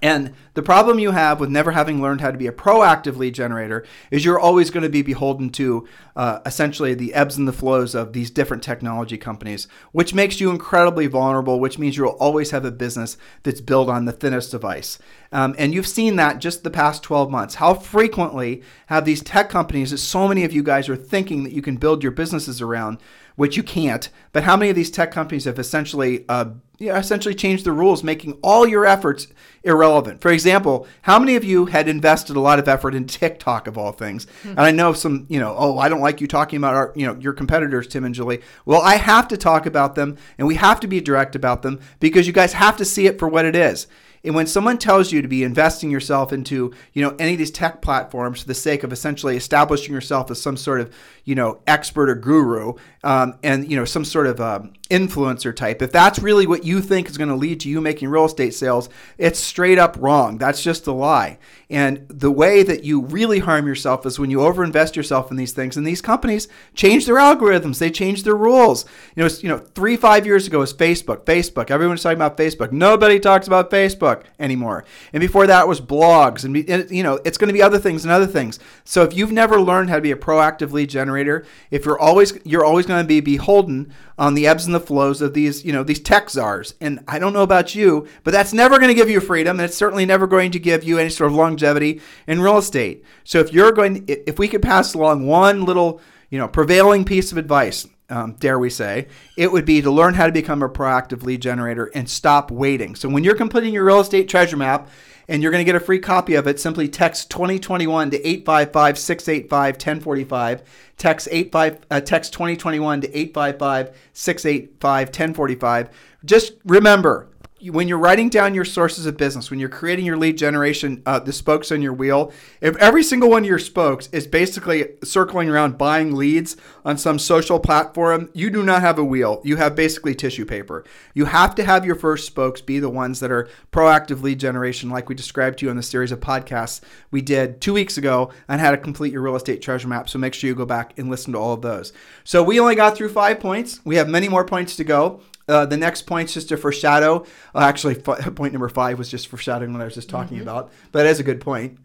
And 0.00 0.32
the 0.54 0.62
problem 0.62 0.98
you 0.98 1.10
have 1.10 1.38
with 1.38 1.50
never 1.50 1.72
having 1.72 2.00
learned 2.00 2.22
how 2.22 2.30
to 2.30 2.38
be 2.38 2.46
a 2.46 2.52
proactive 2.52 3.18
lead 3.18 3.34
generator 3.34 3.84
is 4.10 4.24
you're 4.24 4.40
always 4.40 4.70
going 4.70 4.84
to 4.84 4.88
be 4.88 5.02
beholden 5.02 5.50
to 5.50 5.86
uh, 6.16 6.40
essentially 6.46 6.94
the 6.94 7.12
ebbs 7.12 7.36
and 7.36 7.46
the 7.46 7.52
flows 7.52 7.94
of 7.94 8.14
these 8.14 8.30
different 8.30 8.62
technology 8.62 9.18
companies, 9.18 9.68
which 9.92 10.14
makes 10.14 10.40
you 10.40 10.50
incredibly 10.50 11.06
vulnerable, 11.06 11.60
which 11.60 11.78
means 11.78 11.96
you'll 11.96 12.08
always 12.08 12.52
have 12.52 12.64
a 12.64 12.70
business 12.70 13.18
that's 13.42 13.60
built 13.60 13.90
on 13.90 14.06
the 14.06 14.12
thinnest 14.12 14.50
device. 14.50 14.98
Um, 15.30 15.54
and 15.58 15.74
you've 15.74 15.86
seen 15.86 16.16
that 16.16 16.38
just 16.38 16.64
the 16.64 16.70
past 16.70 17.02
12 17.02 17.30
months. 17.30 17.56
How 17.56 17.74
frequently 17.74 18.62
have 18.86 19.04
these 19.04 19.22
tech 19.22 19.50
companies 19.50 19.90
that 19.90 19.98
so 19.98 20.26
many 20.26 20.42
of 20.44 20.52
you 20.52 20.62
guys 20.62 20.88
are 20.88 20.96
thinking 20.96 21.44
that 21.44 21.52
you 21.52 21.62
can 21.62 21.76
build 21.76 22.02
your 22.02 22.12
businesses 22.12 22.62
around, 22.62 22.98
which 23.36 23.56
you 23.56 23.62
can't, 23.62 24.08
but 24.32 24.44
how 24.44 24.56
many 24.56 24.70
of 24.70 24.76
these 24.76 24.90
tech 24.90 25.10
companies 25.12 25.44
have 25.44 25.58
essentially 25.58 26.24
uh, 26.28 26.46
you 26.82 26.88
know, 26.88 26.96
essentially 26.96 27.34
changed 27.34 27.64
the 27.64 27.70
rules, 27.70 28.02
making 28.02 28.32
all 28.42 28.66
your 28.66 28.84
efforts 28.84 29.28
irrelevant. 29.62 30.20
For 30.20 30.32
example, 30.32 30.88
how 31.02 31.20
many 31.20 31.36
of 31.36 31.44
you 31.44 31.66
had 31.66 31.88
invested 31.88 32.34
a 32.34 32.40
lot 32.40 32.58
of 32.58 32.66
effort 32.66 32.92
in 32.92 33.06
TikTok 33.06 33.68
of 33.68 33.78
all 33.78 33.92
things? 33.92 34.26
Mm-hmm. 34.26 34.48
And 34.50 34.60
I 34.60 34.72
know 34.72 34.92
some, 34.92 35.26
you 35.28 35.38
know, 35.38 35.54
oh, 35.56 35.78
I 35.78 35.88
don't 35.88 36.00
like 36.00 36.20
you 36.20 36.26
talking 36.26 36.56
about 36.56 36.74
our, 36.74 36.92
you 36.96 37.06
know, 37.06 37.14
your 37.20 37.34
competitors, 37.34 37.86
Tim 37.86 38.04
and 38.04 38.12
Julie. 38.12 38.40
Well, 38.64 38.82
I 38.82 38.96
have 38.96 39.28
to 39.28 39.36
talk 39.36 39.64
about 39.64 39.94
them 39.94 40.18
and 40.38 40.48
we 40.48 40.56
have 40.56 40.80
to 40.80 40.88
be 40.88 41.00
direct 41.00 41.36
about 41.36 41.62
them 41.62 41.78
because 42.00 42.26
you 42.26 42.32
guys 42.32 42.54
have 42.54 42.76
to 42.78 42.84
see 42.84 43.06
it 43.06 43.16
for 43.16 43.28
what 43.28 43.44
it 43.44 43.54
is. 43.54 43.86
And 44.24 44.34
when 44.34 44.46
someone 44.46 44.78
tells 44.78 45.10
you 45.10 45.20
to 45.20 45.28
be 45.28 45.42
investing 45.42 45.90
yourself 45.90 46.32
into, 46.32 46.72
you 46.92 47.02
know, 47.02 47.16
any 47.18 47.32
of 47.32 47.38
these 47.38 47.50
tech 47.50 47.82
platforms 47.82 48.42
for 48.42 48.46
the 48.46 48.54
sake 48.54 48.84
of 48.84 48.92
essentially 48.92 49.36
establishing 49.36 49.92
yourself 49.92 50.30
as 50.30 50.40
some 50.40 50.56
sort 50.56 50.80
of, 50.80 50.94
you 51.24 51.34
know, 51.34 51.60
expert 51.66 52.08
or 52.08 52.14
guru, 52.14 52.74
um, 53.04 53.34
and 53.42 53.68
you 53.68 53.76
know, 53.76 53.84
some 53.84 54.04
sort 54.04 54.26
of 54.26 54.40
um, 54.40 54.72
influencer 54.90 55.54
type, 55.54 55.82
if 55.82 55.90
that's 55.90 56.18
really 56.18 56.46
what 56.46 56.64
you 56.64 56.80
think 56.80 57.08
is 57.08 57.16
going 57.16 57.30
to 57.30 57.34
lead 57.34 57.58
to 57.60 57.68
you 57.68 57.80
making 57.80 58.08
real 58.08 58.26
estate 58.26 58.54
sales, 58.54 58.88
it's 59.18 59.38
straight 59.38 59.78
up 59.78 59.96
wrong. 59.98 60.38
That's 60.38 60.62
just 60.62 60.86
a 60.86 60.92
lie. 60.92 61.38
And 61.70 62.06
the 62.08 62.30
way 62.30 62.62
that 62.62 62.84
you 62.84 63.00
really 63.00 63.38
harm 63.38 63.66
yourself 63.66 64.04
is 64.04 64.18
when 64.18 64.30
you 64.30 64.38
overinvest 64.38 64.94
yourself 64.94 65.30
in 65.30 65.36
these 65.36 65.52
things. 65.52 65.76
And 65.76 65.86
these 65.86 66.02
companies 66.02 66.46
change 66.74 67.06
their 67.06 67.16
algorithms, 67.16 67.78
they 67.78 67.90
change 67.90 68.22
their 68.22 68.36
rules. 68.36 68.84
You 69.16 69.24
know, 69.24 69.30
you 69.40 69.48
know, 69.48 69.58
three 69.58 69.96
five 69.96 70.26
years 70.26 70.46
ago 70.46 70.58
was 70.58 70.74
Facebook. 70.74 71.24
Facebook. 71.24 71.70
Everyone's 71.70 72.02
talking 72.02 72.18
about 72.18 72.36
Facebook. 72.36 72.70
Nobody 72.70 73.18
talks 73.18 73.46
about 73.46 73.70
Facebook 73.70 74.11
anymore. 74.38 74.84
And 75.12 75.20
before 75.20 75.46
that 75.46 75.68
was 75.68 75.80
blogs, 75.80 76.44
and 76.44 76.90
you 76.90 77.02
know, 77.02 77.20
it's 77.24 77.38
going 77.38 77.48
to 77.48 77.54
be 77.54 77.62
other 77.62 77.78
things 77.78 78.04
and 78.04 78.12
other 78.12 78.26
things. 78.26 78.58
So 78.84 79.02
if 79.02 79.14
you've 79.14 79.32
never 79.32 79.60
learned 79.60 79.90
how 79.90 79.96
to 79.96 80.02
be 80.02 80.12
a 80.12 80.16
proactive 80.16 80.72
lead 80.72 80.90
generator, 80.90 81.44
if 81.70 81.84
you're 81.84 81.98
always 81.98 82.38
you're 82.44 82.64
always 82.64 82.86
going 82.86 83.02
to 83.02 83.08
be 83.08 83.20
beholden 83.20 83.92
on 84.18 84.34
the 84.34 84.46
ebbs 84.46 84.66
and 84.66 84.74
the 84.74 84.80
flows 84.80 85.20
of 85.20 85.34
these, 85.34 85.64
you 85.64 85.72
know, 85.72 85.82
these 85.82 86.00
tech 86.00 86.30
czars. 86.30 86.74
And 86.80 87.00
I 87.08 87.18
don't 87.18 87.32
know 87.32 87.42
about 87.42 87.74
you, 87.74 88.06
but 88.24 88.30
that's 88.30 88.52
never 88.52 88.78
going 88.78 88.88
to 88.88 88.94
give 88.94 89.10
you 89.10 89.20
freedom, 89.20 89.58
and 89.58 89.64
it's 89.64 89.76
certainly 89.76 90.06
never 90.06 90.26
going 90.26 90.52
to 90.52 90.58
give 90.58 90.84
you 90.84 90.98
any 90.98 91.10
sort 91.10 91.30
of 91.30 91.36
longevity 91.36 92.00
in 92.26 92.40
real 92.40 92.58
estate. 92.58 93.04
So 93.24 93.40
if 93.40 93.52
you're 93.52 93.72
going, 93.72 94.04
if 94.08 94.38
we 94.38 94.48
could 94.48 94.62
pass 94.62 94.94
along 94.94 95.26
one 95.26 95.64
little, 95.64 96.00
you 96.30 96.38
know, 96.38 96.48
prevailing 96.48 97.04
piece 97.04 97.32
of 97.32 97.38
advice, 97.38 97.86
um, 98.10 98.34
dare 98.34 98.58
we 98.58 98.70
say, 98.70 99.08
it 99.36 99.50
would 99.50 99.64
be 99.64 99.80
to 99.80 99.90
learn 99.90 100.14
how 100.14 100.26
to 100.26 100.32
become 100.32 100.62
a 100.62 100.68
proactive 100.68 101.22
lead 101.22 101.40
generator 101.40 101.90
and 101.94 102.08
stop 102.08 102.50
waiting. 102.50 102.94
So 102.94 103.08
when 103.08 103.24
you're 103.24 103.34
completing 103.34 103.72
your 103.72 103.84
real 103.84 104.00
estate 104.00 104.28
treasure 104.28 104.56
map 104.56 104.88
and 105.28 105.42
you're 105.42 105.52
going 105.52 105.64
to 105.64 105.70
get 105.70 105.80
a 105.80 105.84
free 105.84 105.98
copy 105.98 106.34
of 106.34 106.46
it, 106.46 106.60
simply 106.60 106.88
text 106.88 107.30
2021 107.30 108.10
to 108.10 108.26
855 108.26 108.98
685 108.98 109.74
1045. 109.74 110.62
Text, 110.98 111.28
85, 111.30 111.78
uh, 111.90 112.00
text 112.00 112.32
2021 112.32 113.00
to 113.00 113.18
855 113.18 113.96
685 114.12 115.08
1045. 115.08 115.90
Just 116.24 116.52
remember, 116.64 117.28
when 117.70 117.88
you're 117.88 117.98
writing 117.98 118.28
down 118.28 118.54
your 118.54 118.64
sources 118.64 119.06
of 119.06 119.16
business, 119.16 119.50
when 119.50 119.60
you're 119.60 119.68
creating 119.68 120.04
your 120.04 120.16
lead 120.16 120.36
generation, 120.36 121.02
uh, 121.06 121.18
the 121.18 121.32
spokes 121.32 121.70
on 121.70 121.82
your 121.82 121.92
wheel, 121.92 122.32
if 122.60 122.76
every 122.76 123.02
single 123.02 123.30
one 123.30 123.42
of 123.42 123.48
your 123.48 123.58
spokes 123.58 124.08
is 124.12 124.26
basically 124.26 124.88
circling 125.04 125.48
around 125.48 125.78
buying 125.78 126.14
leads 126.14 126.56
on 126.84 126.98
some 126.98 127.18
social 127.18 127.60
platform, 127.60 128.28
you 128.32 128.50
do 128.50 128.62
not 128.62 128.80
have 128.80 128.98
a 128.98 129.04
wheel. 129.04 129.40
You 129.44 129.56
have 129.56 129.76
basically 129.76 130.14
tissue 130.14 130.44
paper. 130.44 130.84
You 131.14 131.26
have 131.26 131.54
to 131.56 131.64
have 131.64 131.84
your 131.84 131.94
first 131.94 132.26
spokes 132.26 132.60
be 132.60 132.78
the 132.78 132.90
ones 132.90 133.20
that 133.20 133.30
are 133.30 133.48
proactive 133.70 134.22
lead 134.22 134.40
generation, 134.40 134.90
like 134.90 135.08
we 135.08 135.14
described 135.14 135.58
to 135.58 135.66
you 135.66 135.70
in 135.70 135.76
the 135.76 135.82
series 135.82 136.12
of 136.12 136.20
podcasts 136.20 136.80
we 137.10 137.20
did 137.20 137.60
two 137.60 137.74
weeks 137.74 137.96
ago 137.96 138.32
on 138.48 138.58
how 138.58 138.70
to 138.70 138.76
complete 138.76 139.12
your 139.12 139.22
real 139.22 139.36
estate 139.36 139.62
treasure 139.62 139.88
map. 139.88 140.08
So 140.08 140.18
make 140.18 140.34
sure 140.34 140.48
you 140.48 140.54
go 140.54 140.66
back 140.66 140.98
and 140.98 141.10
listen 141.10 141.32
to 141.34 141.38
all 141.38 141.52
of 141.52 141.62
those. 141.62 141.92
So 142.24 142.42
we 142.42 142.58
only 142.58 142.74
got 142.74 142.96
through 142.96 143.10
five 143.10 143.38
points. 143.38 143.80
We 143.84 143.96
have 143.96 144.08
many 144.08 144.28
more 144.28 144.44
points 144.44 144.76
to 144.76 144.84
go. 144.84 145.20
Uh, 145.48 145.66
the 145.66 145.76
next 145.76 146.02
point's 146.02 146.34
just 146.34 146.48
to 146.48 146.56
foreshadow. 146.56 147.24
Uh, 147.54 147.60
actually, 147.60 147.96
f- 147.96 148.34
point 148.34 148.52
number 148.52 148.68
five 148.68 148.98
was 148.98 149.10
just 149.10 149.28
foreshadowing 149.28 149.72
what 149.72 149.82
I 149.82 149.84
was 149.84 149.94
just 149.94 150.08
talking 150.08 150.38
mm-hmm. 150.38 150.48
about, 150.48 150.70
but 150.92 151.06
it 151.06 151.10
is 151.10 151.20
a 151.20 151.24
good 151.24 151.40
point. 151.40 151.78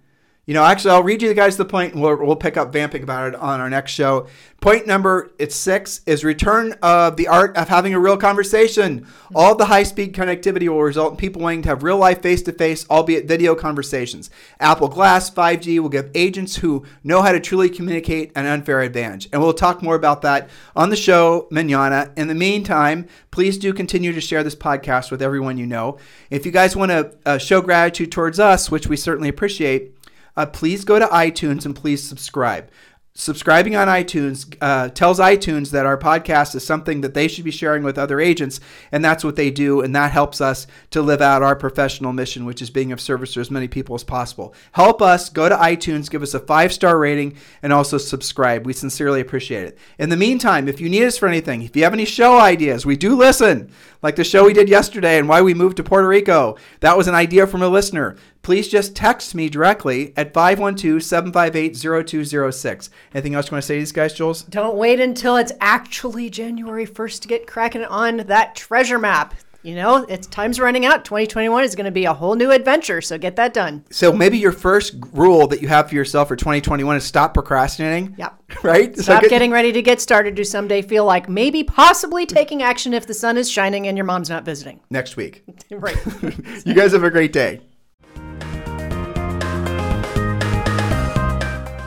You 0.47 0.53
know, 0.53 0.63
actually, 0.63 0.91
I'll 0.91 1.03
read 1.03 1.21
you 1.21 1.27
the 1.27 1.35
guys 1.35 1.57
the 1.57 1.65
point, 1.65 1.93
and 1.93 2.01
we'll, 2.01 2.15
we'll 2.25 2.37
pick 2.37 2.55
up 2.55 2.71
vamping 2.71 3.03
about 3.03 3.27
it 3.27 3.35
on 3.35 3.59
our 3.59 3.69
next 3.69 3.91
show. 3.91 4.27
Point 4.61 4.87
number 4.87 5.29
it's 5.37 5.55
six 5.55 5.99
is 6.05 6.23
return 6.23 6.73
of 6.81 7.17
the 7.17 7.27
art 7.27 7.57
of 7.57 7.67
having 7.67 7.93
a 7.93 7.99
real 7.99 8.15
conversation. 8.15 9.05
All 9.35 9.55
the 9.55 9.65
high 9.65 9.83
speed 9.83 10.15
connectivity 10.15 10.69
will 10.69 10.81
result 10.81 11.11
in 11.11 11.17
people 11.17 11.41
wanting 11.41 11.63
to 11.63 11.69
have 11.69 11.83
real 11.83 11.97
life 11.97 12.21
face 12.21 12.41
to 12.43 12.53
face, 12.53 12.85
albeit 12.89 13.27
video 13.27 13.55
conversations. 13.55 14.29
Apple 14.57 14.87
Glass 14.87 15.29
5G 15.29 15.79
will 15.79 15.89
give 15.89 16.09
agents 16.15 16.55
who 16.55 16.85
know 17.03 17.21
how 17.21 17.33
to 17.33 17.41
truly 17.41 17.69
communicate 17.69 18.31
an 18.33 18.45
unfair 18.45 18.79
advantage, 18.79 19.27
and 19.33 19.41
we'll 19.41 19.51
talk 19.51 19.83
more 19.83 19.95
about 19.95 20.21
that 20.21 20.49
on 20.77 20.89
the 20.89 20.95
show 20.95 21.49
manana. 21.51 22.13
In 22.15 22.29
the 22.29 22.35
meantime, 22.35 23.05
please 23.31 23.57
do 23.57 23.73
continue 23.73 24.13
to 24.13 24.21
share 24.21 24.43
this 24.43 24.55
podcast 24.55 25.11
with 25.11 25.21
everyone 25.21 25.57
you 25.57 25.67
know. 25.67 25.97
If 26.29 26.45
you 26.45 26.53
guys 26.53 26.73
want 26.73 26.91
to 26.91 27.13
uh, 27.25 27.37
show 27.37 27.59
gratitude 27.59 28.13
towards 28.13 28.39
us, 28.39 28.71
which 28.71 28.87
we 28.87 28.95
certainly 28.95 29.27
appreciate 29.27 29.96
uh, 30.37 30.45
please 30.45 30.85
go 30.85 30.97
to 30.97 31.07
iTunes 31.07 31.65
and 31.65 31.75
please 31.75 32.01
subscribe 32.01 32.69
subscribing 33.17 33.75
on 33.75 33.87
iTunes 33.87 34.55
uh, 34.61 34.89
tells 34.89 35.19
iTunes 35.19 35.71
that 35.71 35.87
our 35.87 35.97
podcast 35.97 36.53
is 36.53 36.63
something 36.63 37.01
that 37.01 37.15
they 37.15 37.27
should 37.27 37.43
be 37.43 37.49
sharing 37.49 37.81
with 37.81 37.97
other 37.97 38.19
agents, 38.19 38.59
and 38.91 39.03
that's 39.03 39.23
what 39.23 39.35
they 39.35 39.49
do, 39.49 39.81
and 39.81 39.95
that 39.95 40.11
helps 40.11 40.39
us 40.39 40.67
to 40.91 41.01
live 41.01 41.19
out 41.19 41.41
our 41.41 41.55
professional 41.55 42.13
mission, 42.13 42.45
which 42.45 42.61
is 42.61 42.69
being 42.69 42.91
of 42.91 43.01
service 43.01 43.33
to 43.33 43.39
as 43.39 43.49
many 43.49 43.67
people 43.67 43.95
as 43.95 44.03
possible. 44.03 44.53
Help 44.73 45.01
us 45.01 45.29
go 45.29 45.49
to 45.49 45.55
iTunes, 45.55 46.11
give 46.11 46.21
us 46.21 46.35
a 46.35 46.39
five 46.39 46.71
star 46.71 46.99
rating, 46.99 47.35
and 47.63 47.73
also 47.73 47.97
subscribe. 47.97 48.67
We 48.67 48.73
sincerely 48.73 49.19
appreciate 49.19 49.65
it. 49.65 49.79
In 49.97 50.09
the 50.09 50.15
meantime, 50.15 50.67
if 50.67 50.79
you 50.79 50.87
need 50.87 51.05
us 51.05 51.17
for 51.17 51.27
anything, 51.27 51.63
if 51.63 51.75
you 51.75 51.83
have 51.83 51.93
any 51.93 52.05
show 52.05 52.39
ideas, 52.39 52.85
we 52.85 52.95
do 52.95 53.15
listen, 53.15 53.71
like 54.03 54.15
the 54.15 54.23
show 54.23 54.45
we 54.45 54.53
did 54.53 54.69
yesterday 54.69 55.17
and 55.17 55.27
why 55.27 55.41
we 55.41 55.55
moved 55.55 55.77
to 55.77 55.83
Puerto 55.83 56.07
Rico. 56.07 56.55
That 56.81 56.95
was 56.95 57.07
an 57.07 57.15
idea 57.15 57.47
from 57.47 57.63
a 57.63 57.67
listener 57.67 58.15
please 58.47 58.69
just 58.69 58.95
text 58.95 59.35
me 59.35 59.49
directly 59.49 60.13
at 60.15 60.33
512 60.33 61.03
758 61.03 61.75
0206. 62.07 62.89
Anything 63.13 63.35
else 63.35 63.47
you 63.47 63.51
want 63.55 63.61
to 63.61 63.67
say 63.67 63.75
to 63.75 63.81
these 63.81 63.91
guys, 63.91 64.13
Jules? 64.13 64.43
Don't 64.43 64.77
wait 64.77 65.01
until 65.01 65.35
it's 65.35 65.51
actually 65.59 66.29
January 66.29 66.87
1st 66.87 67.23
to 67.23 67.27
get 67.27 67.45
cracking 67.45 67.83
on 67.83 68.15
that 68.27 68.55
treasure 68.55 68.97
map. 68.97 69.35
You 69.63 69.75
know, 69.75 70.05
it's 70.07 70.27
time's 70.27 70.61
running 70.61 70.85
out. 70.85 71.03
2021 71.03 71.65
is 71.65 71.75
going 71.75 71.87
to 71.87 71.91
be 71.91 72.05
a 72.05 72.13
whole 72.13 72.35
new 72.35 72.51
adventure, 72.51 73.01
so 73.01 73.17
get 73.17 73.35
that 73.35 73.53
done. 73.53 73.83
So 73.89 74.13
maybe 74.13 74.37
your 74.37 74.53
first 74.53 74.95
rule 75.11 75.47
that 75.47 75.61
you 75.61 75.67
have 75.67 75.89
for 75.89 75.95
yourself 75.95 76.29
for 76.29 76.37
2021 76.37 76.95
is 76.95 77.03
stop 77.03 77.33
procrastinating. 77.33 78.15
Yep 78.17 78.37
right? 78.63 78.95
So 78.95 79.01
Stop 79.01 79.23
get- 79.23 79.29
getting 79.29 79.51
ready 79.51 79.73
to 79.73 79.81
get 79.81 79.99
started 79.99 80.37
to 80.37 80.45
someday 80.45 80.81
feel 80.81 81.03
like 81.03 81.27
maybe 81.27 81.65
possibly 81.65 82.25
taking 82.25 82.63
action 82.63 82.93
if 82.93 83.07
the 83.07 83.13
sun 83.13 83.35
is 83.35 83.51
shining 83.51 83.87
and 83.87 83.97
your 83.97 84.05
mom's 84.05 84.29
not 84.29 84.45
visiting. 84.45 84.79
next 84.89 85.17
week. 85.17 85.43
Right. 85.69 85.97
You 86.65 86.73
guys 86.73 86.93
have 86.93 87.03
a 87.03 87.09
great 87.09 87.33
day. 87.33 87.59